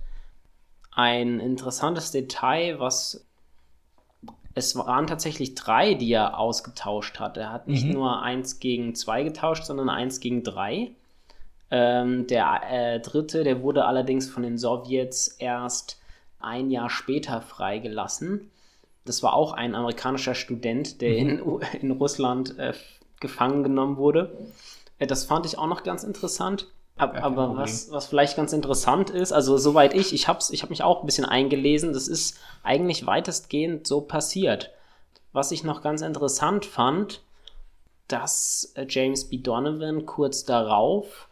Ein 0.93 1.41
interessantes 1.41 2.13
Detail, 2.13 2.79
was 2.79 3.27
es 4.55 4.77
waren 4.77 5.07
tatsächlich 5.07 5.57
drei, 5.57 5.95
die 5.95 6.13
er 6.13 6.39
ausgetauscht 6.39 7.19
hat. 7.19 7.37
Er 7.37 7.53
hat 7.53 7.67
nicht 7.67 7.87
mhm. 7.87 7.95
nur 7.95 8.23
eins 8.23 8.61
gegen 8.61 8.95
zwei 8.95 9.25
getauscht, 9.25 9.65
sondern 9.65 9.89
eins 9.89 10.21
gegen 10.21 10.45
drei. 10.45 10.93
Ähm, 11.71 12.27
der 12.29 12.61
äh, 12.71 13.01
dritte, 13.01 13.43
der 13.43 13.63
wurde 13.63 13.85
allerdings 13.85 14.29
von 14.29 14.45
den 14.45 14.59
Sowjets 14.59 15.29
erst 15.29 16.01
ein 16.39 16.71
Jahr 16.71 16.89
später 16.89 17.41
freigelassen. 17.41 18.51
Das 19.05 19.23
war 19.23 19.35
auch 19.35 19.53
ein 19.53 19.75
amerikanischer 19.75 20.35
Student, 20.35 21.01
der 21.01 21.11
mhm. 21.11 21.29
in, 21.73 21.81
in 21.81 21.91
Russland 21.93 22.59
äh, 22.59 22.73
gefangen 23.21 23.63
genommen 23.63 23.97
wurde. 23.97 24.37
Äh, 24.99 25.07
das 25.07 25.25
fand 25.25 25.47
ich 25.47 25.59
auch 25.59 25.67
noch 25.67 25.83
ganz 25.83 26.05
interessant. 26.05 26.69
Ab, 26.97 27.17
aber 27.21 27.57
was, 27.57 27.91
was 27.91 28.07
vielleicht 28.07 28.37
ganz 28.37 28.53
interessant 28.53 29.11
ist, 29.11 29.33
also 29.33 29.59
soweit 29.59 29.95
ich, 29.95 30.15
ich 30.15 30.29
habe 30.29 30.39
ich 30.49 30.63
hab 30.63 30.71
mich 30.71 30.85
auch 30.85 31.01
ein 31.01 31.07
bisschen 31.07 31.25
eingelesen, 31.25 31.93
das 31.93 32.07
ist 32.07 32.39
eigentlich 32.63 33.05
weitestgehend 33.05 33.85
so 33.89 34.01
passiert. 34.01 34.71
Was 35.33 35.51
ich 35.51 35.65
noch 35.65 35.83
ganz 35.83 36.03
interessant 36.03 36.65
fand, 36.65 37.23
dass 38.07 38.73
äh, 38.77 38.87
James 38.89 39.29
B. 39.29 39.39
Donovan 39.39 40.07
kurz 40.07 40.45
darauf 40.45 41.29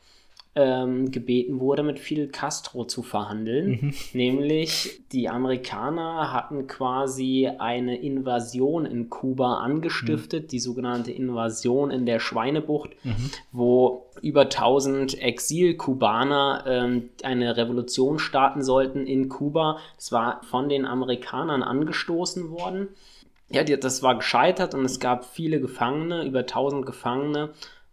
ähm, 0.54 1.10
gebeten 1.10 1.60
wurde, 1.60 1.82
mit 1.82 1.98
Fidel 1.98 2.28
Castro 2.28 2.84
zu 2.84 3.02
verhandeln. 3.02 3.70
Mhm. 3.70 3.94
Nämlich 4.12 5.02
die 5.10 5.30
Amerikaner 5.30 6.32
hatten 6.32 6.66
quasi 6.66 7.48
eine 7.58 8.00
Invasion 8.02 8.84
in 8.84 9.08
Kuba 9.08 9.58
angestiftet, 9.58 10.44
mhm. 10.44 10.48
die 10.48 10.58
sogenannte 10.58 11.10
Invasion 11.10 11.90
in 11.90 12.04
der 12.04 12.20
Schweinebucht, 12.20 12.90
mhm. 13.02 13.30
wo 13.50 14.06
über 14.20 14.42
1000 14.42 15.20
Exil-Kubaner 15.20 16.64
ähm, 16.66 17.10
eine 17.22 17.56
Revolution 17.56 18.18
starten 18.18 18.62
sollten 18.62 19.06
in 19.06 19.30
Kuba. 19.30 19.78
Das 19.96 20.12
war 20.12 20.42
von 20.44 20.68
den 20.68 20.84
Amerikanern 20.84 21.62
angestoßen 21.62 22.50
worden. 22.50 22.88
Ja, 23.48 23.64
das 23.64 24.02
war 24.02 24.16
gescheitert 24.16 24.74
und 24.74 24.84
es 24.84 24.98
gab 24.98 25.24
viele 25.24 25.60
Gefangene, 25.60 26.24
über 26.24 26.40
1000 26.40 26.86
Gefangene. 26.86 27.50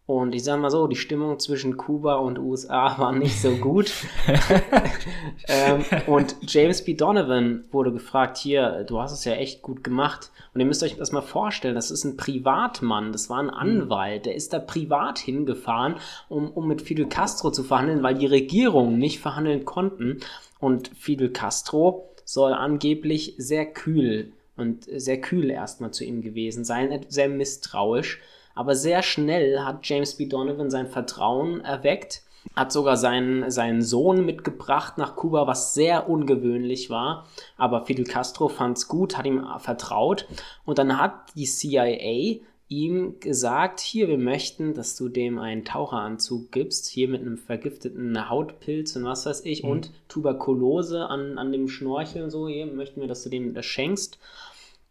Und 0.09 0.33
ich 0.33 0.43
sage 0.43 0.59
mal 0.59 0.71
so, 0.71 0.87
die 0.87 0.95
Stimmung 0.95 1.37
zwischen 1.37 1.77
Kuba 1.77 2.15
und 2.15 2.39
USA 2.39 2.97
war 2.97 3.11
nicht 3.11 3.39
so 3.39 3.51
gut. 3.57 3.93
ähm, 5.47 5.85
und 6.07 6.35
James 6.41 6.83
B. 6.83 6.95
Donovan 6.95 7.65
wurde 7.71 7.91
gefragt, 7.91 8.39
hier, 8.39 8.85
du 8.85 8.99
hast 8.99 9.11
es 9.11 9.23
ja 9.23 9.33
echt 9.33 9.61
gut 9.61 9.83
gemacht. 9.83 10.31
Und 10.51 10.61
ihr 10.61 10.65
müsst 10.65 10.81
euch 10.81 10.97
das 10.97 11.11
mal 11.11 11.21
vorstellen, 11.21 11.75
das 11.75 11.91
ist 11.91 12.05
ein 12.05 12.17
Privatmann, 12.17 13.11
das 13.11 13.29
war 13.29 13.37
ein 13.37 13.51
Anwalt, 13.51 14.25
der 14.25 14.33
ist 14.33 14.51
da 14.51 14.57
privat 14.57 15.19
hingefahren, 15.19 15.97
um, 16.27 16.49
um 16.49 16.67
mit 16.67 16.81
Fidel 16.81 17.05
Castro 17.05 17.51
zu 17.51 17.63
verhandeln, 17.63 18.01
weil 18.01 18.15
die 18.15 18.25
Regierungen 18.25 18.97
nicht 18.97 19.19
verhandeln 19.19 19.63
konnten. 19.63 20.21
Und 20.59 20.87
Fidel 20.97 21.29
Castro 21.29 22.09
soll 22.25 22.53
angeblich 22.53 23.35
sehr 23.37 23.67
kühl 23.67 24.31
und 24.57 24.85
sehr 24.85 25.21
kühl 25.21 25.51
erstmal 25.51 25.91
zu 25.91 26.03
ihm 26.03 26.23
gewesen 26.23 26.65
sein, 26.65 27.05
sehr 27.09 27.29
misstrauisch. 27.29 28.19
Aber 28.59 28.75
sehr 28.75 29.03
schnell 29.03 29.61
hat 29.61 29.87
James 29.87 30.15
B. 30.15 30.25
Donovan 30.25 30.69
sein 30.69 30.87
Vertrauen 30.87 31.61
erweckt, 31.61 32.23
hat 32.57 32.73
sogar 32.73 32.97
seinen, 32.97 33.49
seinen 33.49 33.81
Sohn 33.81 34.25
mitgebracht 34.25 34.97
nach 34.97 35.15
Kuba, 35.15 35.47
was 35.47 35.73
sehr 35.73 36.09
ungewöhnlich 36.09 36.89
war. 36.89 37.25
Aber 37.55 37.85
Fidel 37.85 38.03
Castro 38.03 38.49
fand 38.49 38.77
es 38.77 38.89
gut, 38.89 39.17
hat 39.17 39.25
ihm 39.25 39.47
vertraut. 39.59 40.27
Und 40.65 40.77
dann 40.77 40.99
hat 40.99 41.33
die 41.37 41.45
CIA 41.45 42.41
ihm 42.67 43.21
gesagt, 43.21 43.79
hier, 43.79 44.09
wir 44.09 44.17
möchten, 44.17 44.73
dass 44.73 44.97
du 44.97 45.07
dem 45.07 45.39
einen 45.39 45.63
Taucheranzug 45.63 46.51
gibst, 46.51 46.89
hier 46.89 47.07
mit 47.07 47.21
einem 47.21 47.37
vergifteten 47.37 48.29
Hautpilz 48.29 48.93
und 48.97 49.05
was 49.05 49.25
weiß 49.25 49.45
ich, 49.45 49.63
mhm. 49.63 49.69
und 49.69 49.91
Tuberkulose 50.09 51.05
an, 51.05 51.37
an 51.37 51.53
dem 51.53 51.69
Schnorchel 51.69 52.25
und 52.25 52.29
so, 52.29 52.49
hier 52.49 52.65
möchten 52.65 52.99
wir, 52.99 53.07
dass 53.07 53.23
du 53.23 53.29
dem 53.29 53.53
das 53.53 53.65
schenkst. 53.65 54.19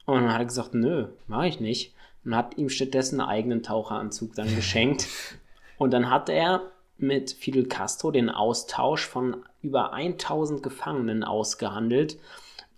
Und 0.06 0.22
dann 0.22 0.32
hat 0.32 0.40
er 0.40 0.46
gesagt, 0.46 0.72
nö, 0.72 1.08
mache 1.26 1.48
ich 1.48 1.60
nicht 1.60 1.92
und 2.28 2.36
hat 2.36 2.58
ihm 2.58 2.68
stattdessen 2.68 3.20
einen 3.22 3.30
eigenen 3.30 3.62
Taucheranzug 3.62 4.34
dann 4.34 4.54
geschenkt. 4.54 5.08
und 5.78 5.92
dann 5.92 6.10
hat 6.10 6.28
er 6.28 6.60
mit 6.98 7.30
Fidel 7.30 7.66
Castro 7.66 8.10
den 8.10 8.28
Austausch 8.28 9.06
von 9.06 9.38
über 9.62 9.94
1000 9.94 10.62
Gefangenen 10.62 11.24
ausgehandelt 11.24 12.18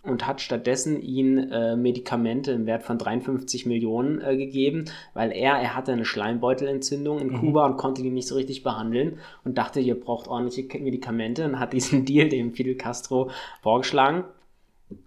und 0.03 0.25
hat 0.25 0.39
stattdessen 0.39 1.01
ihn 1.01 1.51
äh, 1.51 1.75
Medikamente 1.75 2.53
im 2.53 2.65
Wert 2.65 2.83
von 2.83 2.97
53 2.97 3.65
Millionen 3.65 4.21
äh, 4.21 4.37
gegeben, 4.37 4.85
weil 5.13 5.33
er, 5.33 5.57
er 5.57 5.75
hatte 5.75 5.91
eine 5.91 6.05
Schleimbeutelentzündung 6.05 7.19
in 7.19 7.27
mhm. 7.27 7.39
Kuba 7.39 7.65
und 7.65 7.75
konnte 7.75 8.01
die 8.01 8.09
nicht 8.09 8.29
so 8.29 8.35
richtig 8.35 8.63
behandeln 8.63 9.19
und 9.43 9.57
dachte, 9.57 9.81
ihr 9.81 9.99
braucht 9.99 10.29
ordentliche 10.29 10.79
Medikamente 10.79 11.43
und 11.43 11.59
hat 11.59 11.73
diesen 11.73 12.05
Deal 12.05 12.29
dem 12.29 12.53
Fidel 12.53 12.75
Castro 12.75 13.31
vorgeschlagen. 13.61 14.23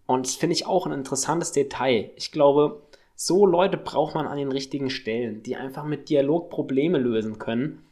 Und 0.07 0.27
das 0.27 0.35
finde 0.35 0.55
ich 0.55 0.67
auch 0.67 0.87
ein 0.87 0.93
interessantes 0.93 1.53
Detail. 1.53 2.11
Ich 2.17 2.31
glaube, 2.31 2.83
so 3.15 3.47
Leute 3.47 3.77
braucht 3.77 4.15
man 4.15 4.27
an 4.27 4.39
den 4.39 4.51
richtigen 4.51 4.91
Stellen, 4.91 5.43
die 5.43 5.57
einfach 5.57 5.85
mit 5.85 6.09
Dialog 6.09 6.51
Probleme 6.51 6.99
lösen 6.99 7.39
können. 7.39 7.85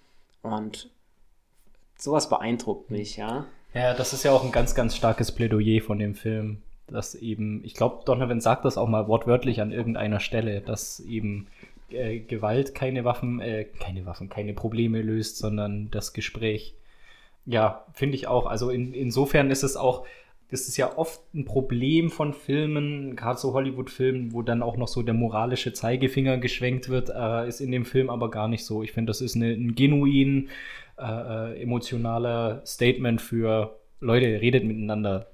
Und 0.42 0.90
sowas 1.96 2.28
beeindruckt 2.28 2.90
mich, 2.90 3.16
ja. 3.16 3.46
Ja, 3.74 3.94
das 3.94 4.12
ist 4.12 4.24
ja 4.24 4.32
auch 4.32 4.44
ein 4.44 4.52
ganz, 4.52 4.74
ganz 4.74 4.96
starkes 4.96 5.32
Plädoyer 5.32 5.80
von 5.80 5.98
dem 5.98 6.14
Film. 6.14 6.58
Dass 6.88 7.14
eben, 7.14 7.64
ich 7.64 7.74
glaube, 7.74 8.04
Donovan 8.04 8.40
sagt 8.40 8.64
das 8.64 8.76
auch 8.76 8.88
mal 8.88 9.08
wortwörtlich 9.08 9.60
an 9.60 9.72
irgendeiner 9.72 10.20
Stelle, 10.20 10.60
dass 10.60 11.00
eben 11.00 11.46
äh, 11.90 12.18
Gewalt 12.18 12.74
keine 12.74 13.04
Waffen, 13.04 13.40
äh, 13.40 13.64
keine 13.64 14.04
Waffen, 14.04 14.28
keine 14.28 14.52
Probleme 14.52 15.00
löst, 15.00 15.38
sondern 15.38 15.90
das 15.90 16.12
Gespräch. 16.12 16.74
Ja, 17.46 17.86
finde 17.94 18.16
ich 18.16 18.26
auch. 18.26 18.46
Also 18.46 18.70
in, 18.70 18.92
insofern 18.92 19.50
ist 19.50 19.62
es 19.62 19.76
auch, 19.76 20.04
das 20.52 20.68
ist 20.68 20.76
ja 20.76 20.98
oft 20.98 21.22
ein 21.34 21.46
Problem 21.46 22.10
von 22.10 22.34
Filmen, 22.34 23.16
gerade 23.16 23.38
so 23.38 23.54
Hollywood-Filmen, 23.54 24.34
wo 24.34 24.42
dann 24.42 24.62
auch 24.62 24.76
noch 24.76 24.86
so 24.86 25.02
der 25.02 25.14
moralische 25.14 25.72
Zeigefinger 25.72 26.36
geschwenkt 26.36 26.90
wird, 26.90 27.08
äh, 27.08 27.48
ist 27.48 27.62
in 27.62 27.72
dem 27.72 27.86
Film 27.86 28.10
aber 28.10 28.30
gar 28.30 28.48
nicht 28.48 28.66
so. 28.66 28.82
Ich 28.82 28.92
finde, 28.92 29.08
das 29.10 29.22
ist 29.22 29.34
eine, 29.34 29.50
ein 29.50 29.74
genuin 29.74 30.50
äh, 30.98 31.04
äh, 31.54 31.62
emotionaler 31.62 32.60
Statement 32.66 33.22
für 33.22 33.78
Leute, 34.00 34.26
redet 34.42 34.64
miteinander. 34.64 35.28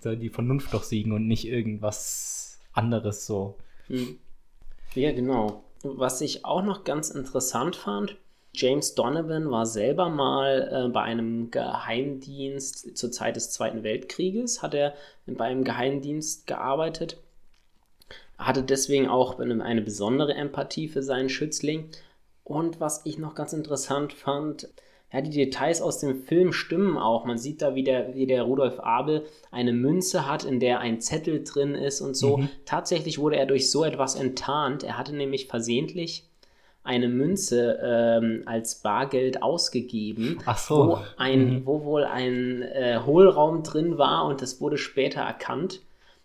Soll 0.00 0.16
die 0.16 0.28
Vernunft 0.28 0.72
doch 0.74 0.82
siegen 0.82 1.12
und 1.12 1.26
nicht 1.26 1.46
irgendwas 1.48 2.60
anderes 2.74 3.26
so. 3.26 3.56
Hm. 3.86 4.18
Ja, 4.94 5.12
genau. 5.12 5.64
Was 5.82 6.20
ich 6.20 6.44
auch 6.44 6.62
noch 6.62 6.84
ganz 6.84 7.08
interessant 7.08 7.74
fand, 7.74 8.16
James 8.58 8.96
Donovan 8.96 9.52
war 9.52 9.66
selber 9.66 10.08
mal 10.08 10.86
äh, 10.86 10.88
bei 10.88 11.02
einem 11.02 11.52
Geheimdienst 11.52 12.98
zur 12.98 13.12
Zeit 13.12 13.36
des 13.36 13.52
Zweiten 13.52 13.84
Weltkrieges, 13.84 14.62
hat 14.62 14.74
er 14.74 14.94
bei 15.26 15.44
einem 15.44 15.62
Geheimdienst 15.62 16.48
gearbeitet, 16.48 17.18
hatte 18.36 18.64
deswegen 18.64 19.08
auch 19.08 19.38
eine, 19.38 19.80
besondere 19.80 20.34
Empathie 20.34 20.88
für 20.88 21.04
seinen 21.04 21.28
Schützling. 21.28 21.90
Und 22.42 22.80
was 22.80 23.06
ich 23.06 23.16
noch 23.18 23.36
ganz 23.36 23.52
interessant 23.52 24.12
fand, 24.12 24.68
ja, 25.12 25.20
die 25.20 25.30
Details 25.30 25.80
aus 25.80 26.00
dem 26.00 26.16
Film 26.24 26.52
stimmen 26.52 26.98
auch. 26.98 27.24
Man 27.24 27.38
sieht 27.38 27.62
da, 27.62 27.76
wie 27.76 27.84
der, 27.84 28.14
wie 28.14 28.26
der 28.26 28.42
Rudolf 28.42 28.80
Abel 28.80 29.24
eine 29.52 29.72
Münze 29.72 30.26
hat, 30.26 30.44
in 30.44 30.58
der 30.58 30.80
ein 30.80 31.00
Zettel 31.00 31.44
drin 31.44 31.76
ist 31.76 32.00
und 32.00 32.16
so. 32.16 32.38
Mhm. 32.38 32.48
Tatsächlich 32.64 33.18
wurde 33.18 33.36
er 33.36 33.46
durch 33.46 33.70
so 33.70 33.84
etwas 33.84 34.16
enttarnt. 34.16 34.82
Er 34.82 34.98
hatte 34.98 35.14
nämlich 35.14 35.46
versehentlich 35.46 36.27
eine 36.88 37.08
Münze 37.08 37.78
ähm, 37.82 38.42
als 38.46 38.76
Bargeld 38.76 39.42
ausgegeben, 39.42 40.38
so. 40.56 40.88
wo, 40.88 40.98
ein, 41.18 41.50
mhm. 41.50 41.66
wo 41.66 41.84
wohl 41.84 42.04
ein 42.04 42.62
äh, 42.62 43.00
Hohlraum 43.04 43.62
drin 43.62 43.98
war 43.98 44.24
und 44.24 44.40
das 44.40 44.62
wurde 44.62 44.78
später 44.78 45.20
erkannt 45.20 45.82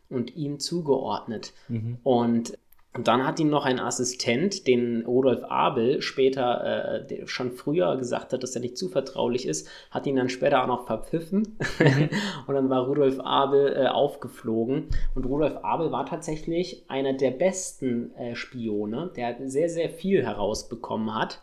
und 0.10 0.38
ihm 0.38 0.60
zugeordnet. 0.60 1.52
Mhm. 1.68 1.98
Und 2.04 2.58
und 2.96 3.08
dann 3.08 3.26
hat 3.26 3.40
ihm 3.40 3.50
noch 3.50 3.66
ein 3.66 3.80
Assistent, 3.80 4.68
den 4.68 5.04
Rudolf 5.06 5.44
Abel 5.46 6.02
später 6.04 7.08
äh, 7.10 7.28
schon 7.28 7.52
früher 7.52 7.98
gesagt 7.98 8.34
hat, 8.34 8.44
dass 8.44 8.54
er 8.54 8.62
nicht 8.62 8.78
zuvertraulich 8.78 9.48
ist, 9.48 9.68
hat 9.90 10.06
ihn 10.06 10.16
dann 10.16 10.30
später 10.30 10.62
auch 10.62 10.68
noch 10.68 10.86
verpfiffen. 10.86 11.58
Mhm. 11.80 12.10
und 12.48 12.54
dann 12.54 12.70
war 12.70 12.86
Rudolf 12.86 13.20
Abel 13.20 13.76
äh, 13.76 13.88
aufgeflogen. 13.88 14.90
Und 15.16 15.26
Rudolf 15.26 15.58
Abel 15.64 15.92
war 15.92 16.06
tatsächlich 16.06 16.86
einer 16.88 17.14
der 17.14 17.32
besten 17.32 18.14
äh, 18.16 18.36
Spione, 18.36 19.12
der 19.16 19.38
sehr, 19.50 19.70
sehr 19.70 19.90
viel 19.90 20.24
herausbekommen 20.24 21.16
hat. 21.16 21.42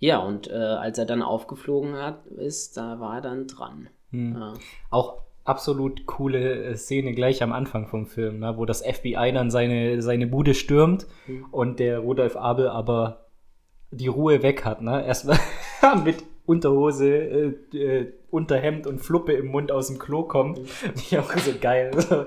Ja, 0.00 0.18
und 0.18 0.50
äh, 0.50 0.54
als 0.54 0.98
er 0.98 1.06
dann 1.06 1.22
aufgeflogen 1.22 1.94
hat, 1.94 2.26
ist, 2.26 2.76
da 2.76 3.00
war 3.00 3.16
er 3.16 3.20
dann 3.22 3.46
dran. 3.46 3.88
Mhm. 4.10 4.36
Ja. 4.36 4.54
Auch 4.90 5.22
absolut 5.48 6.06
coole 6.06 6.64
äh, 6.64 6.76
Szene 6.76 7.14
gleich 7.14 7.42
am 7.42 7.52
Anfang 7.52 7.86
vom 7.86 8.06
Film, 8.06 8.40
ne, 8.40 8.56
wo 8.56 8.64
das 8.64 8.82
FBI 8.82 9.32
dann 9.32 9.50
seine, 9.50 10.02
seine 10.02 10.26
Bude 10.26 10.54
stürmt 10.54 11.06
mhm. 11.26 11.46
und 11.50 11.78
der 11.78 12.00
Rudolf 12.00 12.36
Abel 12.36 12.68
aber 12.68 13.26
die 13.90 14.08
Ruhe 14.08 14.42
weg 14.42 14.64
hat. 14.64 14.82
Ne? 14.82 15.04
Erstmal 15.04 15.38
mit 16.04 16.22
Unterhose, 16.46 17.08
äh, 17.08 17.76
äh, 17.76 18.12
Unterhemd 18.30 18.86
und 18.86 19.00
Fluppe 19.00 19.32
im 19.32 19.46
Mund 19.46 19.72
aus 19.72 19.88
dem 19.88 19.98
Klo 19.98 20.22
kommt. 20.22 20.58
Mhm. 20.58 20.66
Ja, 21.10 21.20
auch 21.20 21.36
so 21.38 21.52
geil. 21.60 21.90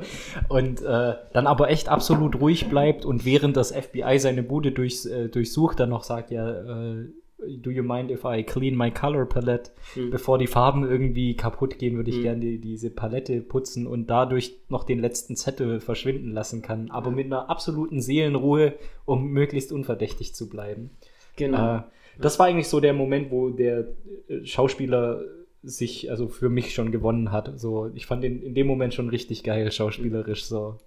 Und 0.49 0.82
äh, 0.82 1.13
dann 1.34 1.47
aber 1.47 1.69
echt 1.69 1.89
absolut 1.89 2.39
ruhig 2.39 2.69
bleibt 2.69 3.05
und 3.05 3.26
während 3.26 3.55
das 3.55 3.72
FBI 3.72 4.17
seine 4.17 4.41
Bude 4.43 4.72
durchs, 4.72 5.05
äh, 5.05 5.30
durchsucht, 5.30 5.80
dann 5.80 5.89
noch 5.89 6.03
sagt, 6.03 6.32
ja, 6.32 6.49
äh, 6.49 7.09
do 7.47 7.71
you 7.71 7.83
mind 7.83 8.11
if 8.11 8.25
I 8.25 8.43
clean 8.43 8.75
my 8.75 8.91
color 8.91 9.25
palette? 9.25 9.71
Mhm. 9.95 10.11
Bevor 10.11 10.37
die 10.37 10.47
Farben 10.47 10.89
irgendwie 10.89 11.35
kaputt 11.35 11.77
gehen, 11.77 11.95
würde 11.95 12.09
ich 12.09 12.17
mhm. 12.17 12.23
gerne 12.23 12.39
die, 12.41 12.59
diese 12.59 12.89
Palette 12.89 13.41
putzen 13.41 13.87
und 13.87 14.07
dadurch 14.07 14.55
noch 14.69 14.83
den 14.83 14.99
letzten 14.99 15.35
Zettel 15.35 15.79
verschwinden 15.79 16.31
lassen 16.31 16.61
kann. 16.61 16.89
Aber 16.91 17.11
mit 17.11 17.25
einer 17.25 17.49
absoluten 17.49 18.01
Seelenruhe, 18.01 18.73
um 19.05 19.27
möglichst 19.27 19.71
unverdächtig 19.71 20.35
zu 20.35 20.49
bleiben. 20.49 20.91
Genau. 21.35 21.77
Äh, 21.77 21.81
das 22.19 22.39
war 22.39 22.47
eigentlich 22.47 22.67
so 22.67 22.79
der 22.79 22.93
Moment, 22.93 23.31
wo 23.31 23.49
der 23.49 23.87
äh, 24.27 24.45
Schauspieler 24.45 25.21
sich 25.63 26.09
also 26.09 26.27
für 26.27 26.49
mich 26.49 26.73
schon 26.73 26.91
gewonnen 26.91 27.31
hat. 27.31 27.59
So, 27.59 27.91
ich 27.93 28.05
fand 28.05 28.23
ihn 28.23 28.41
in 28.41 28.55
dem 28.55 28.67
Moment 28.67 28.93
schon 28.93 29.09
richtig 29.09 29.43
geil, 29.43 29.71
schauspielerisch. 29.71 30.45
So, 30.45 30.79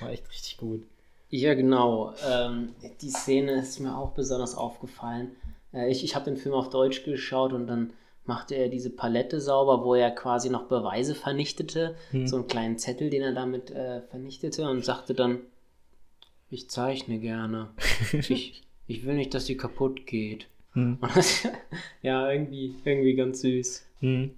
war 0.00 0.10
echt 0.10 0.28
richtig 0.30 0.56
gut. 0.56 0.82
Ja, 1.28 1.54
genau. 1.54 2.14
Ähm, 2.26 2.70
die 3.00 3.10
Szene 3.10 3.60
ist 3.60 3.80
mir 3.80 3.96
auch 3.96 4.12
besonders 4.12 4.56
aufgefallen. 4.56 5.32
Äh, 5.72 5.90
ich 5.90 6.04
ich 6.04 6.14
habe 6.14 6.24
den 6.24 6.36
Film 6.36 6.54
auf 6.54 6.70
Deutsch 6.70 7.04
geschaut 7.04 7.52
und 7.52 7.66
dann 7.66 7.92
machte 8.24 8.54
er 8.54 8.68
diese 8.68 8.90
Palette 8.90 9.40
sauber, 9.40 9.84
wo 9.84 9.94
er 9.94 10.10
quasi 10.10 10.50
noch 10.50 10.64
Beweise 10.64 11.14
vernichtete, 11.14 11.94
hm. 12.10 12.26
so 12.26 12.36
einen 12.36 12.48
kleinen 12.48 12.78
Zettel, 12.78 13.10
den 13.10 13.22
er 13.22 13.32
damit 13.32 13.70
äh, 13.70 14.02
vernichtete 14.02 14.68
und 14.68 14.84
sagte 14.84 15.14
dann, 15.14 15.40
ich 16.50 16.70
zeichne 16.70 17.18
gerne. 17.18 17.70
ich, 18.12 18.62
ich 18.86 19.06
will 19.06 19.14
nicht, 19.14 19.34
dass 19.34 19.46
die 19.46 19.56
kaputt 19.56 20.06
geht. 20.06 20.48
Hm. 20.72 20.98
Das, 21.14 21.48
ja, 22.02 22.30
irgendwie, 22.30 22.74
irgendwie 22.84 23.14
ganz 23.14 23.40
süß. 23.40 23.86
Hm. 24.00 24.32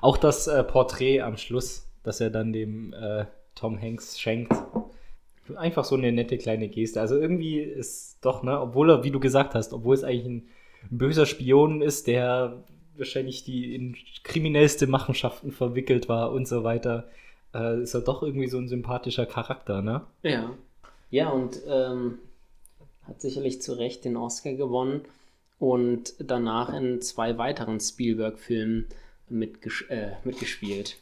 Auch 0.00 0.16
das 0.16 0.46
äh, 0.46 0.62
Porträt 0.62 1.22
am 1.22 1.36
Schluss, 1.36 1.88
das 2.02 2.20
er 2.20 2.30
dann 2.30 2.52
dem 2.52 2.92
äh, 2.92 3.26
Tom 3.54 3.80
Hanks 3.80 4.18
schenkt. 4.18 4.52
Einfach 5.56 5.84
so 5.84 5.96
eine 5.96 6.12
nette 6.12 6.38
kleine 6.38 6.68
Geste. 6.68 7.00
Also 7.00 7.16
irgendwie 7.16 7.58
ist 7.58 8.18
doch, 8.20 8.42
ne, 8.42 8.60
obwohl 8.60 8.90
er, 8.90 9.04
wie 9.04 9.10
du 9.10 9.20
gesagt 9.20 9.54
hast, 9.54 9.72
obwohl 9.72 9.94
es 9.94 10.04
eigentlich 10.04 10.26
ein 10.26 10.48
böser 10.90 11.26
Spion 11.26 11.82
ist, 11.82 12.06
der 12.06 12.62
wahrscheinlich 12.96 13.44
die 13.44 13.74
in 13.74 13.96
kriminellste 14.22 14.86
Machenschaften 14.86 15.50
verwickelt 15.50 16.08
war 16.08 16.32
und 16.32 16.46
so 16.46 16.62
weiter, 16.64 17.08
äh, 17.54 17.82
ist 17.82 17.94
er 17.94 18.00
doch 18.00 18.22
irgendwie 18.22 18.48
so 18.48 18.58
ein 18.58 18.68
sympathischer 18.68 19.26
Charakter, 19.26 19.82
ne? 19.82 20.02
Ja. 20.22 20.50
Ja, 21.10 21.28
und 21.28 21.60
ähm, 21.66 22.18
hat 23.06 23.20
sicherlich 23.20 23.60
zu 23.60 23.74
Recht 23.74 24.04
den 24.04 24.16
Oscar 24.16 24.54
gewonnen 24.54 25.02
und 25.58 26.14
danach 26.18 26.72
in 26.72 27.00
zwei 27.02 27.36
weiteren 27.38 27.80
Spielberg-Filmen 27.80 28.86
mitges 29.28 29.82
äh, 29.88 30.12
mitgespielt. 30.24 30.96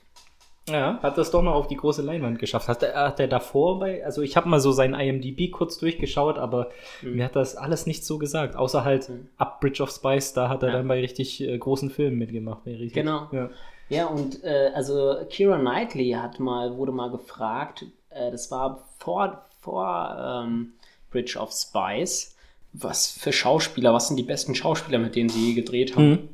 Ja, 0.71 0.99
hat 1.03 1.19
das 1.19 1.31
doch 1.31 1.43
noch 1.43 1.55
auf 1.55 1.69
die 1.69 1.77
große 1.77 2.03
Leinwand 2.03 2.39
geschafft. 2.39 2.69
Hat 2.69 2.83
er, 2.83 3.09
hat 3.09 3.21
er 3.21 3.29
davor 3.29 3.79
bei, 3.79 4.05
also 4.05 4.23
ich 4.23 4.37
habe 4.37 4.49
mal 4.49 4.61
so 4.61 4.73
sein 4.73 4.95
IMDb 4.95 5.51
kurz 5.51 5.79
durchgeschaut, 5.79 6.39
aber 6.39 6.71
mhm. 7.03 7.17
mir 7.17 7.25
hat 7.25 7.37
das 7.37 7.57
alles 7.57 7.87
nicht 7.87 8.05
so 8.05 8.19
gesagt. 8.19 8.57
Außer 8.57 8.85
halt 8.85 9.09
mhm. 9.09 9.29
ab 9.37 9.61
Bridge 9.61 9.83
of 9.83 9.91
Spice, 9.91 10.33
da 10.33 10.49
hat 10.49 10.63
er 10.63 10.71
ja. 10.71 10.77
dann 10.77 10.89
bei 10.89 11.01
richtig 11.01 11.41
äh, 11.41 11.57
großen 11.57 11.91
Filmen 11.91 12.19
mitgemacht. 12.19 12.67
Richtig, 12.67 12.93
genau. 12.93 13.29
Ja, 13.33 13.51
ja 13.89 14.07
und 14.07 14.43
äh, 14.45 14.71
also 14.75 15.17
Kira 15.29 15.59
Knightley 15.59 16.13
hat 16.13 16.41
mal, 16.41 16.77
wurde 16.77 16.93
mal 16.93 17.11
gefragt, 17.11 17.87
äh, 18.11 18.31
das 18.31 18.51
war 18.51 18.85
vor, 18.99 19.47
vor 19.61 20.45
ähm, 20.45 20.73
Bridge 21.11 21.39
of 21.39 21.53
Spice, 21.53 22.37
was 22.73 23.11
für 23.11 23.33
Schauspieler, 23.33 23.93
was 23.93 24.09
sind 24.09 24.17
die 24.17 24.23
besten 24.23 24.55
Schauspieler, 24.55 24.99
mit 24.99 25.17
denen 25.17 25.29
sie 25.29 25.49
je 25.49 25.55
gedreht 25.55 25.97
haben? 25.97 26.11
Mhm. 26.11 26.29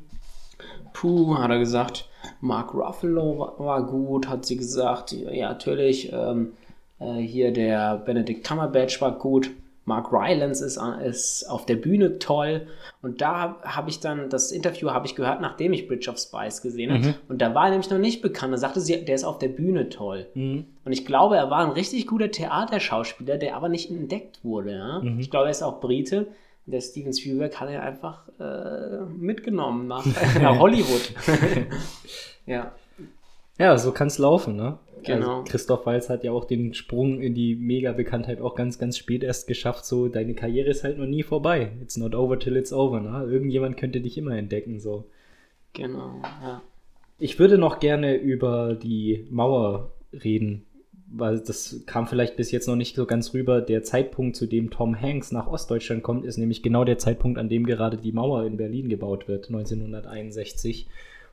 Puh, 0.93 1.37
hat 1.37 1.49
er 1.49 1.59
gesagt 1.59 2.07
Mark 2.41 2.73
Ruffalo 2.73 3.39
war, 3.39 3.59
war 3.59 3.85
gut, 3.85 4.29
hat 4.29 4.45
sie 4.45 4.57
gesagt. 4.57 5.11
Ja, 5.11 5.49
natürlich. 5.49 6.11
Ähm, 6.13 6.53
äh, 6.99 7.15
hier 7.15 7.51
der 7.51 7.97
Benedict 7.97 8.45
Cumberbatch 8.47 9.01
war 9.01 9.17
gut. 9.17 9.51
Mark 9.87 10.11
Rylance 10.11 10.65
ist, 10.65 10.77
ist 11.05 11.49
auf 11.49 11.65
der 11.65 11.77
Bühne 11.77 12.19
toll. 12.19 12.67
Und 13.01 13.21
da 13.21 13.55
habe 13.63 13.89
ich 13.89 14.01
dann, 14.01 14.29
das 14.29 14.51
Interview 14.51 14.89
habe 14.89 15.05
ich 15.07 15.15
gehört, 15.15 15.39
nachdem 15.39 15.71
ich 15.71 15.87
Bridge 15.87 16.09
of 16.09 16.19
Spies 16.19 16.61
gesehen 16.61 16.91
habe. 16.91 17.07
Mhm. 17.07 17.13
Und 17.29 17.41
da 17.41 17.55
war 17.55 17.65
er 17.65 17.69
nämlich 17.69 17.89
noch 17.89 17.97
nicht 17.97 18.21
bekannt. 18.21 18.53
Da 18.53 18.57
sagte 18.57 18.81
sie, 18.81 19.05
der 19.05 19.15
ist 19.15 19.23
auf 19.23 19.39
der 19.39 19.47
Bühne 19.47 19.87
toll. 19.87 20.27
Mhm. 20.33 20.65
Und 20.83 20.91
ich 20.91 21.05
glaube, 21.05 21.37
er 21.37 21.49
war 21.49 21.59
ein 21.59 21.71
richtig 21.71 22.05
guter 22.05 22.29
Theaterschauspieler, 22.29 23.37
der 23.37 23.55
aber 23.55 23.69
nicht 23.69 23.89
entdeckt 23.89 24.43
wurde. 24.43 24.71
Ja? 24.71 24.99
Mhm. 24.99 25.21
Ich 25.21 25.31
glaube, 25.31 25.45
er 25.45 25.51
ist 25.51 25.63
auch 25.63 25.79
Brite 25.79 26.27
der 26.67 26.81
Steven 26.81 27.13
Spielberg 27.13 27.59
hat 27.59 27.69
er 27.69 27.81
einfach 27.81 28.27
äh, 28.39 29.05
mitgenommen 29.17 29.87
nach, 29.87 30.05
nach 30.41 30.59
Hollywood. 30.59 31.13
ja. 32.45 32.73
Ja, 33.57 33.77
so 33.77 33.91
kann 33.91 34.07
es 34.07 34.19
laufen, 34.19 34.55
ne? 34.55 34.77
Genau. 35.03 35.39
Also 35.39 35.51
Christoph 35.51 35.85
Walz 35.85 36.09
hat 36.09 36.23
ja 36.23 36.31
auch 36.31 36.45
den 36.45 36.73
Sprung 36.73 37.21
in 37.21 37.33
die 37.33 37.55
Mega-Bekanntheit 37.55 38.41
auch 38.41 38.55
ganz, 38.55 38.77
ganz 38.77 38.97
spät 38.97 39.23
erst 39.23 39.47
geschafft. 39.47 39.85
So, 39.85 40.09
deine 40.09 40.35
Karriere 40.35 40.69
ist 40.69 40.83
halt 40.83 40.97
noch 40.97 41.05
nie 41.05 41.23
vorbei. 41.23 41.71
It's 41.81 41.97
not 41.97 42.13
over 42.13 42.37
till 42.37 42.57
it's 42.57 42.73
over, 42.73 42.99
ne? 42.99 43.25
Irgendjemand 43.31 43.77
könnte 43.77 44.01
dich 44.01 44.17
immer 44.17 44.35
entdecken, 44.35 44.79
so. 44.79 45.05
Genau, 45.73 46.21
ja. 46.43 46.61
Ich 47.17 47.39
würde 47.39 47.57
noch 47.57 47.79
gerne 47.79 48.15
über 48.15 48.75
die 48.75 49.25
Mauer 49.29 49.91
reden, 50.11 50.65
weil 51.09 51.39
das 51.39 51.83
kam 51.85 52.07
vielleicht 52.07 52.35
bis 52.35 52.51
jetzt 52.51 52.67
noch 52.67 52.75
nicht 52.75 52.95
so 52.95 53.05
ganz 53.05 53.33
rüber, 53.33 53.61
der 53.61 53.83
Zeitpunkt, 53.83 54.35
zu 54.35 54.45
dem 54.45 54.69
Tom 54.69 54.99
Hanks 54.99 55.31
nach 55.31 55.47
Ostdeutschland 55.47 56.03
kommt, 56.03 56.25
ist 56.25 56.37
nämlich 56.37 56.63
genau 56.63 56.83
der 56.83 56.97
Zeitpunkt, 56.97 57.39
an 57.39 57.49
dem 57.49 57.65
gerade 57.65 57.97
die 57.97 58.11
Mauer 58.11 58.45
in 58.45 58.57
Berlin 58.57 58.89
gebaut 58.89 59.27
wird, 59.27 59.47
1961. 59.47 60.87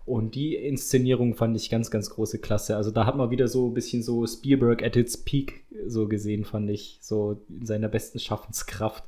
Und 0.06 0.34
die 0.34 0.54
Inszenierung 0.54 1.34
fand 1.34 1.56
ich 1.56 1.70
ganz, 1.70 1.90
ganz 1.90 2.10
große 2.10 2.38
Klasse. 2.38 2.76
Also 2.76 2.90
da 2.90 3.06
hat 3.06 3.16
man 3.16 3.30
wieder 3.30 3.48
so 3.48 3.68
ein 3.68 3.74
bisschen 3.74 4.02
so 4.02 4.26
Spielberg 4.26 4.82
at 4.82 4.96
its 4.96 5.16
peak 5.16 5.64
so 5.86 6.06
gesehen, 6.08 6.44
fand 6.44 6.70
ich, 6.70 6.98
so 7.00 7.40
in 7.48 7.64
seiner 7.64 7.88
besten 7.88 8.18
Schaffenskraft. 8.18 9.04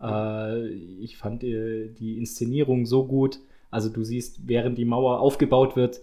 Äh, 0.00 0.68
ich 0.68 1.16
fand 1.16 1.42
äh, 1.42 1.88
die 1.88 2.16
Inszenierung 2.16 2.86
so 2.86 3.06
gut. 3.06 3.40
Also 3.70 3.88
du 3.88 4.04
siehst, 4.04 4.46
während 4.46 4.78
die 4.78 4.84
Mauer 4.84 5.18
aufgebaut 5.20 5.74
wird, 5.74 6.00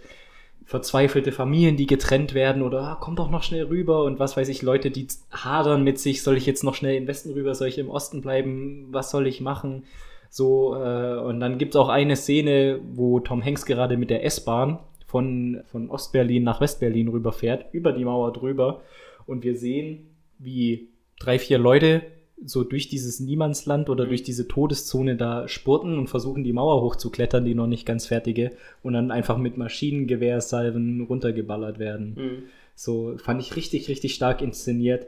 verzweifelte 0.66 1.32
Familien, 1.32 1.78
die 1.78 1.88
getrennt 1.88 2.34
werden 2.34 2.62
oder 2.62 2.82
ah, 2.82 2.98
komm 3.00 3.16
doch 3.16 3.30
noch 3.30 3.44
schnell 3.44 3.66
rüber 3.66 4.04
und 4.04 4.20
was 4.20 4.38
weiß 4.38 4.48
ich, 4.50 4.62
Leute, 4.62 4.92
die 4.92 5.08
hadern 5.32 5.84
mit 5.84 6.00
sich, 6.00 6.24
soll 6.24 6.38
ich 6.38 6.46
jetzt 6.46 6.64
noch 6.64 6.76
schnell 6.76 6.96
im 6.96 7.08
Westen 7.08 7.32
rüber, 7.32 7.54
soll 7.54 7.68
ich 7.68 7.78
im 7.78 7.90
Osten 7.90 8.22
bleiben, 8.22 8.88
was 8.92 9.12
soll 9.12 9.28
ich 9.28 9.42
machen? 9.42 9.84
So, 10.30 10.76
äh, 10.76 11.20
und 11.20 11.40
dann 11.40 11.58
gibt 11.58 11.76
es 11.76 11.80
auch 11.80 11.90
eine 11.90 12.16
Szene, 12.16 12.80
wo 12.94 13.20
Tom 13.20 13.44
Hanks 13.44 13.66
gerade 13.66 13.98
mit 13.98 14.10
der 14.10 14.26
S-Bahn 14.26 14.80
von, 15.06 15.62
von 15.66 15.92
Ostberlin 15.92 16.44
nach 16.44 16.60
Westberlin 16.60 17.08
rüberfährt, 17.08 17.72
über 17.72 17.92
die 17.92 18.04
Mauer 18.04 18.34
drüber. 18.34 18.82
Und 19.28 19.44
wir 19.44 19.56
sehen, 19.56 20.08
wie 20.40 20.90
drei, 21.20 21.38
vier 21.38 21.60
Leute 21.60 22.02
so 22.46 22.64
durch 22.64 22.90
dieses 22.90 23.20
Niemandsland 23.20 23.90
oder 23.90 24.06
durch 24.06 24.24
diese 24.24 24.48
Todeszone 24.48 25.16
da 25.16 25.48
spurten 25.48 25.98
und 25.98 26.08
versuchen, 26.08 26.44
die 26.44 26.54
Mauer 26.54 26.82
hochzuklettern, 26.82 27.46
die 27.46 27.56
noch 27.56 27.68
nicht 27.68 27.86
ganz 27.86 28.06
fertige, 28.08 28.52
und 28.82 28.94
dann 28.94 29.12
einfach 29.12 29.38
mit 29.38 29.58
Maschinengewehrsalven 29.58 31.02
runtergeballert 31.02 31.80
werden. 31.80 32.16
Mhm. 32.16 32.44
So 32.76 33.16
fand 33.18 33.42
ich 33.42 33.56
richtig, 33.56 33.88
richtig 33.88 34.16
stark 34.16 34.42
inszeniert. 34.42 35.08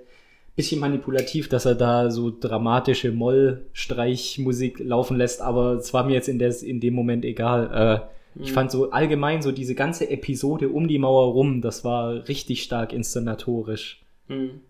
Bisschen 0.56 0.80
manipulativ, 0.80 1.50
dass 1.50 1.66
er 1.66 1.76
da 1.76 2.10
so 2.12 2.32
dramatische 2.32 3.12
Moll-Streichmusik 3.12 4.80
laufen 4.80 5.18
lässt, 5.18 5.42
aber 5.42 5.74
es 5.74 5.94
war 5.94 6.06
mir 6.06 6.14
jetzt 6.14 6.30
in, 6.30 6.40
des, 6.40 6.64
in 6.64 6.80
dem 6.80 6.94
Moment 6.94 7.26
egal. 7.26 8.06
Äh, 8.06 8.42
Ich 8.42 8.52
fand 8.52 8.70
so 8.70 8.92
allgemein 8.92 9.42
so 9.42 9.52
diese 9.52 9.76
ganze 9.76 10.10
Episode 10.10 10.68
um 10.70 10.88
die 10.88 11.00
Mauer 11.00 11.34
rum, 11.34 11.62
das 11.62 11.84
war 11.84 12.28
richtig 12.28 12.64
stark 12.64 12.94
inszenatorisch. 12.94 14.02
Mhm. 14.28 14.62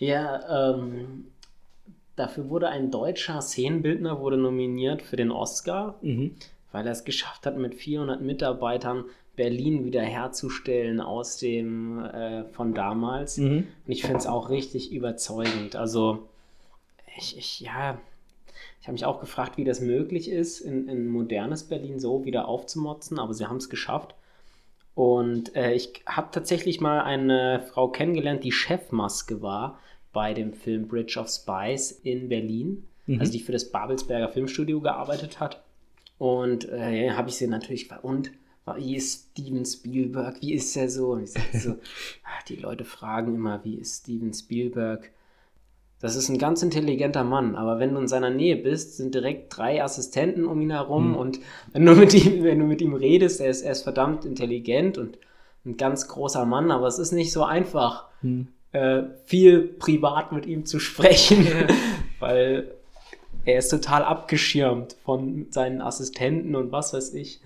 Ja, 0.00 0.72
ähm, 0.72 1.26
dafür 2.16 2.48
wurde 2.48 2.68
ein 2.68 2.90
deutscher 2.90 3.40
Szenenbildner 3.42 4.18
wurde 4.18 4.38
nominiert 4.38 5.02
für 5.02 5.16
den 5.16 5.30
Oscar, 5.30 5.96
Mhm. 6.00 6.34
weil 6.72 6.86
er 6.86 6.92
es 6.92 7.04
geschafft 7.04 7.44
hat, 7.46 7.56
mit 7.58 7.74
400 7.74 8.20
Mitarbeitern 8.22 9.04
Berlin 9.36 9.84
wiederherzustellen 9.84 11.00
aus 11.00 11.36
dem 11.36 12.02
äh, 12.04 12.44
von 12.44 12.72
damals. 12.74 13.36
Mhm. 13.36 13.66
Und 13.86 13.92
ich 13.92 14.02
finde 14.02 14.18
es 14.18 14.26
auch 14.26 14.48
richtig 14.50 14.90
überzeugend. 14.90 15.76
Also, 15.76 16.28
ich, 17.18 17.36
ich 17.36 17.60
ja, 17.60 17.98
ich 18.80 18.86
habe 18.86 18.94
mich 18.94 19.04
auch 19.04 19.20
gefragt, 19.20 19.58
wie 19.58 19.64
das 19.64 19.80
möglich 19.80 20.30
ist, 20.30 20.60
in, 20.60 20.88
in 20.88 21.08
modernes 21.08 21.64
Berlin 21.64 22.00
so 22.00 22.24
wieder 22.24 22.48
aufzumotzen, 22.48 23.18
aber 23.18 23.34
sie 23.34 23.46
haben 23.46 23.58
es 23.58 23.68
geschafft. 23.68 24.14
Und 24.94 25.54
äh, 25.56 25.72
ich 25.74 26.02
habe 26.06 26.28
tatsächlich 26.32 26.80
mal 26.80 27.02
eine 27.02 27.60
Frau 27.70 27.88
kennengelernt, 27.88 28.44
die 28.44 28.52
Chefmaske 28.52 29.42
war 29.42 29.78
bei 30.12 30.34
dem 30.34 30.52
Film 30.52 30.88
Bridge 30.88 31.18
of 31.18 31.28
Spies 31.28 31.92
in 31.92 32.28
Berlin, 32.28 32.84
also 33.18 33.32
die 33.32 33.40
für 33.40 33.52
das 33.52 33.70
Babelsberger 33.70 34.28
Filmstudio 34.28 34.80
gearbeitet 34.80 35.40
hat. 35.40 35.62
Und 36.18 36.68
äh, 36.68 37.10
habe 37.10 37.28
ich 37.28 37.36
sie 37.36 37.46
natürlich 37.46 37.84
gefragt, 37.84 38.04
und 38.04 38.30
wie 38.76 38.96
ist 38.96 39.30
Steven 39.30 39.64
Spielberg? 39.64 40.40
Wie 40.42 40.54
ist 40.54 40.76
er 40.76 40.88
so? 40.88 41.12
Und 41.12 41.24
ich 41.24 41.32
sagte 41.32 41.58
so, 41.58 41.70
ah, 42.24 42.44
die 42.48 42.56
Leute 42.56 42.84
fragen 42.84 43.34
immer, 43.34 43.64
wie 43.64 43.76
ist 43.76 44.02
Steven 44.02 44.32
Spielberg? 44.32 45.10
Das 46.00 46.16
ist 46.16 46.30
ein 46.30 46.38
ganz 46.38 46.62
intelligenter 46.62 47.24
Mann, 47.24 47.56
aber 47.56 47.78
wenn 47.78 47.92
du 47.92 48.00
in 48.00 48.08
seiner 48.08 48.30
Nähe 48.30 48.56
bist, 48.56 48.96
sind 48.96 49.14
direkt 49.14 49.54
drei 49.54 49.84
Assistenten 49.84 50.46
um 50.46 50.60
ihn 50.62 50.70
herum 50.70 51.14
und 51.14 51.40
wenn 51.72 51.84
du 51.84 51.94
mit 51.94 52.14
ihm, 52.14 52.42
wenn 52.42 52.58
du 52.58 52.64
mit 52.64 52.80
ihm 52.80 52.94
redest, 52.94 53.40
er 53.40 53.50
ist, 53.50 53.60
er 53.60 53.72
ist 53.72 53.82
verdammt 53.82 54.24
intelligent 54.24 54.96
und 54.96 55.18
ein 55.66 55.76
ganz 55.76 56.08
großer 56.08 56.46
Mann, 56.46 56.70
aber 56.70 56.86
es 56.86 56.98
ist 56.98 57.12
nicht 57.12 57.32
so 57.32 57.44
einfach, 57.44 58.08
äh, 58.72 59.02
viel 59.24 59.62
privat 59.62 60.32
mit 60.32 60.46
ihm 60.46 60.64
zu 60.64 60.78
sprechen, 60.78 61.46
weil 62.20 62.72
er 63.44 63.58
ist 63.58 63.68
total 63.68 64.04
abgeschirmt 64.04 64.96
von 65.04 65.46
seinen 65.50 65.80
Assistenten 65.80 66.54
und 66.54 66.72
was 66.72 66.92
weiß 66.92 67.14
ich. 67.14 67.40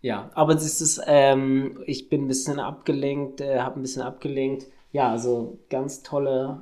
Ja, 0.00 0.30
aber 0.34 0.54
es 0.54 0.80
ist, 0.80 1.00
ähm, 1.06 1.78
ich 1.86 2.08
bin 2.08 2.24
ein 2.24 2.28
bisschen 2.28 2.60
abgelenkt, 2.60 3.40
äh, 3.40 3.60
habe 3.60 3.80
ein 3.80 3.82
bisschen 3.82 4.02
abgelenkt. 4.02 4.66
Ja, 4.92 5.10
also 5.10 5.58
ganz 5.70 6.02
tolle, 6.02 6.60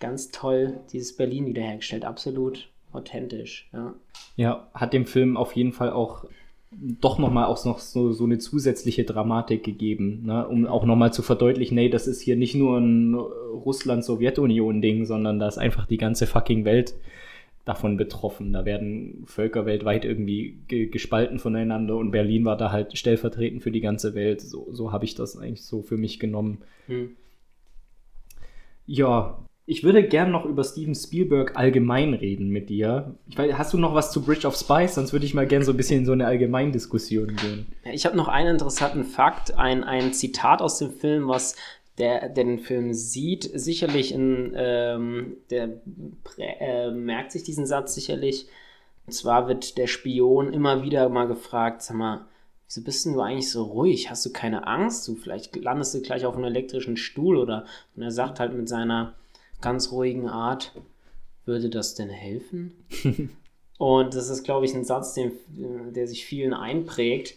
ganz 0.00 0.30
toll 0.30 0.80
dieses 0.90 1.14
Berlin 1.16 1.46
wiederhergestellt, 1.46 2.04
absolut 2.04 2.68
authentisch. 2.92 3.68
Ja, 3.72 3.94
Ja, 4.36 4.66
hat 4.74 4.92
dem 4.92 5.06
Film 5.06 5.36
auf 5.36 5.52
jeden 5.52 5.72
Fall 5.72 5.90
auch 5.90 6.24
doch 6.80 7.18
nochmal 7.18 7.44
auch 7.44 7.64
noch 7.64 7.78
so, 7.78 8.12
so 8.12 8.24
eine 8.24 8.38
zusätzliche 8.38 9.04
Dramatik 9.04 9.62
gegeben, 9.62 10.22
ne? 10.24 10.46
um 10.48 10.66
auch 10.66 10.84
nochmal 10.84 11.12
zu 11.12 11.22
verdeutlichen, 11.22 11.74
nee, 11.74 11.88
das 11.88 12.06
ist 12.06 12.20
hier 12.20 12.36
nicht 12.36 12.54
nur 12.54 12.78
ein 12.78 13.14
Russland-Sowjetunion-Ding, 13.14 15.04
sondern 15.04 15.38
da 15.38 15.48
ist 15.48 15.58
einfach 15.58 15.86
die 15.86 15.98
ganze 15.98 16.26
fucking 16.26 16.64
Welt 16.64 16.94
davon 17.64 17.96
betroffen. 17.96 18.52
Da 18.52 18.64
werden 18.64 19.24
Völker 19.26 19.66
weltweit 19.66 20.04
irgendwie 20.04 20.58
ge 20.66 20.86
gespalten 20.86 21.38
voneinander 21.38 21.96
und 21.96 22.10
Berlin 22.10 22.44
war 22.44 22.56
da 22.56 22.72
halt 22.72 22.96
stellvertretend 22.96 23.62
für 23.62 23.70
die 23.70 23.80
ganze 23.80 24.14
Welt. 24.14 24.40
So, 24.40 24.68
so 24.72 24.92
habe 24.92 25.04
ich 25.04 25.14
das 25.14 25.36
eigentlich 25.36 25.62
so 25.62 25.82
für 25.82 25.96
mich 25.96 26.18
genommen. 26.18 26.58
Hm. 26.86 27.16
Ja, 28.86 29.38
ich 29.64 29.84
würde 29.84 30.06
gern 30.06 30.32
noch 30.32 30.44
über 30.44 30.64
Steven 30.64 30.94
Spielberg 30.94 31.56
allgemein 31.56 32.14
reden 32.14 32.48
mit 32.48 32.68
dir. 32.68 33.14
Ich 33.28 33.38
weiß, 33.38 33.54
hast 33.54 33.72
du 33.72 33.78
noch 33.78 33.94
was 33.94 34.10
zu 34.10 34.22
Bridge 34.22 34.46
of 34.46 34.56
Spies? 34.56 34.96
Sonst 34.96 35.12
würde 35.12 35.24
ich 35.24 35.34
mal 35.34 35.46
gern 35.46 35.62
so 35.62 35.70
ein 35.72 35.76
bisschen 35.76 36.00
in 36.00 36.06
so 36.06 36.12
eine 36.12 36.26
Allgemeindiskussion 36.26 37.36
gehen. 37.36 37.66
Ich 37.92 38.04
habe 38.04 38.16
noch 38.16 38.28
einen 38.28 38.50
interessanten 38.50 39.04
Fakt, 39.04 39.56
ein, 39.56 39.84
ein 39.84 40.12
Zitat 40.12 40.60
aus 40.60 40.78
dem 40.78 40.90
Film, 40.90 41.28
was 41.28 41.54
der, 41.98 42.28
der 42.28 42.44
den 42.44 42.58
Film 42.58 42.92
sieht, 42.92 43.48
sicherlich 43.54 44.12
in, 44.12 44.52
ähm, 44.56 45.36
der 45.50 45.80
äh, 46.38 46.90
merkt 46.90 47.30
sich 47.30 47.44
diesen 47.44 47.66
Satz 47.66 47.94
sicherlich. 47.94 48.48
Und 49.06 49.12
zwar 49.12 49.46
wird 49.46 49.78
der 49.78 49.86
Spion 49.86 50.52
immer 50.52 50.82
wieder 50.82 51.08
mal 51.08 51.28
gefragt, 51.28 51.82
sag 51.82 51.96
mal, 51.96 52.26
wieso 52.66 52.82
bist 52.82 53.04
denn 53.04 53.12
du 53.12 53.20
eigentlich 53.20 53.50
so 53.50 53.62
ruhig? 53.62 54.10
Hast 54.10 54.26
du 54.26 54.32
keine 54.32 54.66
Angst? 54.66 55.06
Du 55.06 55.14
vielleicht 55.14 55.54
landest 55.54 55.94
du 55.94 56.00
gleich 56.00 56.24
auf 56.24 56.34
einem 56.34 56.44
elektrischen 56.44 56.96
Stuhl 56.96 57.36
oder 57.36 57.64
und 57.94 58.02
er 58.02 58.10
sagt 58.10 58.40
halt 58.40 58.54
mit 58.54 58.68
seiner 58.68 59.14
ganz 59.62 59.90
ruhigen 59.92 60.28
Art, 60.28 60.72
würde 61.46 61.70
das 61.70 61.94
denn 61.94 62.10
helfen? 62.10 62.72
Und 63.78 64.14
das 64.14 64.28
ist, 64.28 64.44
glaube 64.44 64.66
ich, 64.66 64.74
ein 64.74 64.84
Satz, 64.84 65.14
den, 65.14 65.32
der 65.92 66.06
sich 66.06 66.24
vielen 66.24 66.54
einprägt. 66.54 67.34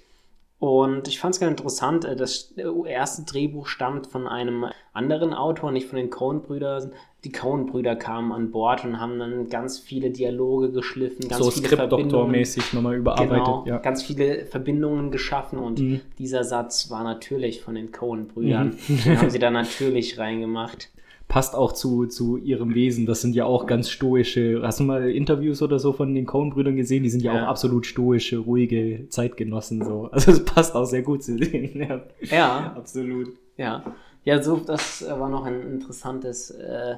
Und 0.59 1.07
ich 1.07 1.19
fand 1.19 1.34
es 1.36 1.41
ganz 1.41 1.51
interessant, 1.51 2.05
äh, 2.05 2.15
das 2.15 2.53
erste 2.86 3.23
Drehbuch 3.23 3.67
stammt 3.67 4.07
von 4.07 4.28
einem 4.28 4.65
anderen 4.93 5.34
Autor, 5.34 5.71
nicht 5.71 5.88
von 5.88 5.97
den 5.97 6.09
Coen-Brüdern. 6.09 6.91
Die 7.23 7.32
Coen-Brüder 7.32 7.95
kamen 7.95 8.32
an 8.32 8.51
Bord 8.51 8.86
und 8.86 8.99
haben 8.99 9.19
dann 9.19 9.49
ganz 9.49 9.80
viele 9.80 10.11
Dialoge 10.11 10.71
geschliffen, 10.71 11.28
ganz 11.28 11.43
so 11.43 11.51
viele 11.51 11.67
Verbindungen, 11.67 12.30
Skriptdoktor-mäßig 12.30 12.73
nochmal 12.76 12.95
überarbeitet. 12.95 13.32
genau, 13.43 13.63
ja. 13.67 13.78
ganz 13.80 14.03
viele 14.03 14.45
Verbindungen 14.45 15.11
geschaffen 15.11 15.59
und 15.59 15.80
Mhm. 15.80 16.01
dieser 16.19 16.43
Satz 16.43 16.89
war 16.89 17.03
natürlich 17.03 17.61
von 17.61 17.76
den 17.76 17.91
Coen-Brüdern. 17.91 18.78
Den 18.88 19.19
haben 19.19 19.30
sie 19.32 19.39
da 19.39 19.49
natürlich 19.49 20.17
reingemacht. 20.19 20.89
Passt 21.36 21.53
auch 21.53 21.73
zu, 21.73 22.05
zu 22.05 22.38
ihrem 22.38 22.73
Wesen. 22.75 23.05
Das 23.05 23.19
sind 23.19 23.36
ja 23.36 23.43
auch 23.43 23.65
ganz 23.67 23.89
stoische. 23.89 24.61
Hast 24.63 24.79
du 24.79 24.86
mal 24.86 25.09
Interviews 25.11 25.61
oder 25.61 25.79
so 25.79 25.91
von 25.91 26.15
den 26.15 26.25
Coen-Brüdern 26.25 26.77
gesehen? 26.77 27.03
Die 27.03 27.09
sind 27.09 27.21
ja, 27.23 27.36
Ja. 27.36 27.43
auch 27.43 27.47
absolut 27.49 27.86
stoische, 27.86 28.38
ruhige 28.38 29.09
Zeitgenossen. 29.09 29.83
So. 29.83 30.07
Also 30.13 30.31
es 30.31 30.45
passt 30.45 30.73
auch 30.75 30.86
sehr 30.86 31.01
gut 31.01 31.23
zu 31.23 31.36
denen. 31.36 31.77
Ja, 31.81 32.01
Ja, 32.21 32.73
absolut. 32.77 33.33
ja. 33.57 33.83
Ja, 34.23 34.41
so, 34.41 34.55
das 34.65 35.05
war 35.09 35.27
noch 35.27 35.43
ein 35.43 35.61
interessantes 35.73 36.51
äh, 36.51 36.95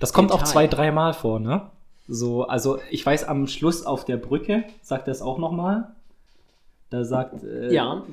Das 0.00 0.14
kommt 0.14 0.32
auch 0.32 0.38
Detail. 0.38 0.50
zwei, 0.50 0.66
dreimal 0.66 1.12
vor, 1.12 1.38
ne? 1.38 1.70
So, 2.08 2.44
also 2.44 2.78
ich 2.90 3.04
weiß, 3.04 3.24
am 3.28 3.46
Schluss 3.48 3.84
auf 3.84 4.06
der 4.06 4.16
Brücke 4.16 4.64
sagt 4.80 5.08
er 5.08 5.12
es 5.12 5.20
auch 5.20 5.36
nochmal. 5.38 5.92
Da 6.92 7.04
sagt, 7.04 7.42
äh, 7.42 7.72
Ja, 7.72 8.04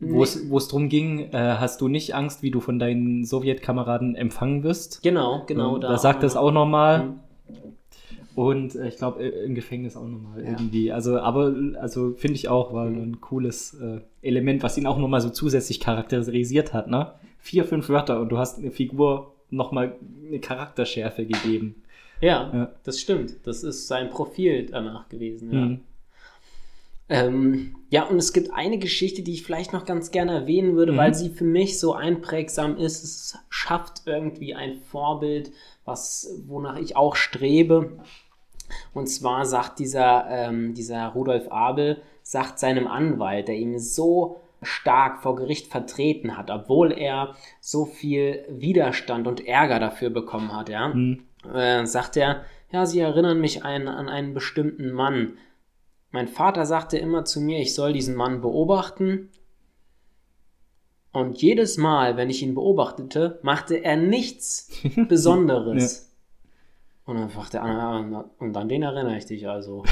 wo 0.00 0.22
es 0.22 0.68
drum 0.68 0.88
ging, 0.88 1.32
äh, 1.32 1.56
hast 1.58 1.80
du 1.80 1.88
nicht 1.88 2.14
Angst, 2.14 2.42
wie 2.42 2.50
du 2.52 2.60
von 2.60 2.78
deinen 2.78 3.24
Sowjetkameraden 3.24 4.14
empfangen 4.14 4.62
wirst? 4.62 5.02
genau, 5.02 5.42
genau. 5.46 5.74
Ähm, 5.74 5.80
da, 5.80 5.98
sagt 5.98 6.22
er 6.22 6.26
es 6.28 6.36
auch 6.36 6.52
nochmal. 6.52 7.04
Mhm. 7.04 7.14
Und 8.36 8.76
äh, 8.76 8.86
ich 8.88 8.96
glaube, 8.96 9.24
im 9.24 9.54
Gefängnis 9.56 9.96
auch 9.96 10.06
nochmal 10.06 10.44
Ja. 10.44 10.50
irgendwie. 10.50 10.92
Also, 10.92 11.18
aber, 11.18 11.52
also 11.80 12.12
finde 12.12 12.36
ich 12.36 12.48
auch, 12.48 12.72
war 12.72 12.86
ein 12.86 13.20
cooles 13.20 13.74
äh, 13.80 14.00
Element, 14.22 14.62
was 14.62 14.78
ihn 14.78 14.86
auch 14.86 14.98
nochmal 14.98 15.20
so 15.20 15.30
zusätzlich 15.30 15.80
charakterisiert 15.80 16.72
hat, 16.72 16.88
ne? 16.88 17.12
Vier, 17.40 17.64
fünf 17.64 17.88
Wörter 17.88 18.20
und 18.20 18.28
du 18.30 18.38
hast 18.38 18.58
eine 18.58 18.70
Figur 18.70 19.34
nochmal 19.50 19.94
eine 20.28 20.38
Charakterschärfe 20.38 21.26
gegeben. 21.26 21.82
Ja, 22.20 22.50
Ja. 22.54 22.72
das 22.84 23.00
stimmt. 23.00 23.34
Das 23.44 23.64
ist 23.64 23.88
sein 23.88 24.10
Profil 24.10 24.66
danach 24.70 25.08
gewesen. 25.08 25.52
Ja. 25.52 25.60
Mhm. 25.66 25.80
Ähm, 27.08 27.76
ja, 27.90 28.04
und 28.04 28.18
es 28.18 28.32
gibt 28.32 28.52
eine 28.52 28.78
Geschichte, 28.78 29.22
die 29.22 29.32
ich 29.32 29.42
vielleicht 29.42 29.72
noch 29.72 29.86
ganz 29.86 30.10
gerne 30.10 30.32
erwähnen 30.32 30.76
würde, 30.76 30.92
Mhm. 30.92 30.96
weil 30.98 31.14
sie 31.14 31.30
für 31.30 31.44
mich 31.44 31.78
so 31.80 31.94
einprägsam 31.94 32.76
ist. 32.76 33.02
Es 33.02 33.38
schafft 33.48 34.02
irgendwie 34.06 34.54
ein 34.54 34.76
Vorbild, 34.90 35.50
was, 35.84 36.28
wonach 36.46 36.76
ich 36.78 36.96
auch 36.96 37.16
strebe. 37.16 37.98
Und 38.92 39.06
zwar 39.06 39.46
sagt 39.46 39.78
dieser, 39.78 40.26
ähm, 40.28 40.74
dieser 40.74 41.06
Rudolf 41.08 41.50
Abel, 41.50 42.02
sagt 42.22 42.58
seinem 42.58 42.86
Anwalt, 42.86 43.48
der 43.48 43.54
ihn 43.56 43.78
so 43.78 44.40
stark 44.60 45.22
vor 45.22 45.36
Gericht 45.36 45.68
vertreten 45.68 46.36
hat, 46.36 46.50
obwohl 46.50 46.92
er 46.92 47.34
so 47.60 47.86
viel 47.86 48.44
Widerstand 48.50 49.26
und 49.26 49.46
Ärger 49.46 49.78
dafür 49.80 50.10
bekommen 50.10 50.54
hat, 50.54 50.68
ja, 50.68 50.92
äh, 51.54 51.86
sagt 51.86 52.18
er, 52.18 52.42
ja, 52.70 52.84
Sie 52.84 53.00
erinnern 53.00 53.40
mich 53.40 53.64
ein, 53.64 53.88
an 53.88 54.10
einen 54.10 54.34
bestimmten 54.34 54.90
Mann. 54.92 55.38
Mein 56.10 56.28
Vater 56.28 56.64
sagte 56.64 56.98
immer 56.98 57.24
zu 57.24 57.40
mir, 57.40 57.58
ich 57.58 57.74
soll 57.74 57.92
diesen 57.92 58.14
Mann 58.14 58.40
beobachten. 58.40 59.30
Und 61.12 61.40
jedes 61.40 61.76
Mal, 61.76 62.16
wenn 62.16 62.30
ich 62.30 62.42
ihn 62.42 62.54
beobachtete, 62.54 63.40
machte 63.42 63.76
er 63.76 63.96
nichts 63.96 64.70
Besonderes. 65.08 66.08
Und 67.04 67.16
dann 67.16 67.30
fragt 67.30 67.54
der 67.54 67.62
andere, 67.62 68.30
und 68.38 68.54
an 68.54 68.68
den 68.68 68.82
erinnere 68.82 69.16
ich 69.16 69.24
dich 69.24 69.48
also. 69.48 69.84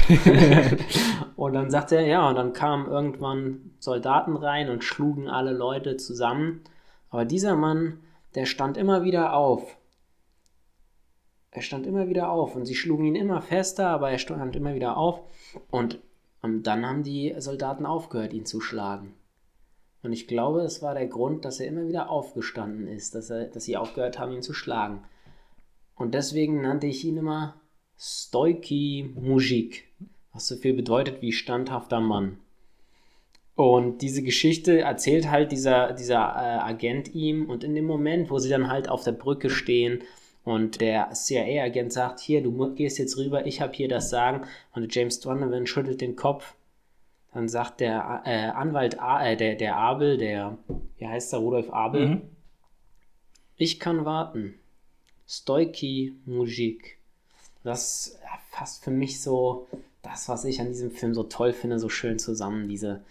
und 1.35 1.53
dann 1.53 1.71
sagt 1.71 1.91
er, 1.91 2.05
ja, 2.05 2.29
und 2.29 2.35
dann 2.35 2.53
kamen 2.53 2.87
irgendwann 2.87 3.71
Soldaten 3.79 4.35
rein 4.35 4.69
und 4.69 4.83
schlugen 4.83 5.27
alle 5.27 5.51
Leute 5.51 5.97
zusammen. 5.97 6.61
Aber 7.09 7.25
dieser 7.25 7.55
Mann, 7.55 7.99
der 8.35 8.45
stand 8.45 8.77
immer 8.77 9.03
wieder 9.03 9.33
auf. 9.33 9.77
Er 11.49 11.63
stand 11.63 11.87
immer 11.87 12.07
wieder 12.07 12.29
auf 12.29 12.55
und 12.55 12.65
sie 12.65 12.75
schlugen 12.75 13.05
ihn 13.05 13.15
immer 13.15 13.41
fester, 13.41 13.87
aber 13.87 14.11
er 14.11 14.19
stand 14.19 14.55
immer 14.55 14.75
wieder 14.75 14.95
auf. 14.95 15.21
Und 15.71 15.99
dann 16.41 16.85
haben 16.85 17.03
die 17.03 17.33
Soldaten 17.37 17.85
aufgehört, 17.85 18.33
ihn 18.33 18.45
zu 18.45 18.61
schlagen. 18.61 19.13
Und 20.03 20.13
ich 20.13 20.27
glaube, 20.27 20.61
es 20.61 20.81
war 20.81 20.93
der 20.93 21.07
Grund, 21.07 21.43
dass 21.43 21.59
er 21.59 21.67
immer 21.67 21.87
wieder 21.87 22.09
aufgestanden 22.09 22.87
ist, 22.87 23.15
dass, 23.15 23.29
er, 23.29 23.45
dass 23.45 23.65
sie 23.65 23.77
aufgehört 23.77 24.19
haben, 24.19 24.31
ihn 24.31 24.41
zu 24.41 24.53
schlagen. 24.53 25.03
Und 25.95 26.13
deswegen 26.13 26.61
nannte 26.61 26.87
ich 26.87 27.03
ihn 27.03 27.17
immer 27.17 27.59
Stoiki 27.97 29.13
Mujik, 29.15 29.85
was 30.31 30.47
so 30.47 30.55
viel 30.55 30.73
bedeutet 30.73 31.21
wie 31.21 31.31
standhafter 31.31 31.99
Mann. 31.99 32.37
Und 33.55 34.03
diese 34.03 34.21
Geschichte 34.21 34.81
erzählt 34.81 35.31
halt 35.31 35.51
dieser, 35.51 35.93
dieser 35.93 36.19
äh, 36.19 36.59
Agent 36.59 37.15
ihm 37.15 37.49
und 37.49 37.63
in 37.63 37.73
dem 37.73 37.85
Moment, 37.85 38.29
wo 38.29 38.37
sie 38.37 38.49
dann 38.49 38.69
halt 38.69 38.87
auf 38.87 39.03
der 39.03 39.13
Brücke 39.13 39.49
stehen 39.49 40.03
und 40.47 40.79
der 40.79 41.11
CIA-Agent 41.11 41.91
sagt, 41.91 42.21
hier, 42.21 42.41
du 42.41 42.73
gehst 42.73 42.99
jetzt 42.99 43.17
rüber, 43.17 43.45
ich 43.45 43.59
habe 43.59 43.73
hier 43.73 43.89
das 43.89 44.09
Sagen 44.09 44.47
und 44.71 44.95
James 44.95 45.19
Donovan 45.19 45.67
schüttelt 45.67 45.99
den 45.99 46.15
Kopf, 46.15 46.55
dann 47.33 47.49
sagt 47.49 47.81
der 47.81 48.21
äh, 48.23 48.45
Anwalt, 48.45 48.95
äh, 48.95 49.35
der, 49.35 49.55
der 49.55 49.75
Abel, 49.75 50.17
der, 50.17 50.57
wie 50.99 51.05
heißt 51.05 51.33
der, 51.33 51.39
Rudolf 51.39 51.69
Abel, 51.69 52.07
mhm. 52.07 52.21
ich 53.57 53.77
kann 53.81 54.05
warten. 54.05 54.57
Stoiki 55.27 56.15
Mujik. 56.25 56.97
Das 57.65 58.17
fasst 58.49 58.85
für 58.85 58.91
mich 58.91 59.21
so 59.21 59.67
das, 60.01 60.29
was 60.29 60.45
ich 60.45 60.61
an 60.61 60.67
diesem 60.67 60.91
Film 60.91 61.13
so 61.13 61.23
toll 61.23 61.51
finde, 61.51 61.77
so 61.77 61.89
schön 61.89 62.19
zusammen. 62.19 62.69
Diese, 62.69 63.03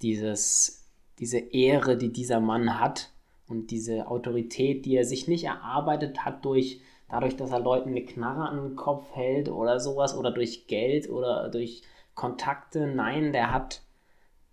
dieses, 0.00 0.86
diese 1.18 1.38
Ehre, 1.38 1.98
die 1.98 2.10
dieser 2.10 2.40
Mann 2.40 2.80
hat 2.80 3.11
und 3.52 3.70
diese 3.70 4.08
Autorität, 4.08 4.86
die 4.86 4.96
er 4.96 5.04
sich 5.04 5.28
nicht 5.28 5.44
erarbeitet 5.44 6.24
hat 6.24 6.44
durch 6.44 6.80
dadurch, 7.08 7.36
dass 7.36 7.50
er 7.50 7.60
Leuten 7.60 7.90
eine 7.90 8.04
Knarre 8.04 8.48
an 8.48 8.56
den 8.56 8.76
Kopf 8.76 9.14
hält 9.14 9.50
oder 9.50 9.78
sowas 9.78 10.16
oder 10.16 10.30
durch 10.30 10.66
Geld 10.66 11.10
oder 11.10 11.50
durch 11.50 11.82
Kontakte. 12.14 12.86
Nein, 12.86 13.32
der 13.32 13.52
hat 13.52 13.82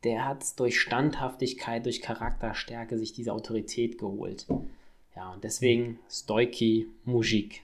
der 0.04 0.26
hat 0.26 0.60
durch 0.60 0.80
Standhaftigkeit, 0.80 1.86
durch 1.86 2.02
Charakterstärke 2.02 2.98
sich 2.98 3.14
diese 3.14 3.34
Autorität 3.34 3.98
geholt. 3.98 4.46
Ja, 5.16 5.34
und 5.34 5.44
deswegen 5.44 6.00
Stoiki 6.10 6.88
Mujik. 7.04 7.62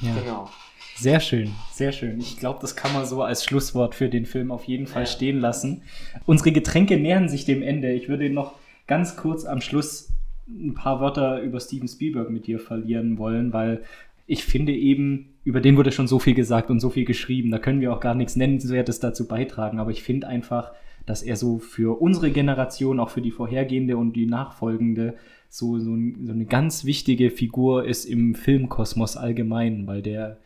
Ja. 0.00 0.14
Genau. 0.18 0.50
Sehr 0.96 1.20
schön, 1.20 1.54
sehr 1.72 1.92
schön. 1.92 2.20
Ich 2.20 2.38
glaube, 2.38 2.58
das 2.60 2.76
kann 2.76 2.92
man 2.92 3.06
so 3.06 3.22
als 3.22 3.44
Schlusswort 3.44 3.94
für 3.94 4.10
den 4.10 4.26
Film 4.26 4.50
auf 4.50 4.64
jeden 4.64 4.86
Fall 4.86 5.02
ja. 5.02 5.06
stehen 5.06 5.40
lassen. 5.40 5.82
Unsere 6.26 6.52
Getränke 6.52 6.98
nähern 6.98 7.28
sich 7.28 7.44
dem 7.44 7.62
Ende. 7.62 7.92
Ich 7.92 8.08
würde 8.08 8.28
noch 8.28 8.54
ganz 8.86 9.16
kurz 9.16 9.44
am 9.46 9.60
Schluss 9.60 10.11
ein 10.60 10.74
paar 10.74 11.00
Wörter 11.00 11.40
über 11.42 11.60
Steven 11.60 11.88
Spielberg 11.88 12.30
mit 12.30 12.46
dir 12.46 12.58
verlieren 12.58 13.18
wollen, 13.18 13.52
weil 13.52 13.82
ich 14.26 14.44
finde 14.44 14.72
eben, 14.72 15.34
über 15.44 15.60
den 15.60 15.76
wurde 15.76 15.92
schon 15.92 16.06
so 16.06 16.18
viel 16.18 16.34
gesagt 16.34 16.70
und 16.70 16.80
so 16.80 16.90
viel 16.90 17.04
geschrieben. 17.04 17.50
Da 17.50 17.58
können 17.58 17.80
wir 17.80 17.92
auch 17.92 18.00
gar 18.00 18.14
nichts 18.14 18.36
Nennenswertes 18.36 19.00
dazu 19.00 19.26
beitragen. 19.26 19.78
Aber 19.78 19.90
ich 19.90 20.02
finde 20.02 20.28
einfach, 20.28 20.72
dass 21.06 21.22
er 21.22 21.36
so 21.36 21.58
für 21.58 22.00
unsere 22.00 22.30
Generation, 22.30 23.00
auch 23.00 23.10
für 23.10 23.22
die 23.22 23.32
vorhergehende 23.32 23.96
und 23.96 24.14
die 24.14 24.26
nachfolgende, 24.26 25.14
so, 25.48 25.78
so, 25.78 25.84
so 25.84 26.32
eine 26.32 26.46
ganz 26.46 26.84
wichtige 26.84 27.30
Figur 27.30 27.84
ist 27.84 28.04
im 28.04 28.34
Filmkosmos 28.34 29.16
allgemein, 29.16 29.86
weil 29.86 30.00
der 30.00 30.38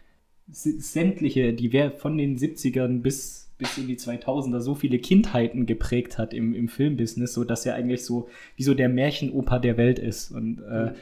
sämtliche, 0.49 1.53
die 1.53 1.91
von 1.97 2.17
den 2.17 2.39
70ern 2.39 3.03
bis, 3.03 3.46
bis 3.59 3.79
in 3.79 3.87
die 3.87 3.97
2000er 3.97 4.61
so 4.61 4.75
viele 4.75 4.99
Kindheiten 4.99 5.67
geprägt 5.67 6.19
hat 6.19 6.35
im, 6.35 6.55
im 6.55 6.69
Filmbusiness, 6.69 7.33
so 7.33 7.45
dass 7.45 7.65
er 7.65 7.75
eigentlich 7.75 8.05
so 8.05 8.29
wie 8.57 8.63
so 8.63 8.75
der 8.75 8.89
Märchenoper 8.89 9.59
der 9.59 9.77
Welt 9.77 9.99
ist. 9.99 10.31
Und 10.31 10.63
äh, 10.63 10.93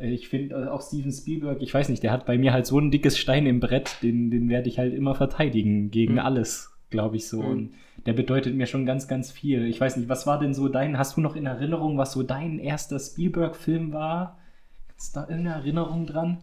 ich 0.00 0.28
finde 0.28 0.72
auch 0.72 0.80
Steven 0.80 1.12
Spielberg, 1.12 1.60
ich 1.60 1.74
weiß 1.74 1.88
nicht, 1.90 2.02
der 2.02 2.12
hat 2.12 2.24
bei 2.24 2.38
mir 2.38 2.52
halt 2.52 2.66
so 2.66 2.78
ein 2.78 2.90
dickes 2.90 3.18
Stein 3.18 3.46
im 3.46 3.60
Brett, 3.60 3.98
den, 4.02 4.30
den 4.30 4.48
werde 4.48 4.68
ich 4.68 4.78
halt 4.78 4.94
immer 4.94 5.14
verteidigen 5.14 5.90
gegen 5.90 6.14
mhm. 6.14 6.20
alles, 6.20 6.70
glaube 6.88 7.16
ich 7.16 7.28
so. 7.28 7.42
Mhm. 7.42 7.50
Und 7.50 7.74
der 8.06 8.14
bedeutet 8.14 8.54
mir 8.54 8.66
schon 8.66 8.86
ganz, 8.86 9.08
ganz 9.08 9.30
viel. 9.30 9.66
Ich 9.66 9.80
weiß 9.80 9.98
nicht, 9.98 10.08
was 10.08 10.26
war 10.26 10.38
denn 10.38 10.54
so 10.54 10.68
dein, 10.68 10.96
hast 10.96 11.16
du 11.16 11.20
noch 11.20 11.36
in 11.36 11.44
Erinnerung, 11.44 11.98
was 11.98 12.12
so 12.12 12.22
dein 12.22 12.58
erster 12.58 12.98
Spielberg-Film 12.98 13.92
war? 13.92 14.38
Ist 14.96 15.16
da 15.16 15.22
irgendeine 15.22 15.56
Erinnerung 15.56 16.06
dran? 16.06 16.38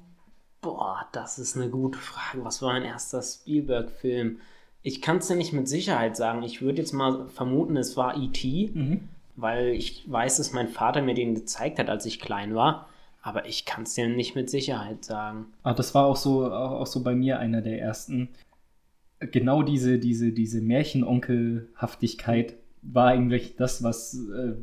Boah, 0.61 1.07
das 1.13 1.39
ist 1.39 1.55
eine 1.55 1.69
gute 1.69 1.97
Frage. 1.97 2.43
Was 2.43 2.61
war 2.61 2.73
mein 2.73 2.83
erster 2.83 3.21
Spielberg-Film? 3.21 4.39
Ich 4.87 5.01
kann 5.01 5.17
es 5.17 5.27
ja 5.27 5.35
nicht 5.35 5.51
mit 5.51 5.67
Sicherheit 5.67 6.15
sagen. 6.15 6.43
Ich 6.43 6.61
würde 6.61 6.77
jetzt 6.77 6.93
mal 6.93 7.27
vermuten, 7.27 7.75
es 7.75 7.97
war 7.97 8.15
E.T., 8.15 8.71
mhm. 8.73 9.01
weil 9.35 9.67
ich 9.69 10.09
weiß, 10.09 10.37
dass 10.37 10.53
mein 10.53 10.69
Vater 10.69 11.01
mir 11.01 11.13
den 11.13 11.35
gezeigt 11.35 11.77
hat, 11.77 11.89
als 11.89 12.05
ich 12.05 12.21
klein 12.21 12.55
war. 12.55 12.87
Aber 13.21 13.45
ich 13.47 13.65
kann 13.65 13.83
es 13.83 13.95
dir 13.95 14.07
nicht 14.07 14.35
mit 14.35 14.49
Sicherheit 14.49 15.03
sagen. 15.03 15.47
Ah, 15.63 15.73
das 15.73 15.93
war 15.93 16.05
auch 16.05 16.15
so, 16.15 16.45
auch, 16.45 16.79
auch 16.79 16.87
so 16.87 17.03
bei 17.03 17.15
mir 17.15 17.37
einer 17.37 17.61
der 17.61 17.81
ersten 17.81 18.29
genau 19.19 19.61
diese, 19.61 19.99
diese, 19.99 20.31
diese 20.31 20.61
Märchenonkelhaftigkeit 20.61 22.53
war 22.81 23.07
eigentlich 23.07 23.57
das, 23.57 23.83
was, 23.83 24.17
äh, 24.33 24.53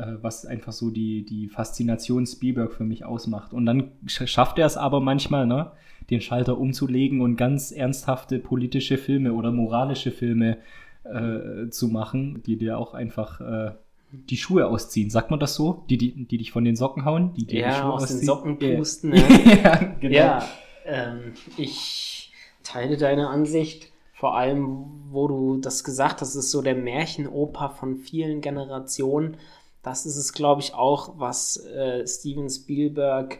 äh, 0.00 0.16
was 0.20 0.46
einfach 0.46 0.72
so 0.72 0.90
die, 0.90 1.24
die 1.24 1.48
Faszination 1.48 2.26
Spielberg 2.26 2.72
für 2.72 2.82
mich 2.82 3.04
ausmacht. 3.04 3.52
Und 3.52 3.66
dann 3.66 3.92
schafft 4.06 4.58
er 4.58 4.66
es 4.66 4.76
aber 4.76 4.98
manchmal, 5.00 5.46
ne, 5.46 5.70
den 6.10 6.20
Schalter 6.20 6.58
umzulegen 6.58 7.20
und 7.20 7.36
ganz 7.36 7.70
ernsthafte 7.70 8.38
politische 8.38 8.98
Filme 8.98 9.34
oder 9.34 9.52
moralische 9.52 10.10
Filme 10.10 10.58
äh, 11.04 11.68
zu 11.70 11.88
machen, 11.88 12.42
die 12.46 12.56
dir 12.56 12.78
auch 12.78 12.94
einfach 12.94 13.40
äh, 13.40 13.72
die 14.10 14.36
Schuhe 14.36 14.66
ausziehen. 14.66 15.10
Sagt 15.10 15.30
man 15.30 15.40
das 15.40 15.54
so? 15.54 15.84
Die, 15.90 15.98
die, 15.98 16.24
die 16.24 16.38
dich 16.38 16.52
von 16.52 16.64
den 16.64 16.76
Socken 16.76 17.04
hauen? 17.04 17.34
Die, 17.34 17.46
die 17.46 17.58
ja, 17.58 17.68
die 17.68 17.74
Schuhe 17.76 17.92
aus 17.92 18.02
ausziehen? 18.04 18.20
den 18.20 18.26
Socken 18.26 18.58
pusten. 18.58 19.14
ja, 19.64 19.76
genau. 20.00 20.14
Ja, 20.14 20.48
ähm, 20.86 21.34
ich 21.56 22.32
teile 22.62 22.96
deine 22.96 23.28
Ansicht. 23.28 23.92
Vor 24.14 24.36
allem, 24.36 24.86
wo 25.10 25.28
du 25.28 25.58
das 25.58 25.84
gesagt 25.84 26.20
hast, 26.20 26.34
ist 26.34 26.50
so 26.50 26.60
der 26.60 26.74
Märchenoper 26.74 27.70
von 27.70 27.96
vielen 27.96 28.40
Generationen. 28.40 29.36
Das 29.82 30.06
ist 30.06 30.16
es, 30.16 30.32
glaube 30.32 30.60
ich, 30.60 30.74
auch, 30.74 31.14
was 31.18 31.64
äh, 31.66 32.04
Steven 32.06 32.50
Spielberg, 32.50 33.38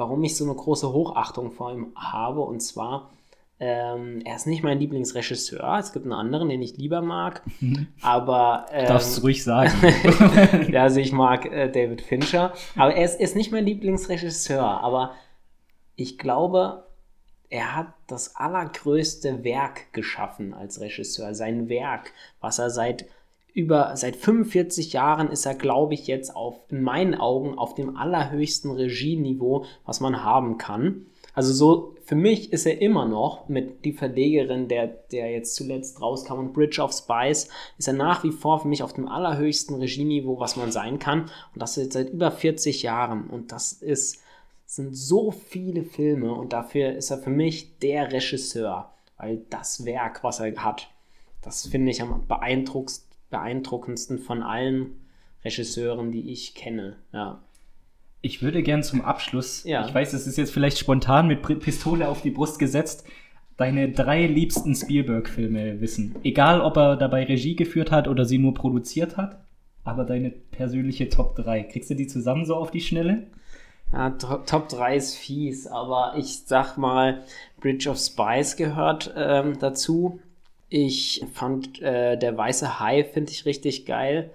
warum 0.00 0.24
ich 0.24 0.36
so 0.36 0.44
eine 0.44 0.54
große 0.54 0.92
Hochachtung 0.92 1.52
vor 1.52 1.72
ihm 1.72 1.92
habe. 1.94 2.40
Und 2.40 2.60
zwar, 2.60 3.10
ähm, 3.60 4.22
er 4.24 4.34
ist 4.34 4.46
nicht 4.46 4.64
mein 4.64 4.80
Lieblingsregisseur. 4.80 5.78
Es 5.78 5.92
gibt 5.92 6.06
einen 6.06 6.14
anderen, 6.14 6.48
den 6.48 6.62
ich 6.62 6.76
lieber 6.78 7.02
mag. 7.02 7.42
aber. 8.00 8.66
Ähm, 8.72 8.88
Darfst 8.88 9.18
du 9.18 9.22
ruhig 9.22 9.44
sagen. 9.44 9.70
ja, 10.72 10.82
also 10.82 10.98
ich 10.98 11.12
mag 11.12 11.44
äh, 11.44 11.70
David 11.70 12.00
Fincher. 12.00 12.54
Aber 12.74 12.94
er 12.94 13.04
ist, 13.04 13.16
er 13.16 13.24
ist 13.24 13.36
nicht 13.36 13.52
mein 13.52 13.66
Lieblingsregisseur. 13.66 14.64
Aber 14.64 15.12
ich 15.94 16.18
glaube, 16.18 16.84
er 17.50 17.76
hat 17.76 17.88
das 18.06 18.36
allergrößte 18.36 19.44
Werk 19.44 19.92
geschaffen 19.92 20.54
als 20.54 20.80
Regisseur. 20.80 21.34
Sein 21.34 21.68
Werk, 21.68 22.12
was 22.40 22.58
er 22.58 22.70
seit 22.70 23.04
über 23.54 23.96
seit 23.96 24.16
45 24.16 24.92
Jahren 24.92 25.30
ist 25.30 25.46
er, 25.46 25.54
glaube 25.54 25.94
ich, 25.94 26.06
jetzt 26.06 26.34
auf 26.34 26.60
in 26.68 26.82
meinen 26.82 27.14
Augen 27.14 27.58
auf 27.58 27.74
dem 27.74 27.96
allerhöchsten 27.96 28.70
Regieniveau, 28.70 29.64
was 29.84 30.00
man 30.00 30.24
haben 30.24 30.58
kann. 30.58 31.06
Also 31.34 31.52
so 31.52 31.94
für 32.04 32.16
mich 32.16 32.52
ist 32.52 32.66
er 32.66 32.80
immer 32.80 33.06
noch 33.06 33.48
mit 33.48 33.84
die 33.84 33.92
Verlegerin, 33.92 34.68
der 34.68 34.88
der 34.88 35.30
jetzt 35.30 35.54
zuletzt 35.54 36.02
rauskam 36.02 36.38
und 36.38 36.52
Bridge 36.52 36.82
of 36.82 36.92
Spice, 36.92 37.48
ist 37.78 37.88
er 37.88 37.94
nach 37.94 38.24
wie 38.24 38.32
vor 38.32 38.60
für 38.60 38.68
mich 38.68 38.82
auf 38.82 38.92
dem 38.92 39.06
allerhöchsten 39.06 39.76
Regieniveau, 39.76 40.40
was 40.40 40.56
man 40.56 40.72
sein 40.72 40.98
kann. 40.98 41.22
Und 41.54 41.62
das 41.62 41.76
jetzt 41.76 41.92
seit 41.92 42.10
über 42.10 42.30
40 42.30 42.82
Jahren. 42.82 43.30
Und 43.30 43.52
das 43.52 43.72
ist 43.72 44.22
sind 44.70 44.96
so 44.96 45.32
viele 45.32 45.82
Filme 45.82 46.32
und 46.32 46.52
dafür 46.52 46.92
ist 46.92 47.10
er 47.10 47.18
für 47.18 47.30
mich 47.30 47.78
der 47.78 48.12
Regisseur, 48.12 48.92
weil 49.16 49.38
das 49.50 49.84
Werk, 49.84 50.22
was 50.22 50.38
er 50.38 50.54
hat, 50.62 50.88
das 51.42 51.66
finde 51.66 51.90
ich 51.90 52.00
am 52.00 52.24
beeindruckendsten 52.28 53.09
von 53.30 54.42
allen 54.42 54.96
Regisseuren, 55.44 56.12
die 56.12 56.30
ich 56.32 56.54
kenne. 56.54 56.96
Ja. 57.12 57.42
Ich 58.22 58.42
würde 58.42 58.62
gern 58.62 58.82
zum 58.82 59.00
Abschluss, 59.00 59.64
ja. 59.64 59.86
ich 59.86 59.94
weiß, 59.94 60.12
es 60.12 60.26
ist 60.26 60.36
jetzt 60.36 60.52
vielleicht 60.52 60.78
spontan 60.78 61.26
mit 61.26 61.42
Pistole 61.60 62.08
auf 62.08 62.20
die 62.20 62.30
Brust 62.30 62.58
gesetzt, 62.58 63.06
deine 63.56 63.90
drei 63.90 64.26
liebsten 64.26 64.74
Spielberg-Filme 64.74 65.80
wissen. 65.80 66.16
Egal, 66.22 66.60
ob 66.60 66.76
er 66.76 66.96
dabei 66.96 67.24
Regie 67.24 67.56
geführt 67.56 67.90
hat 67.90 68.08
oder 68.08 68.24
sie 68.24 68.38
nur 68.38 68.54
produziert 68.54 69.16
hat, 69.16 69.38
aber 69.84 70.04
deine 70.04 70.30
persönliche 70.30 71.08
Top 71.08 71.36
3. 71.36 71.64
Kriegst 71.64 71.90
du 71.90 71.94
die 71.94 72.06
zusammen 72.06 72.44
so 72.44 72.54
auf 72.56 72.70
die 72.70 72.80
Schnelle? 72.80 73.26
Ja, 73.92 74.10
Top 74.10 74.68
3 74.68 74.96
ist 74.96 75.16
fies, 75.16 75.66
aber 75.66 76.14
ich 76.16 76.42
sag 76.46 76.76
mal, 76.76 77.24
Bridge 77.60 77.90
of 77.90 77.98
Spies 77.98 78.56
gehört 78.56 79.12
ähm, 79.16 79.58
dazu. 79.58 80.20
Ich 80.70 81.22
fand 81.34 81.82
äh, 81.82 82.16
der 82.16 82.36
weiße 82.36 82.80
Hai, 82.80 83.04
finde 83.04 83.32
ich 83.32 83.44
richtig 83.44 83.84
geil. 83.84 84.30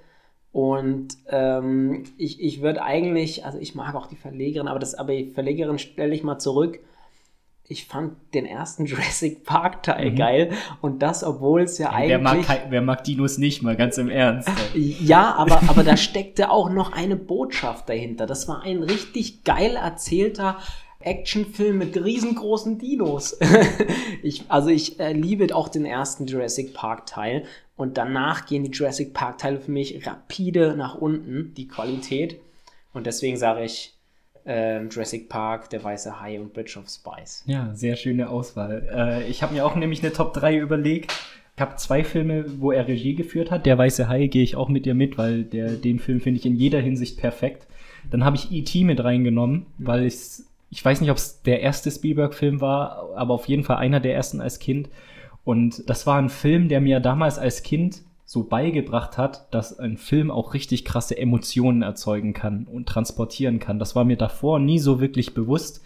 Und 0.51 1.17
ähm, 1.29 2.03
ich, 2.17 2.39
ich 2.41 2.61
würde 2.61 2.81
eigentlich, 2.83 3.43
also 3.45 3.57
ich 3.57 3.73
mag 3.75 3.95
auch 3.95 4.05
die 4.07 4.15
Verlegerin, 4.15 4.67
aber 4.67 4.79
das, 4.79 4.95
aber 4.95 5.13
die 5.13 5.31
Verlegerin 5.31 5.79
stelle 5.79 6.13
ich 6.15 6.23
mal 6.23 6.37
zurück. 6.39 6.79
ich 7.67 7.85
fand 7.87 8.13
den 8.33 8.45
ersten 8.45 8.85
Jurassic 8.91 9.43
Park 9.43 9.83
Teil 9.83 10.13
geil 10.13 10.51
und 10.81 11.01
das, 11.01 11.23
obwohl 11.23 11.63
es 11.63 11.77
ja 11.77 11.91
Wer 12.05 12.19
mag, 12.19 12.33
eigentlich. 12.35 12.47
kei- 12.47 12.65
wer 12.69 12.81
mag 12.81 13.03
Dinos 13.03 13.37
nicht, 13.37 13.63
mal 13.63 13.75
ganz 13.75 13.97
im 13.97 14.09
Ernst. 14.09 14.47
Ja, 14.75 15.33
aber, 15.35 15.61
aber 15.67 15.83
da 15.83 15.97
steckte 15.97 16.51
auch 16.51 16.69
noch 16.69 16.91
eine 16.93 17.15
Botschaft 17.15 17.89
dahinter. 17.89 18.25
Das 18.25 18.47
war 18.47 18.61
ein 18.61 18.83
richtig 18.83 19.43
geil 19.45 19.75
erzählter 19.77 20.57
Actionfilm 21.05 21.77
mit 21.77 21.95
riesengroßen 22.03 22.77
Dinos. 22.77 23.39
ich, 24.23 24.43
also 24.49 24.69
ich 24.69 24.99
äh, 24.99 25.13
liebe 25.13 25.55
auch 25.55 25.69
den 25.69 25.85
ersten 25.85 26.25
Jurassic 26.25 26.73
Park 26.73 27.05
Teil 27.05 27.43
und 27.77 27.97
danach 27.97 28.45
gehen 28.45 28.63
die 28.63 28.71
Jurassic 28.71 29.13
Park 29.13 29.37
Teile 29.37 29.59
für 29.59 29.71
mich 29.71 30.05
rapide 30.05 30.75
nach 30.75 30.95
unten, 30.95 31.53
die 31.55 31.67
Qualität. 31.67 32.39
Und 32.93 33.05
deswegen 33.05 33.37
sage 33.37 33.63
ich 33.63 33.93
ähm, 34.45 34.89
Jurassic 34.89 35.27
Park, 35.27 35.69
Der 35.69 35.83
Weiße 35.83 36.21
Hai 36.21 36.39
und 36.39 36.53
Bridge 36.53 36.79
of 36.79 36.89
Spies. 36.89 37.43
Ja, 37.45 37.71
sehr 37.73 37.95
schöne 37.95 38.29
Auswahl. 38.29 38.87
Äh, 38.93 39.29
ich 39.29 39.43
habe 39.43 39.53
mir 39.53 39.65
auch 39.65 39.75
nämlich 39.75 40.03
eine 40.03 40.13
Top 40.13 40.33
3 40.33 40.57
überlegt. 40.57 41.11
Ich 41.55 41.61
habe 41.61 41.75
zwei 41.77 42.03
Filme, 42.03 42.45
wo 42.59 42.71
er 42.71 42.87
Regie 42.87 43.15
geführt 43.15 43.49
hat. 43.49 43.65
Der 43.65 43.77
Weiße 43.77 44.09
Hai 44.09 44.27
gehe 44.27 44.43
ich 44.43 44.55
auch 44.55 44.69
mit 44.69 44.85
dir 44.85 44.93
mit, 44.93 45.17
weil 45.17 45.43
der, 45.43 45.71
den 45.71 45.99
Film 45.99 46.19
finde 46.19 46.39
ich 46.39 46.45
in 46.45 46.55
jeder 46.55 46.79
Hinsicht 46.79 47.17
perfekt. 47.17 47.65
Dann 48.11 48.23
habe 48.23 48.35
ich 48.35 48.51
E.T. 48.51 48.83
mit 48.83 49.03
reingenommen, 49.03 49.65
weil 49.77 50.05
ich, 50.05 50.15
ich 50.69 50.83
weiß 50.83 51.01
nicht, 51.01 51.11
ob 51.11 51.17
es 51.17 51.41
der 51.41 51.61
erste 51.61 51.91
Spielberg-Film 51.91 52.61
war, 52.61 53.09
aber 53.15 53.33
auf 53.33 53.47
jeden 53.47 53.63
Fall 53.63 53.77
einer 53.77 53.99
der 53.99 54.15
ersten 54.15 54.41
als 54.41 54.59
Kind. 54.59 54.89
Und 55.43 55.89
das 55.89 56.07
war 56.07 56.17
ein 56.17 56.29
Film, 56.29 56.69
der 56.69 56.81
mir 56.81 56.99
damals 56.99 57.37
als 57.37 57.63
Kind 57.63 58.01
so 58.25 58.43
beigebracht 58.43 59.17
hat, 59.17 59.53
dass 59.53 59.77
ein 59.77 59.97
Film 59.97 60.31
auch 60.31 60.55
richtig 60.55 60.83
krasse 60.83 61.17
Emotionen 61.17 61.83
erzeugen 61.83 62.33
kann 62.33 62.65
und 62.65 62.89
transportieren 62.89 63.59
kann. 63.59 63.77
Das 63.77 63.95
war 63.95 64.03
mir 64.03 64.17
davor 64.17 64.59
nie 64.59 64.79
so 64.79 64.99
wirklich 64.99 65.35
bewusst. 65.35 65.85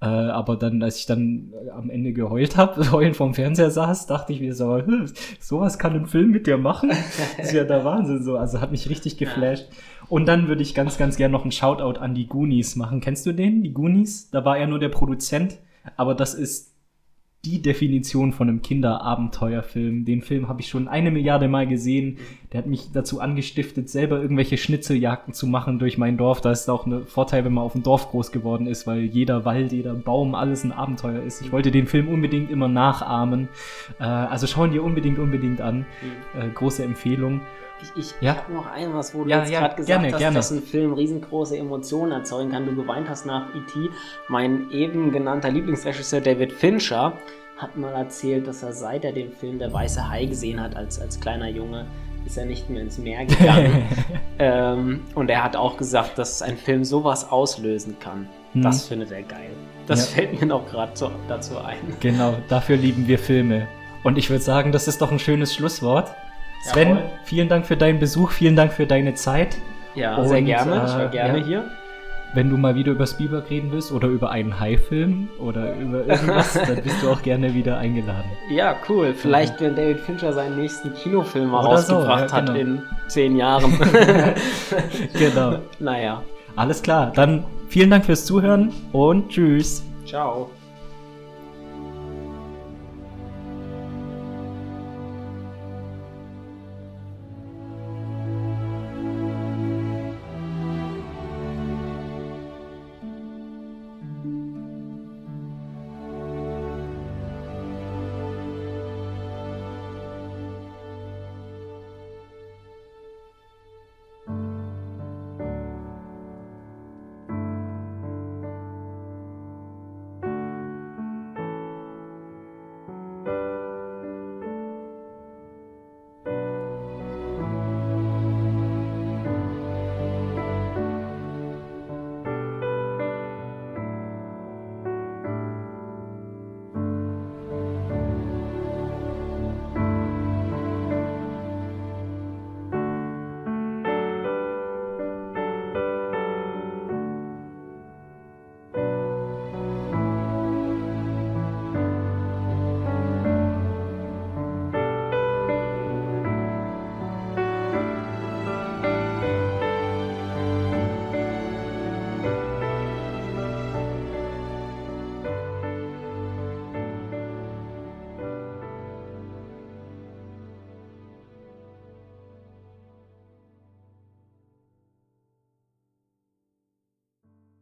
Äh, 0.00 0.06
aber 0.06 0.56
dann, 0.56 0.82
als 0.82 0.98
ich 0.98 1.06
dann 1.06 1.52
äh, 1.52 1.70
am 1.70 1.90
Ende 1.90 2.12
geheult 2.12 2.56
habe, 2.56 2.90
heulend 2.92 3.16
vorm 3.16 3.34
Fernseher 3.34 3.70
saß, 3.70 4.06
dachte 4.06 4.32
ich 4.32 4.40
mir 4.40 4.54
so, 4.54 4.76
hm, 4.76 5.10
sowas 5.40 5.78
kann 5.78 5.94
ein 5.94 6.06
Film 6.06 6.30
mit 6.30 6.46
dir 6.46 6.58
machen. 6.58 6.90
Das 7.36 7.46
ist 7.46 7.52
ja 7.52 7.64
der 7.64 7.84
Wahnsinn 7.84 8.22
so. 8.22 8.36
Also 8.36 8.60
hat 8.60 8.70
mich 8.72 8.90
richtig 8.90 9.16
geflasht. 9.16 9.68
Und 10.08 10.26
dann 10.26 10.48
würde 10.48 10.62
ich 10.62 10.74
ganz, 10.74 10.98
ganz 10.98 11.16
gern 11.16 11.32
noch 11.32 11.42
einen 11.42 11.52
Shoutout 11.52 11.98
an 11.98 12.14
die 12.14 12.26
Goonies 12.26 12.76
machen. 12.76 13.00
Kennst 13.00 13.26
du 13.26 13.32
den? 13.32 13.62
Die 13.62 13.72
Goonies? 13.72 14.30
Da 14.30 14.44
war 14.44 14.58
er 14.58 14.66
nur 14.66 14.78
der 14.78 14.88
Produzent, 14.88 15.58
aber 15.96 16.14
das 16.14 16.34
ist 16.34 16.76
die 17.44 17.62
Definition 17.62 18.32
von 18.32 18.48
einem 18.48 18.60
Kinderabenteuerfilm. 18.60 20.04
Den 20.04 20.20
Film 20.20 20.48
habe 20.48 20.60
ich 20.60 20.68
schon 20.68 20.88
eine 20.88 21.12
Milliarde 21.12 21.48
Mal 21.48 21.66
gesehen. 21.66 22.18
Der 22.56 22.62
hat 22.62 22.70
mich 22.70 22.90
dazu 22.90 23.20
angestiftet, 23.20 23.90
selber 23.90 24.18
irgendwelche 24.18 24.56
Schnitzeljagden 24.56 25.34
zu 25.34 25.46
machen 25.46 25.78
durch 25.78 25.98
mein 25.98 26.16
Dorf. 26.16 26.40
Da 26.40 26.52
ist 26.52 26.70
auch 26.70 26.86
ein 26.86 27.04
Vorteil, 27.04 27.44
wenn 27.44 27.52
man 27.52 27.64
auf 27.64 27.72
dem 27.72 27.82
Dorf 27.82 28.10
groß 28.10 28.32
geworden 28.32 28.66
ist, 28.66 28.86
weil 28.86 29.00
jeder 29.00 29.44
Wald, 29.44 29.72
jeder 29.72 29.92
Baum, 29.92 30.34
alles 30.34 30.64
ein 30.64 30.72
Abenteuer 30.72 31.22
ist. 31.22 31.42
Ich 31.42 31.52
wollte 31.52 31.70
den 31.70 31.86
Film 31.86 32.08
unbedingt 32.08 32.50
immer 32.50 32.66
nachahmen. 32.66 33.50
Äh, 34.00 34.04
also 34.04 34.46
schauen 34.46 34.70
dir 34.72 34.82
unbedingt, 34.82 35.18
unbedingt 35.18 35.60
an. 35.60 35.84
Äh, 36.34 36.48
große 36.48 36.82
Empfehlung. 36.82 37.42
Ich, 37.82 38.00
ich 38.06 38.14
Ja. 38.22 38.36
habe 38.36 38.54
noch 38.54 38.72
ein, 38.72 38.94
was 38.94 39.14
wo 39.14 39.24
du 39.24 39.28
Ja, 39.28 39.40
jetzt 39.40 39.50
ja, 39.52 39.60
gerade 39.60 39.74
gesagt 39.76 40.00
gerne, 40.00 40.12
hast, 40.14 40.18
gerne. 40.18 40.36
dass 40.36 40.50
ein 40.50 40.62
Film 40.62 40.94
riesengroße 40.94 41.58
Emotionen 41.58 42.12
erzeugen 42.12 42.52
kann. 42.52 42.64
Du 42.64 42.74
geweint 42.74 43.10
hast 43.10 43.26
nach 43.26 43.54
E.T. 43.54 43.90
Mein 44.28 44.70
eben 44.70 45.12
genannter 45.12 45.50
Lieblingsregisseur 45.50 46.22
David 46.22 46.54
Fincher 46.54 47.12
hat 47.58 47.76
mal 47.76 47.92
erzählt, 47.92 48.46
dass 48.46 48.62
er 48.62 48.72
seit 48.72 49.04
er 49.04 49.12
den 49.12 49.30
Film 49.30 49.58
Der 49.58 49.72
Weiße 49.74 50.08
Hai 50.08 50.24
gesehen 50.24 50.58
hat 50.60 50.74
als, 50.74 50.98
als 50.98 51.20
kleiner 51.20 51.48
Junge, 51.48 51.84
ist 52.26 52.36
er 52.36 52.44
nicht 52.44 52.68
mehr 52.68 52.82
ins 52.82 52.98
Meer 52.98 53.24
gegangen. 53.24 53.84
ähm, 54.38 55.04
und 55.14 55.30
er 55.30 55.42
hat 55.44 55.56
auch 55.56 55.76
gesagt, 55.76 56.18
dass 56.18 56.42
ein 56.42 56.56
Film 56.56 56.84
sowas 56.84 57.30
auslösen 57.30 57.96
kann. 58.00 58.28
Mhm. 58.52 58.62
Das 58.62 58.86
findet 58.88 59.12
er 59.12 59.22
geil. 59.22 59.50
Das 59.86 60.10
Ja. 60.10 60.16
fällt 60.16 60.40
mir 60.40 60.46
noch 60.46 60.66
gerade 60.66 60.92
so, 60.94 61.10
dazu 61.28 61.58
ein. 61.58 61.76
Genau, 62.00 62.34
dafür 62.48 62.76
lieben 62.76 63.06
wir 63.06 63.18
Filme. 63.18 63.68
Und 64.02 64.18
ich 64.18 64.28
würde 64.28 64.42
sagen, 64.42 64.72
das 64.72 64.88
ist 64.88 65.00
doch 65.00 65.10
ein 65.12 65.18
schönes 65.18 65.54
Schlusswort. 65.54 66.10
Sven, 66.64 66.88
Jawohl. 66.88 67.02
vielen 67.24 67.48
Dank 67.48 67.66
für 67.66 67.76
deinen 67.76 68.00
Besuch, 68.00 68.32
vielen 68.32 68.56
Dank 68.56 68.72
für 68.72 68.86
deine 68.86 69.14
Zeit. 69.14 69.56
Ja, 69.94 70.22
sehr 70.24 70.38
Und, 70.38 70.44
gerne. 70.46 70.84
ich 70.86 70.92
äh, 70.94 70.98
war 70.98 71.08
gerne 71.08 71.38
ja. 71.38 71.44
hier. 71.44 71.70
Wenn 72.34 72.50
du 72.50 72.56
mal 72.56 72.74
wieder 72.74 72.92
über 72.92 73.06
Spielberg 73.06 73.48
reden 73.50 73.72
willst 73.72 73.92
oder 73.92 74.08
über 74.08 74.30
einen 74.30 74.58
Hai-Film 74.60 75.28
oder 75.38 75.74
über 75.76 76.06
irgendwas, 76.06 76.52
dann 76.66 76.82
bist 76.82 77.02
du 77.02 77.10
auch 77.10 77.22
gerne 77.22 77.54
wieder 77.54 77.78
eingeladen. 77.78 78.30
Ja, 78.50 78.76
cool. 78.88 79.14
Vielleicht, 79.14 79.60
wenn 79.60 79.74
David 79.74 80.00
Fincher 80.00 80.32
seinen 80.32 80.56
nächsten 80.56 80.92
Kinofilm 80.94 81.50
mal 81.50 81.64
Oder 81.66 81.78
so, 81.78 81.94
rausgebracht 81.94 82.30
ja, 82.32 82.40
genau. 82.40 82.52
hat 82.52 82.58
in 82.58 82.82
zehn 83.08 83.36
Jahren. 83.36 83.72
Genau. 85.18 85.58
naja. 85.78 86.22
Alles 86.56 86.82
klar, 86.82 87.12
dann 87.14 87.44
vielen 87.68 87.90
Dank 87.90 88.06
fürs 88.06 88.24
Zuhören 88.24 88.72
und 88.92 89.28
tschüss. 89.28 89.84
Ciao. 90.06 90.50